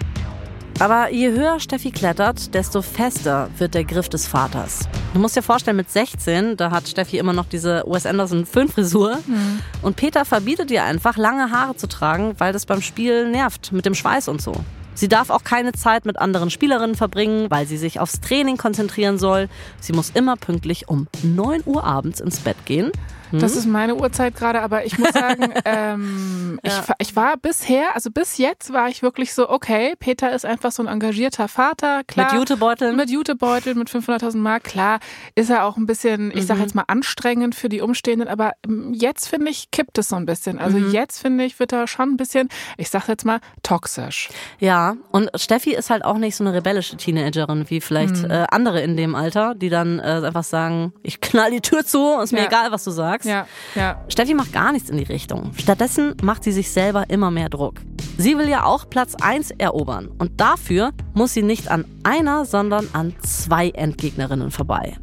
Aber 0.78 1.10
je 1.10 1.32
höher 1.32 1.62
Steffi 1.62 1.92
klettert, 1.92 2.54
desto 2.54 2.82
fester 2.82 3.50
wird 3.58 3.74
der 3.74 3.86
Griff 3.86 4.10
des 4.10 4.28
Vaters. 4.28 4.90
Du 5.14 5.20
musst 5.20 5.38
dir 5.38 5.42
vorstellen, 5.42 5.78
mit 5.78 5.90
16, 5.90 6.58
da 6.58 6.70
hat 6.70 6.90
Steffi 6.90 7.18
immer 7.18 7.32
noch 7.32 7.46
diese 7.46 7.84
Wes 7.88 8.06
Anderson 8.06 8.46
Föhnfrisur. 8.46 9.20
Mhm. 9.26 9.62
Und 9.82 9.96
Peter 9.96 10.26
verbietet 10.26 10.70
ihr 10.72 10.84
einfach, 10.84 11.16
lange 11.16 11.50
Haare 11.52 11.78
zu 11.78 11.88
tragen, 11.88 12.36
weil 12.40 12.52
das 12.52 12.66
beim 12.66 12.82
Spiel 12.82 13.30
nervt, 13.32 13.72
mit 13.72 13.86
dem 13.86 13.96
Schweiß 13.96 14.28
und 14.28 14.42
so. 14.42 14.54
Sie 14.96 15.08
darf 15.08 15.30
auch 15.30 15.44
keine 15.44 15.72
Zeit 15.72 16.06
mit 16.06 16.20
anderen 16.20 16.50
Spielerinnen 16.50 16.96
verbringen, 16.96 17.48
weil 17.50 17.68
sie 17.68 17.78
sich 17.78 18.00
aufs 18.00 18.20
Training 18.20 18.58
konzentrieren 18.58 19.18
soll. 19.18 19.48
Sie 19.80 19.94
muss 19.94 20.10
immer 20.10 20.36
pünktlich 20.36 20.90
um 20.90 21.08
9 21.24 21.64
Uhr 21.66 21.86
abends 21.86 22.20
ins 22.20 22.40
Bett 22.40 22.58
gehen. 22.66 22.92
Hm? 23.32 23.40
Das 23.40 23.56
ist 23.56 23.66
meine 23.66 23.96
Uhrzeit 23.96 24.36
gerade, 24.36 24.62
aber 24.62 24.86
ich 24.86 24.98
muss 24.98 25.12
sagen, 25.12 25.54
ähm, 25.66 26.60
ja. 26.64 26.84
ich, 27.00 27.08
ich 27.10 27.16
war 27.16 27.38
bisher, 27.38 27.96
also 27.96 28.12
bis 28.12 28.38
jetzt 28.38 28.74
war 28.74 28.90
ich 28.90 29.02
wirklich 29.02 29.34
so, 29.34 29.50
okay, 29.50 29.94
Peter 30.00 30.34
ist 30.34 30.46
einfach 30.46 30.72
so 30.72 30.84
ein 30.84 30.88
engagierter 30.88 31.48
Vater, 31.48 32.04
klar. 32.06 32.32
Mit 32.32 32.40
Jutebeutel? 32.40 32.94
Mit 32.94 33.10
Jutebeutel, 33.10 33.76
mit 33.76 33.90
500.000 33.90 34.38
Mark, 34.38 34.64
klar. 34.64 35.00
Ist 35.36 35.50
er 35.50 35.66
auch 35.66 35.78
ein 35.78 35.86
bisschen, 35.86 36.32
ich 36.36 36.46
sag 36.46 36.58
mhm. 36.58 36.62
jetzt 36.62 36.76
mal, 36.76 36.86
anstrengend 36.88 37.56
für 37.56 37.70
die 37.70 37.82
Umstehenden, 37.82 38.28
aber 38.28 38.54
ähm, 38.66 38.94
jetzt 38.94 39.28
finde 39.28 39.52
ich, 39.52 39.72
kippt 39.72 39.98
es 39.98 40.10
so 40.10 40.16
ein 40.16 40.26
bisschen. 40.26 40.60
Also 40.60 40.78
mhm. 40.78 40.92
jetzt 40.92 41.20
finde 41.20 41.44
ich, 41.44 41.60
wird 41.60 41.74
er 41.74 41.88
schon 41.88 42.10
ein 42.10 42.18
bisschen, 42.18 42.50
ich 42.78 42.90
sag 42.90 43.08
jetzt 43.08 43.26
mal, 43.26 43.40
toxisch. 43.64 44.30
Ja, 44.60 44.96
und 45.12 45.30
Steffi 45.36 45.74
ist 45.74 45.90
halt 45.90 46.06
auch 46.06 46.18
nicht 46.18 46.36
so 46.36 46.44
eine 46.44 46.54
rebellische 46.54 46.98
Teenagerin 46.98 47.70
wie 47.70 47.82
vielleicht 47.82 48.24
mhm. 48.24 48.32
äh, 48.32 48.46
andere 48.50 48.82
in 48.82 48.98
dem 48.98 49.16
Alter, 49.16 49.56
die 49.56 49.70
dann 49.70 50.00
äh, 50.00 50.22
einfach 50.26 50.44
sagen, 50.44 50.94
ich 51.04 51.22
knall 51.22 51.52
die 51.52 51.62
Tür 51.62 51.86
zu, 51.86 52.20
ist 52.22 52.32
mir 52.32 52.40
ja. 52.40 52.48
egal, 52.48 52.72
was 52.72 52.84
du 52.84 52.92
sagst 52.92 53.15
sagst. 53.24 53.28
Ja, 53.28 53.48
ja. 53.76 54.02
Steffi 54.08 54.34
macht 54.34 54.54
gar 54.54 54.72
nichts 54.72 54.90
in 54.90 54.98
die 54.98 55.04
Richtung. 55.04 55.52
Stattdessen 55.58 56.16
macht 56.22 56.44
sie 56.44 56.52
sich 56.52 56.72
selber 56.72 57.10
immer 57.10 57.32
mehr 57.32 57.50
Druck. 57.50 57.76
Sie 58.18 58.38
will 58.38 58.50
ja 58.50 58.64
auch 58.64 58.90
Platz 58.90 59.16
1 59.16 59.52
erobern. 59.52 60.10
Und 60.18 60.40
dafür 60.40 60.92
muss 61.14 61.34
sie 61.34 61.44
nicht 61.44 61.70
an 61.70 61.86
einer, 62.04 62.46
sondern 62.46 62.88
an 62.94 63.14
zwei 63.22 63.70
Endgegnerinnen 63.70 64.52
vorbei. 64.52 64.96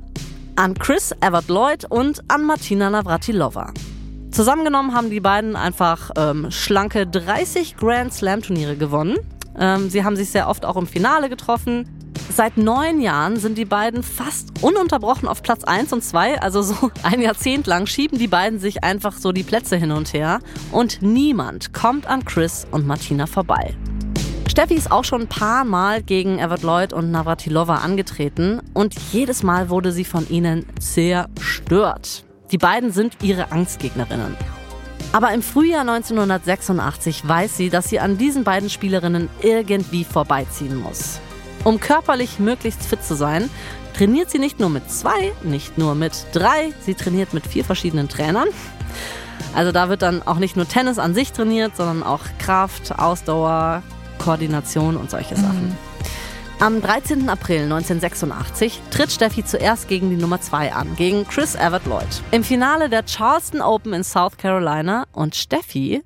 An 0.57 0.75
Chris 0.75 1.13
Evert 1.21 1.49
Lloyd 1.49 1.85
und 1.91 2.23
an 2.29 2.45
Martina 2.45 2.91
Navratilova. 2.91 3.73
Zusammengenommen 4.31 4.95
haben 4.95 5.11
die 5.11 5.21
beiden 5.21 5.57
einfach 5.57 6.11
ähm, 6.17 6.51
schlanke 6.51 7.07
30 7.07 7.77
Grand 7.77 8.15
Slam 8.15 8.43
Turniere 8.43 8.77
gewonnen. 8.77 9.19
Ähm, 9.59 9.91
sie 9.91 10.05
haben 10.05 10.17
sich 10.17 10.31
sehr 10.31 10.49
oft 10.49 10.65
auch 10.65 10.77
im 10.77 10.87
Finale 10.87 11.29
getroffen. 11.29 11.87
Seit 12.31 12.57
neun 12.57 13.01
Jahren 13.01 13.37
sind 13.37 13.59
die 13.59 13.65
beiden 13.65 14.03
fast 14.03 14.63
ununterbrochen 14.63 15.29
auf 15.29 15.43
Platz 15.43 15.65
1 15.65 15.93
und 15.93 16.03
2. 16.03 16.41
Also 16.41 16.63
so 16.63 16.91
ein 17.03 17.21
Jahrzehnt 17.21 17.67
lang 17.67 17.87
schieben 17.87 18.19
die 18.19 18.29
beiden 18.29 18.59
sich 18.59 18.85
einfach 18.85 19.17
so 19.17 19.33
die 19.33 19.43
Plätze 19.43 19.77
hin 19.77 19.93
und 19.93 20.13
her. 20.13 20.41
Und 20.71 21.03
niemand 21.03 21.73
kommt 21.73 22.07
an 22.07 22.25
Chris 22.25 22.67
und 22.71 22.87
Martina 22.87 23.27
vorbei. 23.27 23.77
Steffi 24.49 24.75
ist 24.75 24.93
auch 24.93 25.05
schon 25.05 25.23
ein 25.23 25.29
paar 25.29 25.65
Mal 25.65 26.03
gegen 26.03 26.39
Evert 26.39 26.63
Lloyd 26.63 26.93
und 26.93 27.11
Navratilova 27.11 27.77
angetreten 27.77 28.61
und 28.75 28.95
jedes 29.11 29.43
Mal 29.43 29.71
wurde 29.71 29.93
sie 29.93 30.05
von 30.05 30.29
ihnen 30.29 30.67
zerstört. 30.79 32.25
Die 32.51 32.59
beiden 32.59 32.93
sind 32.93 33.17
ihre 33.23 33.51
Angstgegnerinnen. 33.51 34.37
Aber 35.13 35.33
im 35.33 35.43
Frühjahr 35.43 35.81
1986 35.83 37.27
weiß 37.27 37.57
sie, 37.57 37.71
dass 37.71 37.89
sie 37.89 37.99
an 37.99 38.19
diesen 38.19 38.45
beiden 38.45 38.69
Spielerinnen 38.69 39.31
irgendwie 39.41 40.05
vorbeiziehen 40.05 40.77
muss. 40.77 41.21
Um 41.65 41.79
körperlich 41.79 42.41
möglichst 42.41 42.83
fit 42.85 43.05
zu 43.05 43.15
sein, 43.15 43.49
trainiert 43.97 44.31
sie 44.31 44.39
nicht 44.39 44.59
nur 44.59 44.69
mit 44.69 44.91
zwei, 44.91 45.33
nicht 45.43 45.79
nur 45.79 45.95
mit 45.95 46.13
drei, 46.33 46.73
sie 46.81 46.95
trainiert 46.95 47.35
mit 47.35 47.47
vier 47.47 47.65
verschiedenen 47.65 48.09
Trainern. 48.09 48.49
Also 49.55 49.71
da 49.71 49.89
wird 49.89 50.03
dann 50.03 50.23
auch 50.23 50.39
nicht 50.39 50.57
nur 50.57 50.67
Tennis 50.67 50.99
an 50.99 51.15
sich 51.15 51.33
trainiert, 51.33 51.77
sondern 51.77 52.03
auch 52.03 52.21
Kraft, 52.39 52.99
Ausdauer, 52.99 53.83
Koordination 54.19 54.97
und 54.97 55.11
solche 55.11 55.37
Sachen. 55.37 55.69
Mhm. 55.69 55.77
Am 56.59 56.81
13. 56.81 57.29
April 57.29 57.65
1986 57.65 58.81
tritt 58.91 59.11
Steffi 59.11 59.45
zuerst 59.45 59.89
gegen 59.89 60.11
die 60.11 60.17
Nummer 60.17 60.41
2 60.41 60.73
an, 60.73 60.95
gegen 60.97 61.27
Chris 61.27 61.55
Evert 61.57 61.87
Lloyd. 61.87 62.23
Im 62.31 62.45
Finale 62.45 62.89
der 62.89 63.05
Charleston 63.05 63.61
Open 63.61 63.93
in 63.93 64.05
South 64.05 64.37
Carolina 64.37 65.07
und 65.13 65.35
Steffi 65.35 66.03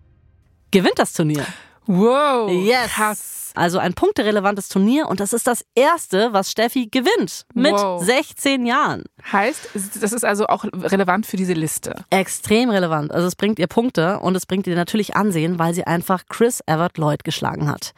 gewinnt 0.70 0.98
das 0.98 1.12
Turnier. 1.12 1.44
Wow. 1.86 2.50
Yes. 2.50 2.90
Krass. 2.90 3.45
Also 3.56 3.78
ein 3.78 3.94
punkterelevantes 3.94 4.68
Turnier 4.68 5.08
und 5.08 5.20
das 5.20 5.32
ist 5.32 5.46
das 5.46 5.64
erste, 5.74 6.32
was 6.32 6.50
Steffi 6.50 6.88
gewinnt 6.88 7.46
mit 7.54 7.72
wow. 7.72 8.02
16 8.04 8.66
Jahren. 8.66 9.04
Heißt, 9.32 9.70
das 10.00 10.12
ist 10.12 10.24
also 10.24 10.46
auch 10.46 10.64
relevant 10.64 11.26
für 11.26 11.36
diese 11.36 11.54
Liste. 11.54 12.04
Extrem 12.10 12.70
relevant. 12.70 13.12
Also 13.12 13.26
es 13.26 13.34
bringt 13.34 13.58
ihr 13.58 13.66
Punkte 13.66 14.20
und 14.20 14.36
es 14.36 14.46
bringt 14.46 14.66
ihr 14.66 14.76
natürlich 14.76 15.16
Ansehen, 15.16 15.58
weil 15.58 15.74
sie 15.74 15.86
einfach 15.86 16.24
Chris 16.28 16.60
Evert 16.66 16.98
Lloyd 16.98 17.24
geschlagen 17.24 17.68
hat. 17.68 17.94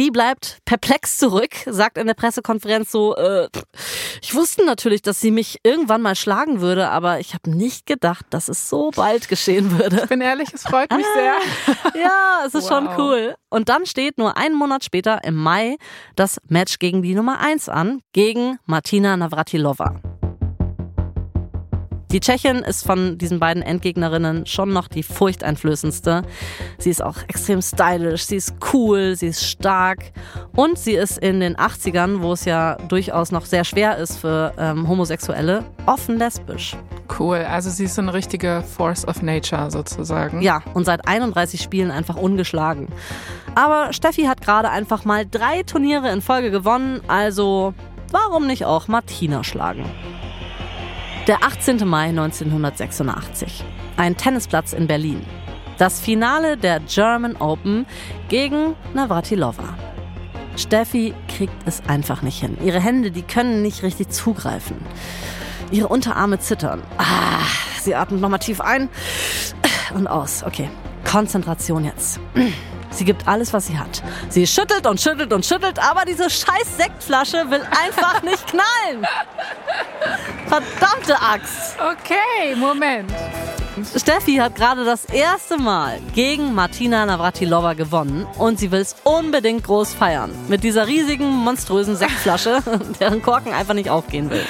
Die 0.00 0.10
bleibt 0.10 0.60
perplex 0.64 1.18
zurück, 1.18 1.50
sagt 1.66 1.98
in 1.98 2.06
der 2.06 2.14
Pressekonferenz 2.14 2.90
so, 2.90 3.14
äh, 3.16 3.50
ich 4.22 4.34
wusste 4.34 4.64
natürlich, 4.64 5.02
dass 5.02 5.20
sie 5.20 5.30
mich 5.30 5.58
irgendwann 5.62 6.00
mal 6.00 6.14
schlagen 6.16 6.62
würde, 6.62 6.88
aber 6.88 7.20
ich 7.20 7.34
habe 7.34 7.50
nicht 7.50 7.84
gedacht, 7.84 8.24
dass 8.30 8.48
es 8.48 8.70
so 8.70 8.92
bald 8.96 9.28
geschehen 9.28 9.78
würde. 9.78 10.00
Ich 10.02 10.08
bin 10.08 10.22
ehrlich, 10.22 10.54
es 10.54 10.62
freut 10.62 10.90
mich 10.90 11.04
sehr. 11.14 11.34
ja, 12.02 12.44
es 12.46 12.54
ist 12.54 12.70
wow. 12.70 12.70
schon 12.70 12.88
cool. 12.98 13.34
Und 13.50 13.68
dann 13.68 13.84
steht 13.84 14.16
nur 14.16 14.38
einen 14.38 14.54
Monat 14.54 14.84
später 14.84 15.22
im 15.22 15.34
Mai 15.34 15.76
das 16.16 16.40
Match 16.48 16.78
gegen 16.78 17.02
die 17.02 17.14
Nummer 17.14 17.38
1 17.38 17.68
an, 17.68 18.00
gegen 18.14 18.58
Martina 18.64 19.18
Navratilova. 19.18 20.00
Die 22.12 22.18
Tschechin 22.18 22.56
ist 22.56 22.84
von 22.84 23.18
diesen 23.18 23.38
beiden 23.38 23.62
Endgegnerinnen 23.62 24.44
schon 24.44 24.72
noch 24.72 24.88
die 24.88 25.04
furchteinflößendste. 25.04 26.22
Sie 26.78 26.90
ist 26.90 27.04
auch 27.04 27.18
extrem 27.28 27.62
stylisch, 27.62 28.24
sie 28.24 28.34
ist 28.34 28.54
cool, 28.72 29.14
sie 29.14 29.28
ist 29.28 29.46
stark 29.46 30.10
und 30.56 30.76
sie 30.76 30.94
ist 30.94 31.18
in 31.18 31.38
den 31.38 31.56
80ern, 31.56 32.20
wo 32.20 32.32
es 32.32 32.46
ja 32.46 32.74
durchaus 32.88 33.30
noch 33.30 33.46
sehr 33.46 33.62
schwer 33.62 33.96
ist 33.96 34.16
für 34.16 34.52
ähm, 34.58 34.88
Homosexuelle, 34.88 35.64
offen 35.86 36.18
lesbisch. 36.18 36.76
Cool, 37.16 37.38
also 37.48 37.70
sie 37.70 37.84
ist 37.84 37.94
so 37.94 38.02
eine 38.02 38.12
richtige 38.12 38.64
Force 38.76 39.06
of 39.06 39.22
Nature 39.22 39.70
sozusagen. 39.70 40.42
Ja, 40.42 40.62
und 40.74 40.86
seit 40.86 41.06
31 41.06 41.60
Spielen 41.60 41.92
einfach 41.92 42.16
ungeschlagen. 42.16 42.88
Aber 43.54 43.92
Steffi 43.92 44.22
hat 44.24 44.40
gerade 44.40 44.70
einfach 44.70 45.04
mal 45.04 45.26
drei 45.30 45.62
Turniere 45.62 46.10
in 46.10 46.22
Folge 46.22 46.50
gewonnen, 46.50 47.02
also 47.06 47.72
warum 48.10 48.48
nicht 48.48 48.64
auch 48.64 48.88
Martina 48.88 49.44
schlagen? 49.44 49.84
Der 51.26 51.44
18. 51.44 51.86
Mai 51.86 52.08
1986. 52.08 53.62
Ein 53.98 54.16
Tennisplatz 54.16 54.72
in 54.72 54.86
Berlin. 54.86 55.20
Das 55.76 56.00
Finale 56.00 56.56
der 56.56 56.80
German 56.80 57.36
Open 57.36 57.86
gegen 58.28 58.74
Navratilova. 58.94 59.76
Steffi 60.56 61.14
kriegt 61.28 61.54
es 61.66 61.82
einfach 61.86 62.22
nicht 62.22 62.40
hin. 62.40 62.56
Ihre 62.64 62.80
Hände, 62.80 63.10
die 63.10 63.22
können 63.22 63.60
nicht 63.60 63.82
richtig 63.82 64.08
zugreifen. 64.08 64.76
Ihre 65.70 65.88
Unterarme 65.88 66.38
zittern. 66.38 66.82
Ah, 66.96 67.44
sie 67.80 67.94
atmet 67.94 68.20
nochmal 68.20 68.40
tief 68.40 68.60
ein 68.62 68.88
und 69.94 70.06
aus. 70.06 70.42
Okay, 70.42 70.70
Konzentration 71.04 71.84
jetzt. 71.84 72.18
Sie 72.90 73.04
gibt 73.04 73.26
alles, 73.28 73.52
was 73.52 73.66
sie 73.66 73.78
hat. 73.78 74.02
Sie 74.28 74.46
schüttelt 74.46 74.86
und 74.86 75.00
schüttelt 75.00 75.32
und 75.32 75.44
schüttelt, 75.46 75.78
aber 75.78 76.04
diese 76.04 76.28
scheiß 76.28 76.76
Sektflasche 76.76 77.50
will 77.50 77.62
einfach 77.84 78.22
nicht 78.22 78.46
knallen. 78.46 79.06
Verdammte 80.48 81.20
Axt. 81.20 81.76
Okay, 81.78 82.54
Moment. 82.56 83.10
Steffi 83.84 84.36
hat 84.36 84.54
gerade 84.54 84.84
das 84.84 85.04
erste 85.04 85.58
Mal 85.58 85.98
gegen 86.14 86.54
Martina 86.54 87.04
Navratilova 87.06 87.74
gewonnen 87.74 88.26
und 88.38 88.58
sie 88.58 88.70
will 88.70 88.80
es 88.80 88.96
unbedingt 89.04 89.64
groß 89.64 89.94
feiern. 89.94 90.30
Mit 90.48 90.64
dieser 90.64 90.86
riesigen, 90.86 91.28
monströsen 91.28 91.96
Sektflasche, 91.96 92.62
deren 93.00 93.22
Korken 93.22 93.52
einfach 93.52 93.74
nicht 93.74 93.90
aufgehen 93.90 94.30
will. 94.30 94.44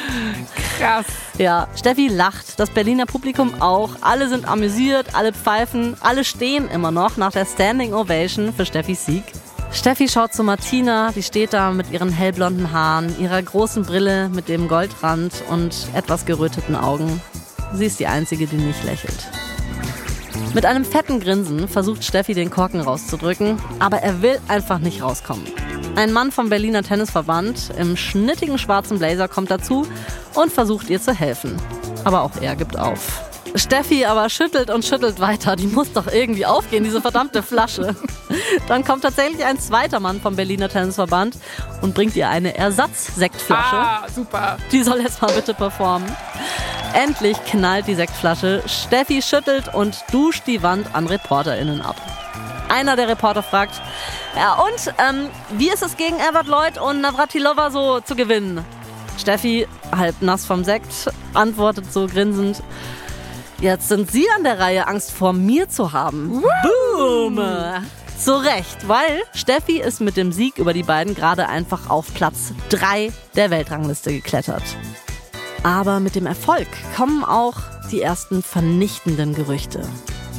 Krass. 0.78 1.06
Ja, 1.38 1.68
Steffi 1.76 2.08
lacht, 2.08 2.58
das 2.58 2.70
Berliner 2.70 3.06
Publikum 3.06 3.60
auch. 3.60 3.90
Alle 4.00 4.28
sind 4.28 4.46
amüsiert, 4.48 5.14
alle 5.14 5.32
pfeifen, 5.32 5.96
alle 6.00 6.24
stehen 6.24 6.68
immer 6.68 6.90
noch 6.90 7.16
nach 7.16 7.32
der 7.32 7.46
Standing 7.46 7.94
Ovation 7.94 8.52
für 8.52 8.66
Steffis 8.66 9.06
Sieg. 9.06 9.24
Steffi 9.72 10.08
schaut 10.08 10.34
zu 10.34 10.42
Martina, 10.42 11.12
die 11.12 11.22
steht 11.22 11.52
da 11.52 11.70
mit 11.70 11.92
ihren 11.92 12.10
hellblonden 12.10 12.72
Haaren, 12.72 13.14
ihrer 13.20 13.40
großen 13.40 13.84
Brille 13.84 14.28
mit 14.28 14.48
dem 14.48 14.66
Goldrand 14.66 15.32
und 15.48 15.88
etwas 15.94 16.26
geröteten 16.26 16.74
Augen. 16.74 17.20
Sie 17.72 17.86
ist 17.86 18.00
die 18.00 18.06
Einzige, 18.06 18.46
die 18.46 18.56
nicht 18.56 18.84
lächelt. 18.84 19.28
Mit 20.54 20.66
einem 20.66 20.84
fetten 20.84 21.20
Grinsen 21.20 21.68
versucht 21.68 22.04
Steffi 22.04 22.34
den 22.34 22.50
Korken 22.50 22.80
rauszudrücken, 22.80 23.58
aber 23.78 23.98
er 23.98 24.20
will 24.22 24.40
einfach 24.48 24.78
nicht 24.78 25.02
rauskommen. 25.02 25.46
Ein 25.96 26.12
Mann 26.12 26.32
vom 26.32 26.48
Berliner 26.48 26.82
Tennisverband 26.82 27.70
im 27.78 27.96
schnittigen 27.96 28.58
schwarzen 28.58 28.98
Blazer 28.98 29.28
kommt 29.28 29.50
dazu 29.50 29.86
und 30.34 30.52
versucht 30.52 30.90
ihr 30.90 31.00
zu 31.00 31.12
helfen. 31.12 31.56
Aber 32.04 32.22
auch 32.22 32.32
er 32.40 32.56
gibt 32.56 32.78
auf. 32.78 33.30
Steffi 33.54 34.04
aber 34.04 34.28
schüttelt 34.28 34.70
und 34.70 34.84
schüttelt 34.84 35.20
weiter. 35.20 35.56
Die 35.56 35.66
muss 35.66 35.92
doch 35.92 36.06
irgendwie 36.06 36.46
aufgehen, 36.46 36.84
diese 36.84 37.00
verdammte 37.00 37.42
Flasche. 37.42 37.96
Dann 38.68 38.84
kommt 38.84 39.02
tatsächlich 39.02 39.44
ein 39.44 39.58
zweiter 39.58 40.00
Mann 40.00 40.20
vom 40.20 40.36
Berliner 40.36 40.68
Tennisverband 40.68 41.36
und 41.82 41.94
bringt 41.94 42.14
ihr 42.16 42.28
eine 42.28 42.56
Ersatzsektflasche. 42.56 43.76
Ah, 43.76 44.06
super. 44.14 44.58
Die 44.70 44.82
soll 44.82 45.00
jetzt 45.00 45.20
mal 45.20 45.32
bitte 45.32 45.54
performen. 45.54 46.08
Endlich 46.92 47.42
knallt 47.44 47.86
die 47.86 47.94
Sektflasche. 47.94 48.62
Steffi 48.66 49.22
schüttelt 49.22 49.72
und 49.72 49.96
duscht 50.12 50.42
die 50.46 50.62
Wand 50.62 50.94
an 50.94 51.06
ReporterInnen 51.06 51.80
ab. 51.80 51.96
Einer 52.68 52.96
der 52.96 53.08
Reporter 53.08 53.42
fragt, 53.42 53.80
ja 54.36 54.54
und, 54.54 54.94
ähm, 54.98 55.28
wie 55.56 55.68
ist 55.68 55.82
es 55.82 55.96
gegen 55.96 56.16
Evert 56.16 56.46
Lloyd 56.46 56.78
und 56.78 57.00
Navratilova 57.00 57.70
so 57.70 58.00
zu 58.00 58.14
gewinnen? 58.14 58.64
Steffi, 59.18 59.66
halb 59.94 60.20
nass 60.20 60.46
vom 60.46 60.64
Sekt, 60.64 61.10
antwortet 61.34 61.92
so 61.92 62.06
grinsend, 62.06 62.62
jetzt 63.60 63.88
sind 63.88 64.10
Sie 64.10 64.26
an 64.36 64.44
der 64.44 64.58
Reihe, 64.58 64.86
Angst 64.86 65.12
vor 65.12 65.32
mir 65.32 65.68
zu 65.68 65.92
haben. 65.92 66.42
Boom! 66.62 67.40
Zu 68.18 68.32
Recht, 68.42 68.88
weil 68.88 69.22
Steffi 69.34 69.80
ist 69.80 70.00
mit 70.00 70.16
dem 70.16 70.32
Sieg 70.32 70.58
über 70.58 70.72
die 70.72 70.82
beiden 70.82 71.14
gerade 71.14 71.48
einfach 71.48 71.88
auf 71.88 72.12
Platz 72.14 72.52
3 72.68 73.12
der 73.34 73.50
Weltrangliste 73.50 74.12
geklettert. 74.12 74.62
Aber 75.62 76.00
mit 76.00 76.14
dem 76.14 76.24
Erfolg 76.24 76.68
kommen 76.96 77.22
auch 77.22 77.58
die 77.90 78.00
ersten 78.00 78.42
vernichtenden 78.42 79.34
Gerüchte. 79.34 79.86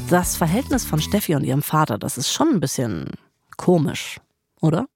Das 0.10 0.36
Verhältnis 0.36 0.84
von 0.84 1.00
Steffi 1.00 1.36
und 1.36 1.44
ihrem 1.44 1.62
Vater, 1.62 2.00
das 2.00 2.18
ist 2.18 2.32
schon 2.34 2.50
ein 2.50 2.60
bisschen 2.60 3.06
komisch, 3.56 4.18
oder? 4.62 4.88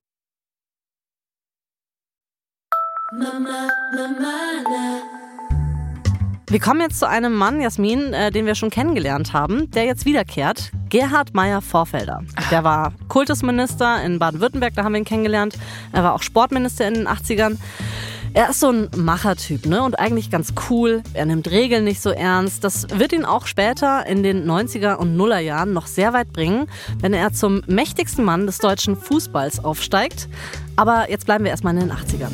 Wir 6.47 6.59
kommen 6.59 6.81
jetzt 6.81 6.99
zu 6.99 7.07
einem 7.07 7.33
Mann, 7.33 7.61
Jasmin, 7.61 8.13
äh, 8.13 8.31
den 8.31 8.47
wir 8.47 8.55
schon 8.55 8.71
kennengelernt 8.71 9.33
haben, 9.33 9.69
der 9.71 9.85
jetzt 9.85 10.05
wiederkehrt. 10.05 10.71
Gerhard 10.89 11.35
Meyer-Vorfelder. 11.35 12.23
Der 12.49 12.63
war 12.63 12.93
Kultusminister 13.09 14.03
in 14.03 14.17
Baden-Württemberg, 14.17 14.73
da 14.73 14.83
haben 14.83 14.93
wir 14.93 14.99
ihn 14.99 15.05
kennengelernt. 15.05 15.57
Er 15.91 16.03
war 16.03 16.13
auch 16.13 16.23
Sportminister 16.23 16.87
in 16.87 16.95
den 16.95 17.07
80ern. 17.07 17.57
Er 18.35 18.49
ist 18.49 18.59
so 18.59 18.69
ein 18.69 18.89
Machertyp, 18.97 19.65
ne? 19.65 19.81
Und 19.81 19.97
eigentlich 19.97 20.29
ganz 20.29 20.53
cool. 20.69 21.03
Er 21.13 21.25
nimmt 21.25 21.49
Regeln 21.49 21.85
nicht 21.85 22.01
so 22.01 22.09
ernst. 22.09 22.65
Das 22.65 22.85
wird 22.89 23.13
ihn 23.13 23.23
auch 23.23 23.47
später 23.47 24.05
in 24.07 24.23
den 24.23 24.45
90er 24.45 24.95
und 24.95 25.15
Nuller 25.15 25.39
Jahren 25.39 25.71
noch 25.71 25.87
sehr 25.87 26.11
weit 26.11 26.33
bringen, 26.33 26.67
wenn 26.99 27.13
er 27.13 27.31
zum 27.31 27.61
mächtigsten 27.65 28.25
Mann 28.25 28.45
des 28.45 28.57
deutschen 28.57 28.97
Fußballs 28.97 29.63
aufsteigt. 29.63 30.27
Aber 30.75 31.09
jetzt 31.09 31.25
bleiben 31.25 31.45
wir 31.45 31.51
erstmal 31.51 31.75
in 31.75 31.87
den 31.87 31.91
80ern. 31.93 32.33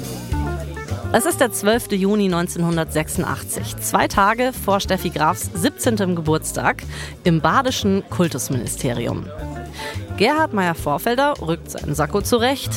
Es 1.11 1.27
ist 1.27 1.39
der 1.39 1.51
12. 1.51 1.91
Juni 1.91 2.25
1986, 2.25 3.77
zwei 3.77 4.07
Tage 4.07 4.53
vor 4.53 4.79
Steffi 4.79 5.11
Grafs 5.11 5.51
17. 5.53 6.15
Geburtstag 6.15 6.81
im 7.23 7.41
badischen 7.41 8.01
Kultusministerium. 8.09 9.27
Gerhard 10.17 10.53
Meyer-Vorfelder 10.53 11.35
rückt 11.41 11.71
seinen 11.71 11.95
Sakko 11.95 12.21
zurecht, 12.21 12.71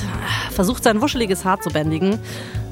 versucht 0.51 0.85
sein 0.85 1.01
wuscheliges 1.01 1.45
Haar 1.45 1.61
zu 1.61 1.71
bändigen, 1.71 2.19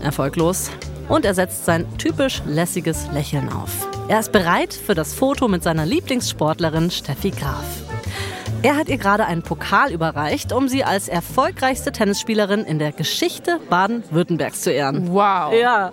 erfolglos, 0.02 0.70
und 1.08 1.24
er 1.24 1.34
setzt 1.34 1.64
sein 1.64 1.86
typisch 1.98 2.42
lässiges 2.46 3.06
Lächeln 3.12 3.50
auf. 3.52 3.88
Er 4.08 4.20
ist 4.20 4.32
bereit 4.32 4.72
für 4.72 4.94
das 4.94 5.14
Foto 5.14 5.48
mit 5.48 5.62
seiner 5.62 5.86
Lieblingssportlerin 5.86 6.90
Steffi 6.90 7.30
Graf. 7.30 7.64
Er 8.64 8.76
hat 8.76 8.88
ihr 8.88 8.96
gerade 8.96 9.26
einen 9.26 9.42
Pokal 9.42 9.90
überreicht, 9.90 10.52
um 10.52 10.68
sie 10.68 10.84
als 10.84 11.08
erfolgreichste 11.08 11.90
Tennisspielerin 11.90 12.60
in 12.64 12.78
der 12.78 12.92
Geschichte 12.92 13.58
Baden-Württembergs 13.68 14.60
zu 14.60 14.70
ehren. 14.70 15.12
Wow. 15.12 15.52
Ja. 15.52 15.92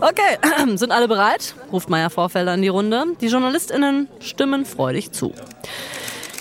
Okay, 0.00 0.76
sind 0.76 0.90
alle 0.90 1.06
bereit? 1.06 1.54
ruft 1.70 1.88
Meier 1.88 2.10
Vorfelder 2.10 2.54
in 2.54 2.62
die 2.62 2.68
Runde. 2.68 3.04
Die 3.20 3.28
JournalistInnen 3.28 4.08
stimmen 4.18 4.66
freudig 4.66 5.12
zu. 5.12 5.34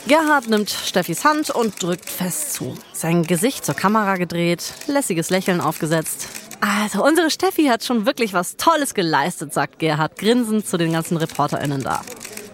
Gerhard 0.06 0.50
nimmt 0.50 0.70
Steffis 0.70 1.24
Hand 1.24 1.50
und 1.50 1.82
drückt 1.82 2.10
fest 2.10 2.54
zu. 2.54 2.76
Sein 2.92 3.24
Gesicht 3.24 3.64
zur 3.64 3.74
Kamera 3.74 4.18
gedreht, 4.18 4.74
lässiges 4.88 5.30
Lächeln 5.30 5.62
aufgesetzt. 5.62 6.28
Also, 6.60 7.06
unsere 7.06 7.32
Steffi 7.32 7.66
hat 7.66 7.86
schon 7.86 8.06
wirklich 8.06 8.34
was 8.34 8.58
Tolles 8.58 8.94
geleistet, 8.94 9.54
sagt 9.54 9.80
Gerhard 9.80 10.18
grinsend 10.18 10.68
zu 10.68 10.76
den 10.78 10.92
ganzen 10.92 11.16
ReporterInnen 11.16 11.84
da. 11.84 12.02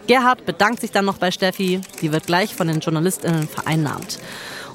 Gerhard 0.05 0.45
bedankt 0.45 0.81
sich 0.81 0.91
dann 0.91 1.05
noch 1.05 1.17
bei 1.17 1.31
Steffi. 1.31 1.81
Die 2.01 2.11
wird 2.11 2.27
gleich 2.27 2.53
von 2.53 2.67
den 2.67 2.81
JournalistInnen 2.81 3.47
vereinnahmt. 3.47 4.19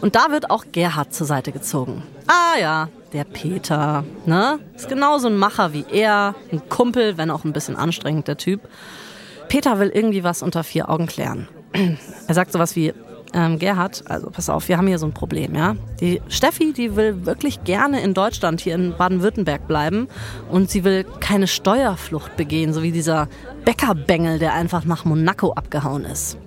Und 0.01 0.17
da 0.17 0.33
wird 0.33 0.51
auch 0.51 0.65
Gerhard 0.73 1.15
zur 1.15 1.29
Seite 1.29 1.53
gezogen. 1.53 2.03
Ah 2.27 2.59
ja, 2.59 2.89
der 3.13 3.25
Peter, 3.25 4.05
ne? 4.27 4.59
Ist 4.75 4.89
genauso 4.89 5.29
ein 5.29 5.37
Macher 5.37 5.73
wie 5.73 5.85
er. 5.93 6.35
Ein 6.51 6.69
Kumpel, 6.69 7.19
wenn 7.19 7.31
auch 7.31 7.45
ein 7.45 7.53
bisschen 7.53 7.77
anstrengend, 7.77 8.27
der 8.27 8.37
Typ. 8.37 8.63
Peter 9.49 9.79
will 9.79 9.91
irgendwie 9.95 10.25
was 10.25 10.43
unter 10.43 10.65
vier 10.65 10.89
Augen 10.89 11.07
klären. 11.07 11.49
Er 12.27 12.35
sagt 12.35 12.53
sowas 12.53 12.77
wie, 12.77 12.93
ähm, 13.35 13.59
Gerhard, 13.59 14.05
also 14.07 14.31
pass 14.31 14.49
auf, 14.49 14.69
wir 14.69 14.79
haben 14.79 14.87
hier 14.87 14.99
so 14.99 15.07
ein 15.07 15.13
Problem, 15.13 15.55
ja. 15.55 15.77
Die 16.01 16.23
Steffi, 16.29 16.73
die 16.73 16.95
will 16.97 17.27
wirklich 17.27 17.65
gerne 17.65 18.01
in 18.01 18.15
Deutschland, 18.15 18.61
hier 18.61 18.77
in 18.77 18.97
Baden-Württemberg 18.97 19.67
bleiben 19.67 20.09
und 20.51 20.71
sie 20.71 20.85
will 20.85 21.05
keine 21.21 21.49
Steuerflucht 21.49 22.37
begehen, 22.37 22.73
so 22.73 22.83
wie 22.83 22.93
dieser 22.93 23.29
Bäckerbengel, 23.65 24.39
der 24.39 24.55
einfach 24.55 24.85
nach 24.85 25.05
Monaco 25.05 25.53
abgehauen 25.53 26.05
ist. 26.05 26.39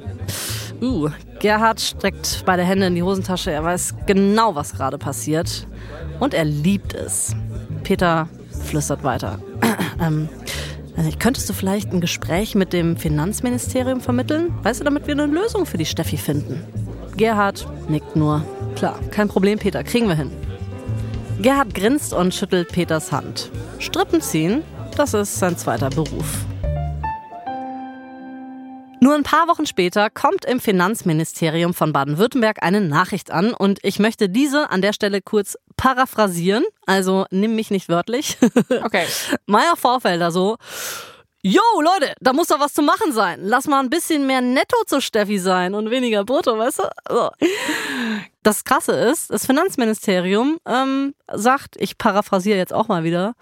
Uh, 0.81 1.09
Gerhard 1.39 1.81
streckt 1.81 2.43
beide 2.45 2.63
Hände 2.63 2.87
in 2.87 2.95
die 2.95 3.03
Hosentasche, 3.03 3.51
er 3.51 3.63
weiß 3.63 3.95
genau, 4.05 4.55
was 4.55 4.73
gerade 4.73 4.97
passiert 4.97 5.67
und 6.19 6.33
er 6.33 6.45
liebt 6.45 6.93
es. 6.93 7.35
Peter 7.83 8.29
flüstert 8.65 9.03
weiter. 9.03 9.39
ähm, 10.01 10.29
also, 10.97 11.11
könntest 11.19 11.47
du 11.47 11.53
vielleicht 11.53 11.93
ein 11.93 12.01
Gespräch 12.01 12.55
mit 12.55 12.73
dem 12.73 12.97
Finanzministerium 12.97 14.01
vermitteln? 14.01 14.51
Weißt 14.63 14.79
du, 14.79 14.83
damit 14.83 15.05
wir 15.05 15.13
eine 15.13 15.27
Lösung 15.27 15.67
für 15.67 15.77
die 15.77 15.85
Steffi 15.85 16.17
finden? 16.17 16.63
Gerhard 17.15 17.67
nickt 17.87 18.15
nur. 18.15 18.43
Klar, 18.75 18.99
kein 19.11 19.27
Problem, 19.27 19.59
Peter, 19.59 19.83
kriegen 19.83 20.07
wir 20.07 20.15
hin. 20.15 20.31
Gerhard 21.39 21.75
grinst 21.75 22.13
und 22.13 22.33
schüttelt 22.33 22.69
Peters 22.69 23.11
Hand. 23.11 23.51
Strippen 23.77 24.21
ziehen, 24.21 24.63
das 24.95 25.13
ist 25.13 25.37
sein 25.37 25.55
zweiter 25.55 25.91
Beruf. 25.91 26.45
Nur 29.07 29.15
ein 29.15 29.23
paar 29.23 29.47
Wochen 29.47 29.65
später 29.65 30.09
kommt 30.09 30.43
im 30.43 30.59
Finanzministerium 30.59 31.73
von 31.73 31.93
Baden-Württemberg 31.93 32.61
eine 32.61 32.81
Nachricht 32.81 33.31
an 33.31 33.53
und 33.53 33.79
ich 33.81 33.99
möchte 33.99 34.27
diese 34.27 34.69
an 34.69 34.81
der 34.81 34.91
Stelle 34.91 35.21
kurz 35.21 35.57
paraphrasieren. 35.77 36.65
Also 36.85 37.25
nimm 37.31 37.55
mich 37.55 37.71
nicht 37.71 37.87
wörtlich. 37.87 38.37
Okay. 38.83 39.05
Meier 39.45 39.77
Vorfelder 39.77 40.29
so. 40.31 40.57
Jo, 41.41 41.61
Leute, 41.75 42.15
da 42.19 42.33
muss 42.33 42.47
doch 42.47 42.59
was 42.59 42.73
zu 42.73 42.81
machen 42.81 43.13
sein. 43.13 43.39
Lass 43.43 43.65
mal 43.65 43.79
ein 43.79 43.89
bisschen 43.89 44.27
mehr 44.27 44.41
netto 44.41 44.75
zu 44.85 44.99
Steffi 44.99 45.39
sein 45.39 45.73
und 45.73 45.89
weniger 45.89 46.25
brutto, 46.25 46.57
weißt 46.57 46.79
du? 46.79 46.83
So. 47.09 47.29
Das 48.43 48.65
Krasse 48.65 48.91
ist, 48.91 49.31
das 49.31 49.45
Finanzministerium 49.45 50.57
ähm, 50.65 51.15
sagt, 51.33 51.75
ich 51.79 51.97
paraphrasiere 51.97 52.57
jetzt 52.57 52.73
auch 52.73 52.89
mal 52.89 53.05
wieder, 53.05 53.35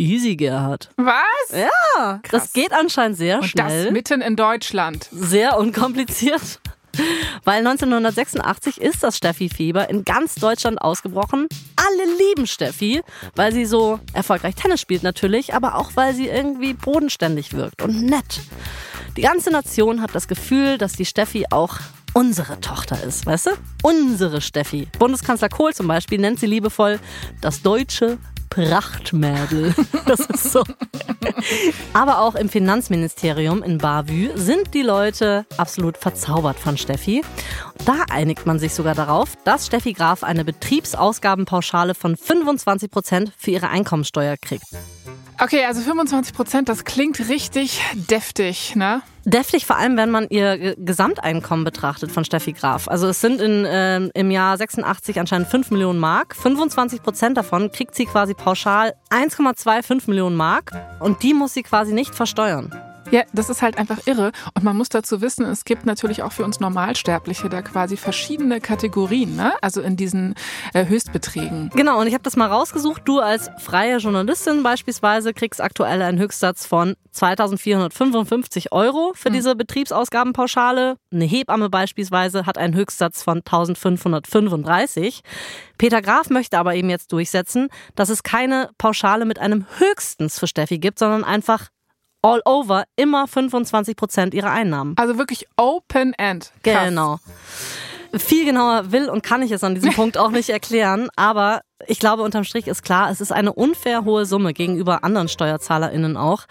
Easy 0.00 0.34
Gerhard. 0.34 0.88
Was? 0.96 1.14
Ja, 1.52 2.20
Krass. 2.22 2.44
das 2.44 2.52
geht 2.54 2.72
anscheinend 2.72 3.18
sehr 3.18 3.40
Und 3.40 3.48
schnell. 3.48 3.84
Das 3.84 3.92
mitten 3.92 4.22
in 4.22 4.34
Deutschland. 4.34 5.08
Sehr 5.12 5.58
unkompliziert. 5.58 6.60
Weil 7.44 7.58
1986 7.58 8.80
ist 8.80 9.02
das 9.02 9.16
Steffi-Fieber 9.18 9.88
in 9.90 10.04
ganz 10.04 10.34
Deutschland 10.34 10.80
ausgebrochen. 10.80 11.46
Alle 11.76 12.16
lieben 12.18 12.46
Steffi, 12.46 13.02
weil 13.36 13.52
sie 13.52 13.64
so 13.64 14.00
erfolgreich 14.12 14.54
Tennis 14.56 14.80
spielt 14.80 15.02
natürlich, 15.02 15.54
aber 15.54 15.76
auch 15.76 15.92
weil 15.94 16.14
sie 16.14 16.28
irgendwie 16.28 16.72
bodenständig 16.74 17.52
wirkt 17.52 17.82
und 17.82 18.02
nett. 18.02 18.40
Die 19.16 19.22
ganze 19.22 19.50
Nation 19.50 20.00
hat 20.02 20.14
das 20.14 20.28
Gefühl, 20.28 20.78
dass 20.78 20.94
die 20.94 21.04
Steffi 21.04 21.44
auch 21.50 21.76
unsere 22.14 22.58
Tochter 22.60 23.00
ist, 23.04 23.26
weißt 23.26 23.46
du? 23.46 23.50
Unsere 23.82 24.40
Steffi. 24.40 24.88
Bundeskanzler 24.98 25.48
Kohl 25.48 25.74
zum 25.74 25.86
Beispiel 25.86 26.18
nennt 26.18 26.40
sie 26.40 26.46
liebevoll 26.46 26.98
das 27.40 27.62
deutsche 27.62 28.18
Prachtmädel. 28.50 29.74
Das 30.06 30.20
ist 30.20 30.52
so. 30.52 30.64
Aber 31.92 32.20
auch 32.20 32.34
im 32.34 32.48
Finanzministerium 32.48 33.62
in 33.62 33.78
Bavü 33.78 34.30
sind 34.34 34.74
die 34.74 34.82
Leute 34.82 35.46
absolut 35.56 35.96
verzaubert 35.96 36.58
von 36.58 36.76
Steffi. 36.76 37.22
Da 37.86 38.04
einigt 38.10 38.46
man 38.46 38.58
sich 38.58 38.74
sogar 38.74 38.96
darauf, 38.96 39.36
dass 39.44 39.66
Steffi 39.66 39.92
Graf 39.92 40.24
eine 40.24 40.44
Betriebsausgabenpauschale 40.44 41.94
von 41.94 42.16
25 42.16 42.90
Prozent 42.90 43.32
für 43.36 43.52
ihre 43.52 43.68
Einkommensteuer 43.68 44.36
kriegt. 44.36 44.66
Okay, 45.42 45.64
also 45.64 45.80
25 45.80 46.34
Prozent, 46.34 46.68
das 46.68 46.84
klingt 46.84 47.18
richtig 47.30 47.80
deftig, 47.94 48.76
ne? 48.76 49.00
Deftig 49.24 49.64
vor 49.64 49.76
allem, 49.76 49.96
wenn 49.96 50.10
man 50.10 50.26
ihr 50.28 50.74
Gesamteinkommen 50.76 51.64
betrachtet 51.64 52.12
von 52.12 52.26
Steffi 52.26 52.52
Graf. 52.52 52.88
Also 52.88 53.06
es 53.06 53.22
sind 53.22 53.40
in, 53.40 53.64
äh, 53.64 54.00
im 54.12 54.30
Jahr 54.30 54.58
86 54.58 55.18
anscheinend 55.18 55.48
5 55.48 55.70
Millionen 55.70 55.98
Mark. 55.98 56.36
25 56.36 57.02
Prozent 57.02 57.38
davon 57.38 57.72
kriegt 57.72 57.94
sie 57.94 58.04
quasi 58.04 58.34
pauschal 58.34 58.94
1,25 59.08 60.08
Millionen 60.08 60.36
Mark 60.36 60.72
und 61.00 61.22
die 61.22 61.32
muss 61.32 61.54
sie 61.54 61.62
quasi 61.62 61.94
nicht 61.94 62.14
versteuern. 62.14 62.70
Ja, 63.10 63.22
das 63.32 63.50
ist 63.50 63.60
halt 63.60 63.76
einfach 63.76 64.06
irre. 64.06 64.30
Und 64.54 64.62
man 64.62 64.76
muss 64.76 64.88
dazu 64.88 65.20
wissen, 65.20 65.44
es 65.44 65.64
gibt 65.64 65.84
natürlich 65.84 66.22
auch 66.22 66.30
für 66.30 66.44
uns 66.44 66.60
Normalsterbliche 66.60 67.48
da 67.48 67.60
quasi 67.60 67.96
verschiedene 67.96 68.60
Kategorien, 68.60 69.34
ne? 69.34 69.52
also 69.62 69.80
in 69.80 69.96
diesen 69.96 70.34
äh, 70.74 70.86
Höchstbeträgen. 70.86 71.70
Genau, 71.74 72.00
und 72.00 72.06
ich 72.06 72.14
habe 72.14 72.22
das 72.22 72.36
mal 72.36 72.46
rausgesucht. 72.46 73.02
Du 73.04 73.18
als 73.18 73.50
freie 73.58 73.96
Journalistin 73.96 74.62
beispielsweise 74.62 75.34
kriegst 75.34 75.60
aktuell 75.60 76.02
einen 76.02 76.20
Höchstsatz 76.20 76.66
von 76.66 76.94
2455 77.10 78.70
Euro 78.70 79.12
für 79.16 79.30
hm. 79.30 79.34
diese 79.34 79.56
Betriebsausgabenpauschale. 79.56 80.96
Eine 81.12 81.24
Hebamme 81.24 81.68
beispielsweise 81.68 82.46
hat 82.46 82.58
einen 82.58 82.74
Höchstsatz 82.74 83.24
von 83.24 83.38
1535. 83.38 85.22
Peter 85.78 86.00
Graf 86.00 86.30
möchte 86.30 86.58
aber 86.58 86.76
eben 86.76 86.90
jetzt 86.90 87.10
durchsetzen, 87.12 87.68
dass 87.96 88.08
es 88.08 88.22
keine 88.22 88.70
Pauschale 88.78 89.24
mit 89.24 89.40
einem 89.40 89.66
Höchstens 89.78 90.38
für 90.38 90.46
Steffi 90.46 90.78
gibt, 90.78 91.00
sondern 91.00 91.24
einfach 91.24 91.70
all 92.22 92.40
over 92.44 92.84
immer 92.96 93.26
25 93.26 93.96
Prozent 93.96 94.34
ihrer 94.34 94.50
Einnahmen. 94.50 94.94
Also 94.96 95.18
wirklich 95.18 95.46
Open 95.56 96.12
End. 96.14 96.52
Krass. 96.62 96.88
Genau. 96.88 97.18
Viel 98.16 98.44
genauer 98.44 98.90
will 98.90 99.08
und 99.08 99.22
kann 99.22 99.42
ich 99.42 99.52
es 99.52 99.62
an 99.62 99.74
diesem 99.74 99.92
Punkt 99.92 100.18
auch 100.18 100.30
nicht 100.30 100.50
erklären, 100.50 101.08
aber 101.14 101.60
ich 101.86 101.98
glaube, 101.98 102.22
unterm 102.22 102.44
Strich 102.44 102.66
ist 102.66 102.82
klar, 102.82 103.10
es 103.10 103.20
ist 103.20 103.32
eine 103.32 103.52
unfair 103.52 104.04
hohe 104.04 104.26
Summe 104.26 104.52
gegenüber 104.52 105.04
anderen 105.04 105.28
SteuerzahlerInnen 105.28 106.16
auch. 106.16 106.44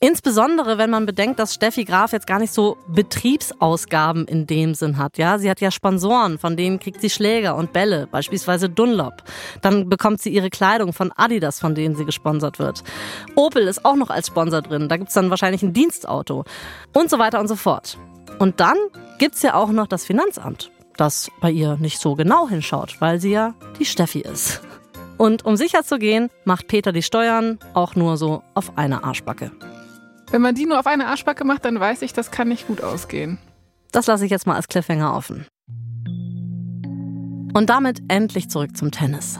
Insbesondere, 0.00 0.78
wenn 0.78 0.90
man 0.90 1.06
bedenkt, 1.06 1.38
dass 1.38 1.54
Steffi 1.54 1.84
Graf 1.84 2.12
jetzt 2.12 2.26
gar 2.26 2.38
nicht 2.38 2.52
so 2.52 2.78
Betriebsausgaben 2.88 4.26
in 4.26 4.46
dem 4.46 4.74
Sinn 4.74 4.98
hat. 4.98 5.18
Ja, 5.18 5.38
sie 5.38 5.50
hat 5.50 5.60
ja 5.60 5.70
Sponsoren, 5.70 6.38
von 6.38 6.56
denen 6.56 6.80
kriegt 6.80 7.00
sie 7.00 7.10
Schläger 7.10 7.56
und 7.56 7.72
Bälle, 7.72 8.08
beispielsweise 8.10 8.68
Dunlop. 8.68 9.22
Dann 9.60 9.88
bekommt 9.88 10.20
sie 10.20 10.30
ihre 10.30 10.50
Kleidung 10.50 10.92
von 10.92 11.12
Adidas, 11.14 11.60
von 11.60 11.74
denen 11.74 11.94
sie 11.94 12.04
gesponsert 12.04 12.58
wird. 12.58 12.82
Opel 13.36 13.68
ist 13.68 13.84
auch 13.84 13.96
noch 13.96 14.10
als 14.10 14.28
Sponsor 14.28 14.62
drin. 14.62 14.88
Da 14.88 14.96
gibt's 14.96 15.14
dann 15.14 15.30
wahrscheinlich 15.30 15.62
ein 15.62 15.72
Dienstauto 15.72 16.44
und 16.92 17.10
so 17.10 17.18
weiter 17.18 17.38
und 17.38 17.48
so 17.48 17.56
fort. 17.56 17.98
Und 18.38 18.60
dann 18.60 18.76
gibt's 19.18 19.42
ja 19.42 19.54
auch 19.54 19.70
noch 19.70 19.86
das 19.86 20.04
Finanzamt 20.04 20.70
das 20.96 21.30
bei 21.40 21.50
ihr 21.50 21.76
nicht 21.76 22.00
so 22.00 22.14
genau 22.14 22.48
hinschaut, 22.48 23.00
weil 23.00 23.20
sie 23.20 23.30
ja 23.30 23.54
die 23.78 23.84
Steffi 23.84 24.20
ist. 24.20 24.62
Und 25.18 25.44
um 25.44 25.56
sicher 25.56 25.84
zu 25.84 25.98
gehen, 25.98 26.30
macht 26.44 26.66
Peter 26.68 26.92
die 26.92 27.02
Steuern 27.02 27.58
auch 27.74 27.94
nur 27.94 28.16
so 28.16 28.42
auf 28.54 28.76
eine 28.76 29.04
Arschbacke. 29.04 29.52
Wenn 30.30 30.42
man 30.42 30.54
die 30.54 30.66
nur 30.66 30.80
auf 30.80 30.86
eine 30.86 31.06
Arschbacke 31.06 31.44
macht, 31.44 31.64
dann 31.64 31.78
weiß 31.78 32.02
ich, 32.02 32.12
das 32.12 32.30
kann 32.30 32.48
nicht 32.48 32.66
gut 32.66 32.82
ausgehen. 32.82 33.38
Das 33.92 34.06
lasse 34.06 34.24
ich 34.24 34.30
jetzt 34.30 34.46
mal 34.46 34.56
als 34.56 34.68
Cliffhanger 34.68 35.14
offen. 35.14 35.46
Und 37.54 37.68
damit 37.68 38.02
endlich 38.08 38.48
zurück 38.48 38.76
zum 38.76 38.90
Tennis. 38.90 39.38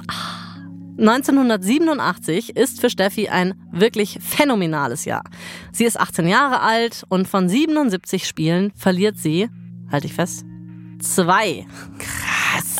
1987 0.99 2.55
ist 2.57 2.81
für 2.81 2.91
Steffi 2.91 3.29
ein 3.29 3.55
wirklich 3.73 4.19
phänomenales 4.21 5.07
Jahr. 5.07 5.25
Sie 5.73 5.85
ist 5.85 5.99
18 5.99 6.29
Jahre 6.29 6.61
alt 6.61 7.05
und 7.09 7.27
von 7.27 7.49
77 7.49 8.27
Spielen 8.29 8.73
verliert 8.77 9.17
sie, 9.17 9.49
halte 9.91 10.07
ich 10.07 10.15
fest, 10.15 10.45
zwei. 11.03 11.67
Krass. 11.99 12.77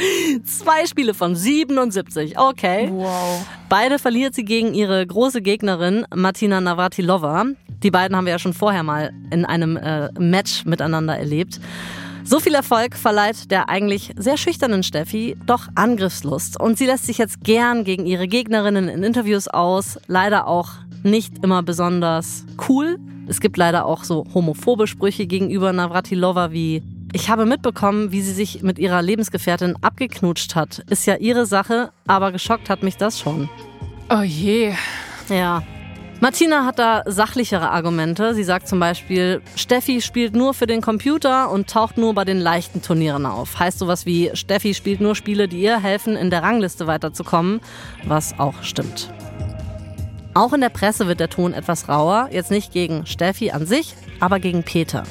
Zwei 0.44 0.86
Spiele 0.86 1.12
von 1.12 1.36
77. 1.36 2.38
Okay. 2.38 2.88
Wow. 2.90 3.46
Beide 3.68 3.98
verliert 3.98 4.34
sie 4.34 4.44
gegen 4.44 4.72
ihre 4.72 5.06
große 5.06 5.42
Gegnerin 5.42 6.06
Martina 6.14 6.60
Navratilova. 6.60 7.44
Die 7.82 7.90
beiden 7.90 8.16
haben 8.16 8.24
wir 8.24 8.32
ja 8.32 8.38
schon 8.38 8.54
vorher 8.54 8.82
mal 8.82 9.12
in 9.30 9.44
einem 9.44 9.76
äh, 9.76 10.10
Match 10.18 10.64
miteinander 10.64 11.18
erlebt. 11.18 11.60
So 12.24 12.38
viel 12.38 12.54
Erfolg 12.54 12.96
verleiht 12.96 13.50
der 13.50 13.68
eigentlich 13.68 14.12
sehr 14.16 14.36
schüchternen 14.36 14.82
Steffi 14.82 15.36
doch 15.46 15.68
Angriffslust. 15.74 16.60
Und 16.60 16.78
sie 16.78 16.86
lässt 16.86 17.06
sich 17.06 17.18
jetzt 17.18 17.42
gern 17.42 17.84
gegen 17.84 18.06
ihre 18.06 18.28
Gegnerinnen 18.28 18.88
in 18.88 19.02
Interviews 19.02 19.48
aus. 19.48 19.98
Leider 20.06 20.46
auch 20.46 20.70
nicht 21.02 21.42
immer 21.42 21.62
besonders 21.62 22.44
cool. 22.68 22.98
Es 23.26 23.40
gibt 23.40 23.56
leider 23.56 23.86
auch 23.86 24.04
so 24.04 24.26
homophobe 24.34 24.86
Sprüche 24.86 25.26
gegenüber 25.26 25.72
Navratilova 25.72 26.52
wie 26.52 26.82
ich 27.12 27.28
habe 27.28 27.46
mitbekommen, 27.46 28.12
wie 28.12 28.22
sie 28.22 28.32
sich 28.32 28.62
mit 28.62 28.78
ihrer 28.78 29.02
Lebensgefährtin 29.02 29.76
abgeknutscht 29.80 30.54
hat. 30.54 30.84
Ist 30.90 31.06
ja 31.06 31.16
ihre 31.16 31.46
Sache, 31.46 31.90
aber 32.06 32.32
geschockt 32.32 32.70
hat 32.70 32.82
mich 32.82 32.96
das 32.96 33.18
schon. 33.18 33.48
Oh 34.08 34.22
je. 34.22 34.74
Ja. 35.28 35.62
Martina 36.20 36.66
hat 36.66 36.78
da 36.78 37.02
sachlichere 37.06 37.70
Argumente. 37.70 38.34
Sie 38.34 38.44
sagt 38.44 38.68
zum 38.68 38.78
Beispiel, 38.78 39.40
Steffi 39.56 40.02
spielt 40.02 40.36
nur 40.36 40.52
für 40.52 40.66
den 40.66 40.82
Computer 40.82 41.50
und 41.50 41.70
taucht 41.70 41.96
nur 41.96 42.14
bei 42.14 42.24
den 42.24 42.38
leichten 42.38 42.82
Turnieren 42.82 43.24
auf. 43.24 43.58
Heißt 43.58 43.78
sowas 43.78 44.04
wie, 44.04 44.30
Steffi 44.34 44.74
spielt 44.74 45.00
nur 45.00 45.14
Spiele, 45.14 45.48
die 45.48 45.62
ihr 45.62 45.80
helfen, 45.80 46.16
in 46.16 46.28
der 46.28 46.42
Rangliste 46.42 46.86
weiterzukommen, 46.86 47.60
was 48.04 48.38
auch 48.38 48.62
stimmt. 48.62 49.10
Auch 50.34 50.52
in 50.52 50.60
der 50.60 50.68
Presse 50.68 51.08
wird 51.08 51.20
der 51.20 51.30
Ton 51.30 51.54
etwas 51.54 51.88
rauer, 51.88 52.28
jetzt 52.30 52.50
nicht 52.50 52.72
gegen 52.72 53.06
Steffi 53.06 53.50
an 53.50 53.66
sich, 53.66 53.94
aber 54.20 54.38
gegen 54.38 54.62
Peter. 54.62 55.04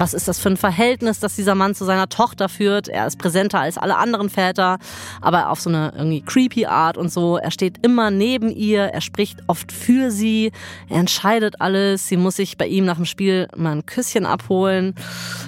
Was 0.00 0.14
ist 0.14 0.28
das 0.28 0.40
für 0.40 0.48
ein 0.48 0.56
Verhältnis, 0.56 1.20
das 1.20 1.36
dieser 1.36 1.54
Mann 1.54 1.74
zu 1.74 1.84
seiner 1.84 2.08
Tochter 2.08 2.48
führt? 2.48 2.88
Er 2.88 3.06
ist 3.06 3.18
präsenter 3.18 3.60
als 3.60 3.76
alle 3.76 3.98
anderen 3.98 4.30
Väter, 4.30 4.78
aber 5.20 5.50
auf 5.50 5.60
so 5.60 5.68
eine 5.68 5.92
irgendwie 5.94 6.22
creepy 6.22 6.64
Art 6.64 6.96
und 6.96 7.12
so. 7.12 7.36
Er 7.36 7.50
steht 7.50 7.84
immer 7.84 8.10
neben 8.10 8.48
ihr, 8.48 8.84
er 8.84 9.02
spricht 9.02 9.40
oft 9.46 9.70
für 9.70 10.10
sie, 10.10 10.52
er 10.88 11.00
entscheidet 11.00 11.60
alles. 11.60 12.08
Sie 12.08 12.16
muss 12.16 12.36
sich 12.36 12.56
bei 12.56 12.66
ihm 12.66 12.86
nach 12.86 12.96
dem 12.96 13.04
Spiel 13.04 13.46
mal 13.54 13.72
ein 13.72 13.84
Küsschen 13.84 14.24
abholen. 14.24 14.94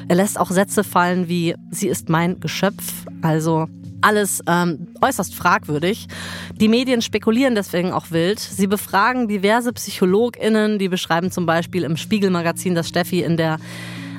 Er 0.09 0.16
lässt 0.16 0.38
auch 0.38 0.50
Sätze 0.50 0.84
fallen 0.84 1.30
wie, 1.30 1.55
sie 1.70 1.88
ist 1.88 2.11
mein 2.11 2.38
Geschöpf. 2.38 2.92
Also 3.22 3.68
alles 4.03 4.42
ähm, 4.46 4.88
äußerst 5.00 5.34
fragwürdig. 5.34 6.09
Die 6.57 6.68
Medien 6.68 7.00
spekulieren 7.00 7.55
deswegen 7.55 7.90
auch 7.90 8.11
wild. 8.11 8.38
Sie 8.38 8.66
befragen 8.66 9.28
diverse 9.28 9.72
PsychologInnen, 9.72 10.78
die 10.78 10.90
beschreiben 10.90 11.30
zum 11.30 11.46
Beispiel 11.46 11.84
im 11.84 11.96
Spiegelmagazin, 11.96 12.74
dass 12.74 12.88
Steffi 12.88 13.22
in 13.22 13.38
der 13.38 13.57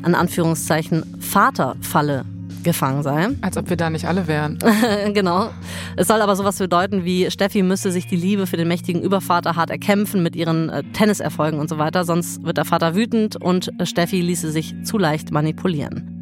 an 0.04 0.16
Anführungszeichen 0.16 1.04
Vaterfalle 1.20 2.26
gefangen 2.64 3.04
sei. 3.04 3.30
Als 3.42 3.58
ob 3.58 3.70
wir 3.70 3.78
da 3.78 3.90
nicht 3.90 4.06
alle 4.06 4.28
wären. 4.28 4.60
genau. 5.14 5.50
Es 5.96 6.08
soll 6.08 6.22
aber 6.22 6.36
sowas 6.36 6.58
bedeuten 6.58 7.04
wie, 7.04 7.30
Steffi 7.30 7.62
müsse 7.62 7.92
sich 7.92 8.08
die 8.08 8.16
Liebe 8.16 8.48
für 8.48 8.58
den 8.58 8.68
mächtigen 8.68 9.02
Übervater 9.02 9.56
hart 9.56 9.70
erkämpfen 9.70 10.24
mit 10.24 10.36
ihren 10.36 10.70
äh, 10.70 10.84
Tenniserfolgen 10.94 11.60
und 11.60 11.70
so 11.70 11.78
weiter, 11.78 12.06
sonst 12.06 12.44
wird 12.44 12.58
der 12.58 12.66
Vater 12.66 12.96
wütend 12.96 13.36
und 13.36 13.72
Steffi 13.84 14.22
ließe 14.22 14.52
sich 14.52 14.74
zu 14.84 14.98
leicht 14.98 15.32
manipulieren. 15.32 16.13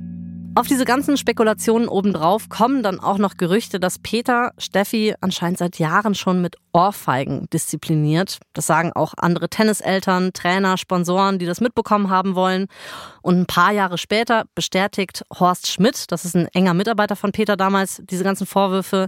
Auf 0.54 0.68
diese 0.68 0.84
ganzen 0.84 1.16
Spekulationen 1.16 1.88
obendrauf 1.88 2.50
kommen 2.50 2.84
dann 2.84 3.00
auch 3.00 3.18
noch 3.18 3.38
Gerüchte, 3.38 3.80
dass 3.80 4.00
Peter 4.00 4.52
Steffi 4.58 5.16
anscheinend 5.22 5.58
seit 5.58 5.80
Jahren 5.80 6.14
schon 6.14 6.42
mit 6.42 6.58
Ohrfeigen 6.74 7.50
diszipliniert. 7.54 8.40
Das 8.52 8.68
sagen 8.68 8.92
auch 8.92 9.14
andere 9.16 9.48
Tenniseltern, 9.48 10.34
Trainer, 10.34 10.78
Sponsoren, 10.78 11.40
die 11.40 11.46
das 11.46 11.62
mitbekommen 11.62 12.10
haben 12.10 12.36
wollen. 12.36 12.68
Und 13.22 13.40
ein 13.40 13.46
paar 13.46 13.72
Jahre 13.72 13.98
später 13.98 14.44
bestätigt 14.54 15.24
Horst 15.40 15.68
Schmidt, 15.68 16.12
das 16.12 16.26
ist 16.26 16.36
ein 16.36 16.48
enger 16.48 16.74
Mitarbeiter 16.74 17.16
von 17.16 17.32
Peter 17.32 17.56
damals, 17.56 18.02
diese 18.10 18.26
ganzen 18.26 18.46
Vorwürfe. 18.46 19.08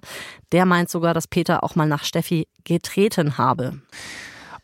Der 0.53 0.65
meint 0.65 0.89
sogar, 0.89 1.13
dass 1.13 1.27
Peter 1.27 1.61
auch 1.65 1.75
mal 1.75 1.87
nach 1.87 2.05
Steffi 2.05 2.47
getreten 2.63 3.37
habe. 3.37 3.81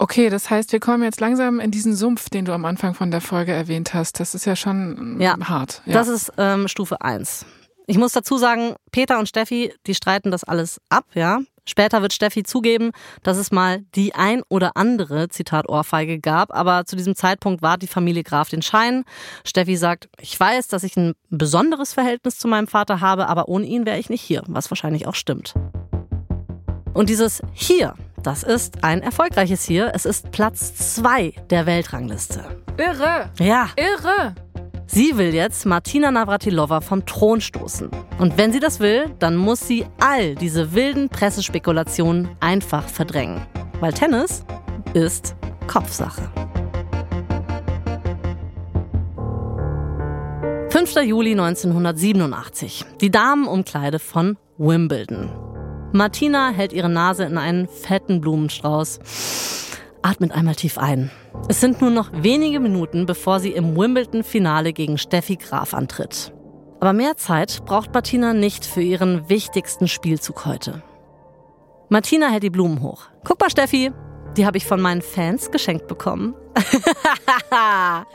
Okay, 0.01 0.29
das 0.29 0.49
heißt, 0.49 0.71
wir 0.71 0.79
kommen 0.79 1.03
jetzt 1.03 1.19
langsam 1.19 1.59
in 1.59 1.71
diesen 1.71 1.93
Sumpf, 1.93 2.29
den 2.29 2.45
du 2.45 2.53
am 2.53 2.63
Anfang 2.63 2.93
von 2.93 3.11
der 3.11 3.19
Folge 3.19 3.51
erwähnt 3.51 3.93
hast. 3.93 4.21
Das 4.21 4.33
ist 4.33 4.45
ja 4.45 4.55
schon 4.55 5.19
ja, 5.19 5.35
hart. 5.41 5.81
Ja. 5.85 5.93
Das 5.93 6.07
ist 6.07 6.31
ähm, 6.37 6.69
Stufe 6.69 7.01
1. 7.01 7.45
Ich 7.85 7.97
muss 7.97 8.13
dazu 8.13 8.37
sagen, 8.37 8.75
Peter 8.91 9.19
und 9.19 9.27
Steffi, 9.27 9.73
die 9.87 9.95
streiten 9.95 10.31
das 10.31 10.45
alles 10.45 10.79
ab, 10.87 11.03
ja. 11.15 11.41
Später 11.65 12.01
wird 12.01 12.13
Steffi 12.13 12.43
zugeben, 12.43 12.91
dass 13.23 13.37
es 13.37 13.51
mal 13.51 13.81
die 13.93 14.15
ein 14.15 14.41
oder 14.47 14.77
andere, 14.77 15.27
Zitat 15.27 15.67
Ohrfeige, 15.67 16.19
gab, 16.19 16.55
aber 16.55 16.85
zu 16.85 16.95
diesem 16.95 17.15
Zeitpunkt 17.15 17.61
war 17.61 17.77
die 17.77 17.87
Familie 17.87 18.23
Graf 18.23 18.49
den 18.49 18.61
Schein. 18.61 19.03
Steffi 19.43 19.75
sagt, 19.75 20.07
ich 20.19 20.39
weiß, 20.39 20.69
dass 20.69 20.83
ich 20.83 20.95
ein 20.95 21.13
besonderes 21.29 21.93
Verhältnis 21.93 22.39
zu 22.39 22.47
meinem 22.47 22.67
Vater 22.67 23.01
habe, 23.01 23.27
aber 23.27 23.49
ohne 23.49 23.65
ihn 23.65 23.85
wäre 23.85 23.99
ich 23.99 24.09
nicht 24.09 24.21
hier, 24.21 24.43
was 24.47 24.71
wahrscheinlich 24.71 25.07
auch 25.07 25.15
stimmt. 25.15 25.55
Und 26.93 27.09
dieses 27.09 27.41
hier, 27.53 27.95
das 28.23 28.43
ist 28.43 28.83
ein 28.83 29.01
erfolgreiches 29.01 29.63
hier. 29.63 29.91
Es 29.93 30.05
ist 30.05 30.31
Platz 30.31 30.95
2 30.95 31.33
der 31.49 31.65
Weltrangliste. 31.65 32.43
Irre. 32.77 33.29
Ja. 33.39 33.69
Irre. 33.75 34.35
Sie 34.87 35.17
will 35.17 35.33
jetzt 35.33 35.65
Martina 35.65 36.11
Navratilova 36.11 36.81
vom 36.81 37.05
Thron 37.05 37.41
stoßen. 37.41 37.91
Und 38.17 38.37
wenn 38.37 38.51
sie 38.51 38.59
das 38.59 38.79
will, 38.79 39.11
dann 39.19 39.35
muss 39.35 39.67
sie 39.67 39.85
all 39.99 40.35
diese 40.35 40.73
wilden 40.73 41.09
Pressespekulationen 41.09 42.29
einfach 42.39 42.87
verdrängen. 42.87 43.45
Weil 43.79 43.93
Tennis 43.93 44.43
ist 44.93 45.35
Kopfsache. 45.67 46.31
5. 50.69 50.95
Juli 51.03 51.31
1987. 51.31 52.85
Die 53.01 53.11
Damenumkleide 53.11 53.99
von 53.99 54.37
Wimbledon. 54.57 55.29
Martina 55.91 56.49
hält 56.49 56.71
ihre 56.71 56.89
Nase 56.89 57.23
in 57.23 57.37
einen 57.37 57.67
fetten 57.67 58.21
Blumenstrauß. 58.21 58.99
Atmet 60.01 60.31
einmal 60.31 60.55
tief 60.55 60.77
ein. 60.77 61.09
Es 61.47 61.59
sind 61.59 61.81
nur 61.81 61.89
noch 61.89 62.11
wenige 62.13 62.59
Minuten, 62.59 63.05
bevor 63.05 63.39
sie 63.39 63.51
im 63.51 63.75
Wimbledon-Finale 63.75 64.71
gegen 64.73 64.97
Steffi 64.97 65.35
Graf 65.35 65.73
antritt. 65.73 66.31
Aber 66.79 66.93
mehr 66.93 67.17
Zeit 67.17 67.65
braucht 67.65 67.93
Martina 67.93 68.33
nicht 68.33 68.65
für 68.65 68.81
ihren 68.81 69.27
wichtigsten 69.29 69.87
Spielzug 69.87 70.45
heute. 70.45 70.83
Martina 71.89 72.27
hält 72.27 72.43
die 72.43 72.49
Blumen 72.49 72.81
hoch. 72.81 73.05
Guck 73.25 73.41
mal, 73.41 73.49
Steffi, 73.49 73.91
Die 74.37 74.45
habe 74.45 74.57
ich 74.57 74.65
von 74.65 74.79
meinen 74.79 75.01
Fans 75.01 75.49
geschenkt 75.51 75.87
bekommen. 75.87 76.35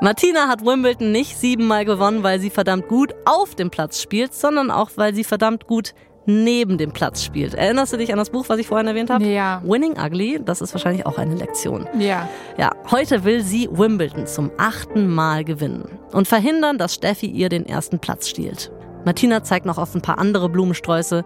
Martina 0.00 0.48
hat 0.48 0.64
Wimbledon 0.64 1.12
nicht 1.12 1.38
siebenmal 1.38 1.84
gewonnen, 1.84 2.22
weil 2.24 2.40
sie 2.40 2.50
verdammt 2.50 2.88
gut 2.88 3.14
auf 3.24 3.54
dem 3.54 3.70
Platz 3.70 4.02
spielt, 4.02 4.34
sondern 4.34 4.70
auch, 4.70 4.90
weil 4.96 5.14
sie 5.14 5.24
verdammt 5.24 5.66
gut 5.66 5.94
neben 6.26 6.78
dem 6.78 6.92
Platz 6.92 7.22
spielt. 7.22 7.54
Erinnerst 7.54 7.92
du 7.92 7.96
dich 7.96 8.12
an 8.12 8.18
das 8.18 8.30
Buch, 8.30 8.44
was 8.48 8.58
ich 8.58 8.66
vorhin 8.66 8.86
erwähnt 8.86 9.10
habe? 9.10 9.24
Ja. 9.24 9.62
Winning 9.64 9.96
Ugly, 9.98 10.40
das 10.44 10.60
ist 10.60 10.74
wahrscheinlich 10.74 11.06
auch 11.06 11.18
eine 11.18 11.34
Lektion. 11.34 11.86
Ja. 11.98 12.28
Ja, 12.56 12.70
heute 12.90 13.24
will 13.24 13.42
sie 13.42 13.68
Wimbledon 13.70 14.26
zum 14.26 14.50
achten 14.58 15.08
Mal 15.08 15.44
gewinnen 15.44 15.98
und 16.12 16.28
verhindern, 16.28 16.78
dass 16.78 16.94
Steffi 16.94 17.26
ihr 17.26 17.48
den 17.48 17.66
ersten 17.66 17.98
Platz 17.98 18.28
stiehlt. 18.28 18.70
Martina 19.04 19.42
zeigt 19.42 19.64
noch 19.64 19.78
auf 19.78 19.94
ein 19.94 20.02
paar 20.02 20.18
andere 20.18 20.48
Blumensträuße. 20.48 21.24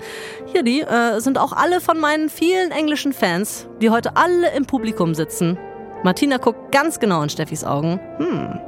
Hier, 0.52 0.62
die 0.62 0.82
äh, 0.82 1.18
sind 1.20 1.38
auch 1.38 1.52
alle 1.52 1.80
von 1.80 1.98
meinen 1.98 2.28
vielen 2.28 2.70
englischen 2.70 3.12
Fans, 3.12 3.66
die 3.80 3.90
heute 3.90 4.16
alle 4.16 4.54
im 4.54 4.66
Publikum 4.66 5.14
sitzen. 5.14 5.58
Martina 6.04 6.36
guckt 6.36 6.72
ganz 6.72 7.00
genau 7.00 7.22
in 7.22 7.28
Steffis 7.28 7.64
Augen. 7.64 7.98
Hm. 8.18 8.58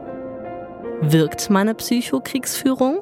Wirkt 1.02 1.50
meine 1.50 1.74
Psychokriegsführung? 1.74 3.00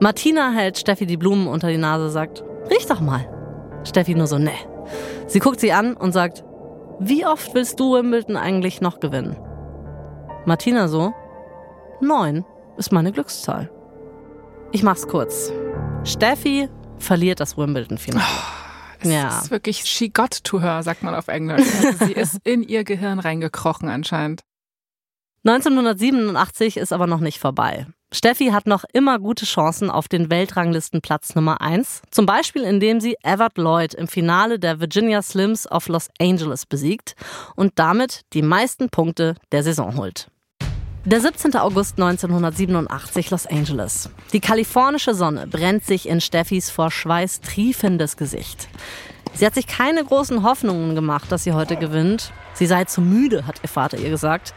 Martina 0.00 0.50
hält 0.50 0.78
Steffi 0.78 1.06
die 1.06 1.16
Blumen 1.16 1.48
unter 1.48 1.68
die 1.68 1.78
Nase, 1.78 2.10
sagt, 2.10 2.44
riech 2.70 2.86
doch 2.86 3.00
mal. 3.00 3.28
Steffi 3.84 4.14
nur 4.14 4.26
so, 4.26 4.38
ne. 4.38 4.52
Sie 5.26 5.38
guckt 5.38 5.60
sie 5.60 5.72
an 5.72 5.96
und 5.96 6.12
sagt, 6.12 6.44
wie 6.98 7.24
oft 7.26 7.54
willst 7.54 7.80
du 7.80 7.94
Wimbledon 7.94 8.36
eigentlich 8.36 8.80
noch 8.80 9.00
gewinnen? 9.00 9.36
Martina 10.44 10.88
so, 10.88 11.14
neun 12.00 12.44
ist 12.76 12.92
meine 12.92 13.12
Glückszahl. 13.12 13.70
Ich 14.72 14.82
mach's 14.82 15.08
kurz. 15.08 15.52
Steffi 16.04 16.68
verliert 16.98 17.40
das 17.40 17.56
Wimbledon-Finale. 17.56 18.24
Oh, 18.24 19.00
es 19.00 19.10
ja. 19.10 19.28
ist 19.28 19.50
wirklich, 19.50 19.84
she 19.84 20.08
got 20.08 20.44
to 20.44 20.60
her, 20.60 20.82
sagt 20.82 21.02
man 21.02 21.14
auf 21.14 21.28
Englisch. 21.28 21.66
Also 21.84 22.04
sie 22.06 22.12
ist 22.14 22.38
in 22.44 22.62
ihr 22.62 22.84
Gehirn 22.84 23.18
reingekrochen 23.18 23.88
anscheinend. 23.88 24.42
1987 25.44 26.76
ist 26.76 26.92
aber 26.92 27.06
noch 27.06 27.20
nicht 27.20 27.38
vorbei. 27.38 27.86
Steffi 28.12 28.46
hat 28.46 28.66
noch 28.66 28.84
immer 28.92 29.18
gute 29.18 29.44
Chancen 29.44 29.90
auf 29.90 30.06
den 30.08 30.30
Weltranglistenplatz 30.30 31.34
Nummer 31.34 31.60
1. 31.60 32.02
Zum 32.10 32.24
Beispiel, 32.24 32.62
indem 32.62 33.00
sie 33.00 33.16
Evert 33.22 33.58
Lloyd 33.58 33.94
im 33.94 34.06
Finale 34.06 34.58
der 34.58 34.80
Virginia 34.80 35.22
Slims 35.22 35.70
of 35.70 35.88
Los 35.88 36.08
Angeles 36.20 36.66
besiegt 36.66 37.16
und 37.56 37.72
damit 37.76 38.22
die 38.32 38.42
meisten 38.42 38.90
Punkte 38.90 39.34
der 39.50 39.64
Saison 39.64 39.96
holt. 39.96 40.28
Der 41.04 41.20
17. 41.20 41.54
August 41.56 42.00
1987 42.00 43.30
Los 43.30 43.46
Angeles. 43.46 44.10
Die 44.32 44.40
kalifornische 44.40 45.14
Sonne 45.14 45.46
brennt 45.46 45.84
sich 45.84 46.08
in 46.08 46.20
Steffis 46.20 46.70
vor 46.70 46.90
Schweiß 46.90 47.40
triefendes 47.40 48.16
Gesicht. 48.16 48.68
Sie 49.34 49.44
hat 49.44 49.54
sich 49.54 49.66
keine 49.66 50.04
großen 50.04 50.42
Hoffnungen 50.42 50.94
gemacht, 50.94 51.30
dass 51.30 51.44
sie 51.44 51.52
heute 51.52 51.76
gewinnt. 51.76 52.32
Sie 52.54 52.66
sei 52.66 52.84
zu 52.84 53.00
müde, 53.00 53.46
hat 53.46 53.60
ihr 53.62 53.68
Vater 53.68 53.98
ihr 53.98 54.10
gesagt. 54.10 54.54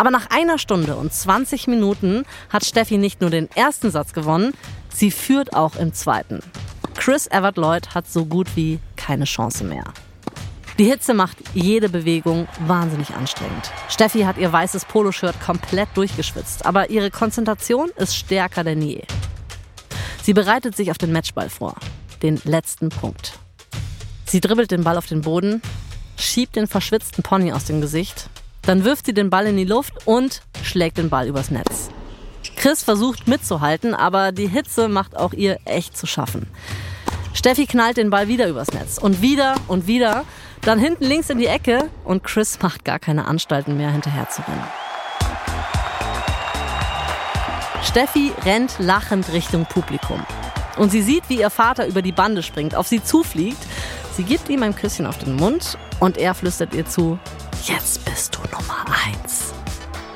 Aber 0.00 0.10
nach 0.10 0.30
einer 0.30 0.56
Stunde 0.56 0.96
und 0.96 1.12
20 1.12 1.66
Minuten 1.66 2.24
hat 2.48 2.64
Steffi 2.64 2.96
nicht 2.96 3.20
nur 3.20 3.28
den 3.28 3.50
ersten 3.50 3.90
Satz 3.90 4.14
gewonnen, 4.14 4.54
sie 4.88 5.10
führt 5.10 5.54
auch 5.54 5.76
im 5.76 5.92
zweiten. 5.92 6.40
Chris 6.94 7.26
Evert 7.26 7.58
Lloyd 7.58 7.94
hat 7.94 8.08
so 8.08 8.24
gut 8.24 8.46
wie 8.56 8.78
keine 8.96 9.26
Chance 9.26 9.62
mehr. 9.62 9.84
Die 10.78 10.86
Hitze 10.86 11.12
macht 11.12 11.36
jede 11.52 11.90
Bewegung 11.90 12.48
wahnsinnig 12.66 13.10
anstrengend. 13.10 13.70
Steffi 13.90 14.20
hat 14.22 14.38
ihr 14.38 14.50
weißes 14.50 14.86
Poloshirt 14.86 15.38
komplett 15.38 15.90
durchgeschwitzt, 15.94 16.64
aber 16.64 16.88
ihre 16.88 17.10
Konzentration 17.10 17.90
ist 17.96 18.16
stärker 18.16 18.64
denn 18.64 18.80
je. 18.80 19.02
Sie 20.22 20.32
bereitet 20.32 20.78
sich 20.78 20.90
auf 20.90 20.96
den 20.96 21.12
Matchball 21.12 21.50
vor, 21.50 21.74
den 22.22 22.40
letzten 22.44 22.88
Punkt. 22.88 23.38
Sie 24.24 24.40
dribbelt 24.40 24.70
den 24.70 24.82
Ball 24.82 24.96
auf 24.96 25.08
den 25.08 25.20
Boden, 25.20 25.60
schiebt 26.16 26.56
den 26.56 26.68
verschwitzten 26.68 27.22
Pony 27.22 27.52
aus 27.52 27.66
dem 27.66 27.82
Gesicht 27.82 28.30
dann 28.62 28.84
wirft 28.84 29.06
sie 29.06 29.14
den 29.14 29.30
Ball 29.30 29.46
in 29.46 29.56
die 29.56 29.64
Luft 29.64 30.06
und 30.06 30.42
schlägt 30.62 30.98
den 30.98 31.10
Ball 31.10 31.26
übers 31.26 31.50
Netz. 31.50 31.90
Chris 32.56 32.82
versucht 32.82 33.26
mitzuhalten, 33.26 33.94
aber 33.94 34.32
die 34.32 34.46
Hitze 34.46 34.88
macht 34.88 35.16
auch 35.16 35.32
ihr 35.32 35.58
echt 35.64 35.96
zu 35.96 36.06
schaffen. 36.06 36.46
Steffi 37.32 37.66
knallt 37.66 37.96
den 37.96 38.10
Ball 38.10 38.28
wieder 38.28 38.48
übers 38.48 38.72
Netz 38.72 38.98
und 38.98 39.22
wieder 39.22 39.54
und 39.68 39.86
wieder, 39.86 40.24
dann 40.62 40.78
hinten 40.78 41.04
links 41.04 41.30
in 41.30 41.38
die 41.38 41.46
Ecke 41.46 41.88
und 42.04 42.22
Chris 42.22 42.58
macht 42.60 42.84
gar 42.84 42.98
keine 42.98 43.26
Anstalten 43.26 43.76
mehr 43.76 43.90
hinterher 43.90 44.28
zu 44.28 44.42
rennen. 44.42 44.64
Steffi 47.82 48.32
rennt 48.44 48.74
lachend 48.78 49.32
Richtung 49.32 49.64
Publikum. 49.64 50.22
Und 50.76 50.90
sie 50.90 51.02
sieht, 51.02 51.28
wie 51.28 51.40
ihr 51.40 51.50
Vater 51.50 51.86
über 51.86 52.02
die 52.02 52.12
Bande 52.12 52.42
springt, 52.42 52.74
auf 52.74 52.86
sie 52.86 53.02
zufliegt. 53.02 53.58
Sie 54.16 54.22
gibt 54.22 54.48
ihm 54.48 54.62
ein 54.62 54.76
Küsschen 54.76 55.06
auf 55.06 55.18
den 55.18 55.36
Mund 55.36 55.78
und 55.98 56.18
er 56.18 56.34
flüstert 56.34 56.74
ihr 56.74 56.86
zu, 56.86 57.18
Jetzt 57.64 58.04
bist 58.04 58.34
du 58.34 58.40
Nummer 58.56 58.84
eins. 59.06 59.52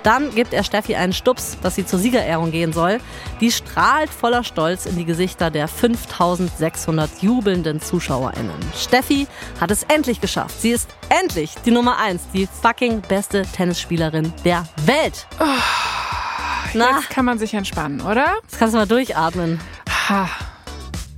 Dann 0.02 0.34
gibt 0.34 0.52
er 0.52 0.64
Steffi 0.64 0.94
einen 0.96 1.14
Stups, 1.14 1.56
dass 1.62 1.74
sie 1.74 1.86
zur 1.86 1.98
Siegerehrung 1.98 2.50
gehen 2.50 2.72
soll. 2.74 3.00
Die 3.40 3.50
strahlt 3.50 4.10
voller 4.10 4.44
Stolz 4.44 4.84
in 4.84 4.96
die 4.96 5.06
Gesichter 5.06 5.50
der 5.50 5.66
5600 5.66 7.22
jubelnden 7.22 7.80
ZuschauerInnen. 7.80 8.54
Steffi 8.76 9.26
hat 9.60 9.70
es 9.70 9.82
endlich 9.84 10.20
geschafft. 10.20 10.60
Sie 10.60 10.70
ist 10.70 10.88
endlich 11.08 11.54
die 11.64 11.70
Nummer 11.70 11.96
eins, 11.98 12.22
die 12.34 12.46
fucking 12.46 13.00
beste 13.00 13.42
Tennisspielerin 13.42 14.32
der 14.44 14.66
Welt. 14.84 15.26
Oh, 15.40 15.44
Na, 16.74 16.98
jetzt 16.98 17.08
kann 17.08 17.24
man 17.24 17.38
sich 17.38 17.54
entspannen, 17.54 18.02
oder? 18.02 18.26
Jetzt 18.42 18.58
kannst 18.58 18.74
du 18.74 18.78
mal 18.78 18.86
durchatmen. 18.86 19.58
Ha. 20.10 20.28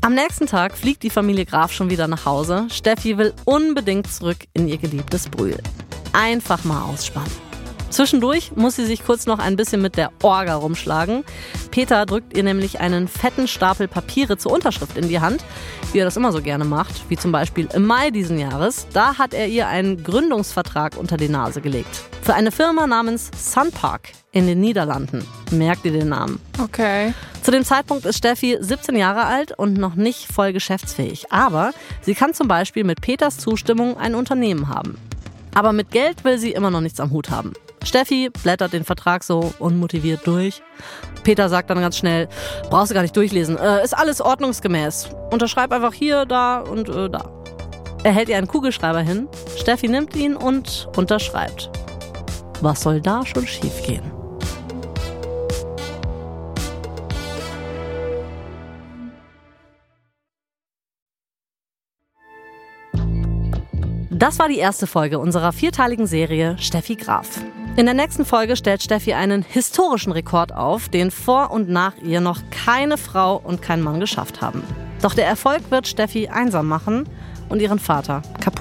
Am 0.00 0.14
nächsten 0.14 0.46
Tag 0.46 0.78
fliegt 0.78 1.02
die 1.02 1.10
Familie 1.10 1.44
Graf 1.44 1.72
schon 1.72 1.90
wieder 1.90 2.06
nach 2.06 2.24
Hause. 2.24 2.68
Steffi 2.70 3.18
will 3.18 3.34
unbedingt 3.44 4.12
zurück 4.12 4.38
in 4.52 4.68
ihr 4.68 4.78
geliebtes 4.78 5.28
Brühl 5.28 5.58
einfach 6.16 6.64
mal 6.64 6.82
ausspannen. 6.82 7.30
Zwischendurch 7.90 8.52
muss 8.56 8.76
sie 8.76 8.84
sich 8.84 9.04
kurz 9.04 9.26
noch 9.26 9.38
ein 9.38 9.56
bisschen 9.56 9.80
mit 9.80 9.96
der 9.96 10.10
Orga 10.22 10.56
rumschlagen. 10.56 11.24
Peter 11.70 12.04
drückt 12.04 12.36
ihr 12.36 12.42
nämlich 12.42 12.80
einen 12.80 13.08
fetten 13.08 13.46
Stapel 13.48 13.86
Papiere 13.88 14.36
zur 14.36 14.52
Unterschrift 14.52 14.98
in 14.98 15.08
die 15.08 15.20
Hand, 15.20 15.44
wie 15.92 16.00
er 16.00 16.04
das 16.04 16.16
immer 16.16 16.32
so 16.32 16.42
gerne 16.42 16.64
macht, 16.64 17.08
wie 17.08 17.16
zum 17.16 17.32
Beispiel 17.32 17.68
im 17.72 17.86
Mai 17.86 18.10
diesen 18.10 18.38
Jahres. 18.38 18.86
Da 18.92 19.16
hat 19.16 19.32
er 19.32 19.46
ihr 19.46 19.68
einen 19.68 20.02
Gründungsvertrag 20.02 20.96
unter 20.96 21.16
die 21.16 21.28
Nase 21.28 21.60
gelegt. 21.60 22.02
Für 22.22 22.34
eine 22.34 22.50
Firma 22.50 22.86
namens 22.86 23.30
Sunpark 23.36 24.10
in 24.32 24.46
den 24.46 24.60
Niederlanden. 24.60 25.24
Merkt 25.52 25.84
ihr 25.84 25.92
den 25.92 26.08
Namen? 26.08 26.40
Okay. 26.62 27.14
Zu 27.42 27.50
dem 27.52 27.64
Zeitpunkt 27.64 28.04
ist 28.04 28.18
Steffi 28.18 28.58
17 28.60 28.96
Jahre 28.96 29.24
alt 29.24 29.56
und 29.56 29.78
noch 29.78 29.94
nicht 29.94 30.30
voll 30.30 30.52
geschäftsfähig. 30.52 31.32
Aber 31.32 31.72
sie 32.02 32.14
kann 32.14 32.34
zum 32.34 32.48
Beispiel 32.48 32.84
mit 32.84 33.00
Peters 33.00 33.38
Zustimmung 33.38 33.96
ein 33.96 34.14
Unternehmen 34.14 34.68
haben. 34.68 34.98
Aber 35.56 35.72
mit 35.72 35.90
Geld 35.90 36.22
will 36.22 36.36
sie 36.36 36.52
immer 36.52 36.70
noch 36.70 36.82
nichts 36.82 37.00
am 37.00 37.10
Hut 37.12 37.30
haben. 37.30 37.54
Steffi 37.82 38.28
blättert 38.28 38.74
den 38.74 38.84
Vertrag 38.84 39.24
so 39.24 39.54
unmotiviert 39.58 40.26
durch. 40.26 40.60
Peter 41.24 41.48
sagt 41.48 41.70
dann 41.70 41.80
ganz 41.80 41.96
schnell, 41.96 42.28
brauchst 42.68 42.90
du 42.90 42.94
gar 42.94 43.00
nicht 43.00 43.16
durchlesen, 43.16 43.56
äh, 43.56 43.82
ist 43.82 43.96
alles 43.96 44.20
ordnungsgemäß. 44.20 45.08
Unterschreib 45.30 45.72
einfach 45.72 45.94
hier, 45.94 46.26
da 46.26 46.58
und 46.58 46.90
äh, 46.90 47.08
da. 47.08 47.30
Er 48.04 48.12
hält 48.12 48.28
ihr 48.28 48.36
einen 48.36 48.48
Kugelschreiber 48.48 49.00
hin, 49.00 49.28
Steffi 49.56 49.88
nimmt 49.88 50.14
ihn 50.14 50.36
und 50.36 50.88
unterschreibt. 50.94 51.70
Was 52.60 52.82
soll 52.82 53.00
da 53.00 53.24
schon 53.24 53.46
schiefgehen? 53.46 54.15
Das 64.18 64.38
war 64.38 64.48
die 64.48 64.56
erste 64.56 64.86
Folge 64.86 65.18
unserer 65.18 65.52
vierteiligen 65.52 66.06
Serie 66.06 66.56
Steffi 66.58 66.96
Graf. 66.96 67.44
In 67.76 67.84
der 67.84 67.94
nächsten 67.94 68.24
Folge 68.24 68.56
stellt 68.56 68.82
Steffi 68.82 69.12
einen 69.12 69.42
historischen 69.42 70.10
Rekord 70.10 70.52
auf, 70.52 70.88
den 70.88 71.10
vor 71.10 71.50
und 71.50 71.68
nach 71.68 71.92
ihr 72.02 72.22
noch 72.22 72.40
keine 72.50 72.96
Frau 72.96 73.36
und 73.36 73.60
kein 73.60 73.82
Mann 73.82 74.00
geschafft 74.00 74.40
haben. 74.40 74.62
Doch 75.02 75.12
der 75.12 75.26
Erfolg 75.26 75.70
wird 75.70 75.86
Steffi 75.86 76.28
einsam 76.28 76.66
machen 76.66 77.06
und 77.50 77.60
ihren 77.60 77.78
Vater 77.78 78.22
kaputt. 78.40 78.55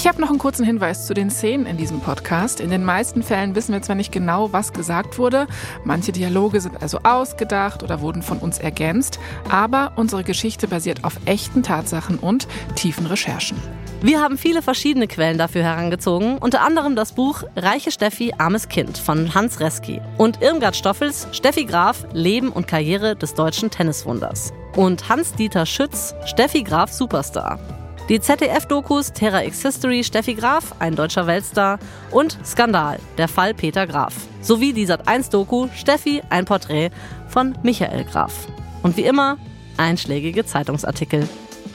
Ich 0.00 0.08
habe 0.08 0.18
noch 0.18 0.30
einen 0.30 0.38
kurzen 0.38 0.64
Hinweis 0.64 1.06
zu 1.06 1.12
den 1.12 1.28
Szenen 1.28 1.66
in 1.66 1.76
diesem 1.76 2.00
Podcast. 2.00 2.60
In 2.60 2.70
den 2.70 2.86
meisten 2.86 3.22
Fällen 3.22 3.54
wissen 3.54 3.74
wir 3.74 3.82
zwar 3.82 3.96
nicht 3.96 4.10
genau, 4.10 4.50
was 4.50 4.72
gesagt 4.72 5.18
wurde, 5.18 5.46
manche 5.84 6.10
Dialoge 6.10 6.62
sind 6.62 6.80
also 6.80 7.00
ausgedacht 7.02 7.82
oder 7.82 8.00
wurden 8.00 8.22
von 8.22 8.38
uns 8.38 8.58
ergänzt, 8.58 9.20
aber 9.50 9.92
unsere 9.96 10.24
Geschichte 10.24 10.68
basiert 10.68 11.04
auf 11.04 11.18
echten 11.26 11.62
Tatsachen 11.62 12.18
und 12.18 12.48
tiefen 12.76 13.04
Recherchen. 13.04 13.58
Wir 14.00 14.22
haben 14.22 14.38
viele 14.38 14.62
verschiedene 14.62 15.06
Quellen 15.06 15.36
dafür 15.36 15.64
herangezogen, 15.64 16.38
unter 16.38 16.62
anderem 16.62 16.96
das 16.96 17.12
Buch 17.12 17.42
Reiche 17.54 17.90
Steffi, 17.90 18.32
armes 18.38 18.70
Kind 18.70 18.96
von 18.96 19.34
Hans 19.34 19.60
Reski 19.60 20.00
und 20.16 20.40
Irmgard 20.40 20.76
Stoffels 20.76 21.28
Steffi 21.32 21.66
Graf, 21.66 22.06
Leben 22.14 22.48
und 22.48 22.66
Karriere 22.66 23.16
des 23.16 23.34
deutschen 23.34 23.70
Tenniswunders 23.70 24.54
und 24.76 25.10
Hans-Dieter 25.10 25.66
Schütz, 25.66 26.14
Steffi 26.24 26.62
Graf 26.62 26.90
Superstar. 26.90 27.79
Die 28.10 28.20
ZDF-Dokus 28.20 29.12
Terra 29.12 29.44
X 29.44 29.62
History 29.62 30.02
Steffi 30.02 30.34
Graf, 30.34 30.74
ein 30.80 30.96
deutscher 30.96 31.28
Weltstar 31.28 31.78
und 32.10 32.36
Skandal, 32.44 32.98
der 33.18 33.28
Fall 33.28 33.54
Peter 33.54 33.86
Graf. 33.86 34.12
Sowie 34.40 34.72
die 34.72 34.84
Sat1-Doku 34.84 35.68
Steffi, 35.76 36.20
ein 36.28 36.44
Porträt 36.44 36.90
von 37.28 37.56
Michael 37.62 38.02
Graf. 38.02 38.48
Und 38.82 38.96
wie 38.96 39.04
immer, 39.04 39.38
einschlägige 39.76 40.44
Zeitungsartikel. 40.44 41.28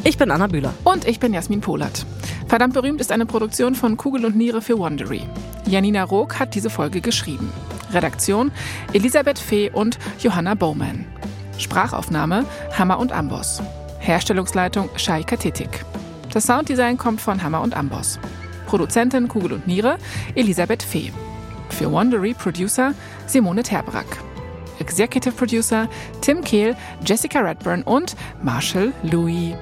Ich 0.04 0.18
bin 0.18 0.30
Anna 0.30 0.48
Bühler. 0.48 0.74
Und 0.84 1.08
ich 1.08 1.22
bin 1.22 1.34
Jasmin 1.34 1.62
Polat. 1.62 2.06
Verdammt 2.50 2.74
berühmt 2.74 3.00
ist 3.00 3.14
eine 3.14 3.26
Produktion 3.26 3.74
von 3.74 3.96
Kugel 3.96 4.26
und 4.26 4.36
Niere 4.36 4.62
für 4.62 4.78
Wondery. 4.78 5.22
Janina 5.68 6.04
Rook 6.04 6.38
hat 6.38 6.54
diese 6.54 6.70
Folge 6.70 7.00
geschrieben. 7.00 7.50
Redaktion 7.94 8.52
Elisabeth 8.92 9.40
Fee 9.40 9.72
und 9.72 9.98
Johanna 10.20 10.54
Bowman. 10.56 11.06
Sprachaufnahme 11.58 12.44
Hammer 12.78 13.00
und 13.00 13.14
Amboss. 13.14 13.62
Herstellungsleitung 14.00 14.90
Shai 14.98 15.24
Katetik. 15.24 15.86
Das 16.36 16.48
Sounddesign 16.48 16.98
kommt 16.98 17.22
von 17.22 17.42
Hammer 17.42 17.62
und 17.62 17.78
Amboss. 17.78 18.20
Produzentin 18.66 19.30
Kugel 19.30 19.54
und 19.54 19.68
Niere 19.68 19.98
Elisabeth 20.36 20.84
Fee. 20.84 21.14
Für 21.70 21.90
Wondery 21.90 22.34
Producer 22.34 22.94
Simone 23.26 23.64
Terbrack. 23.64 24.18
Executive 24.80 25.34
Producer 25.34 25.88
Tim 26.20 26.42
Kehl, 26.42 26.76
Jessica 27.06 27.40
Redburn 27.40 27.84
und 27.84 28.18
Marshall 28.44 28.92
Louis. 29.04 29.56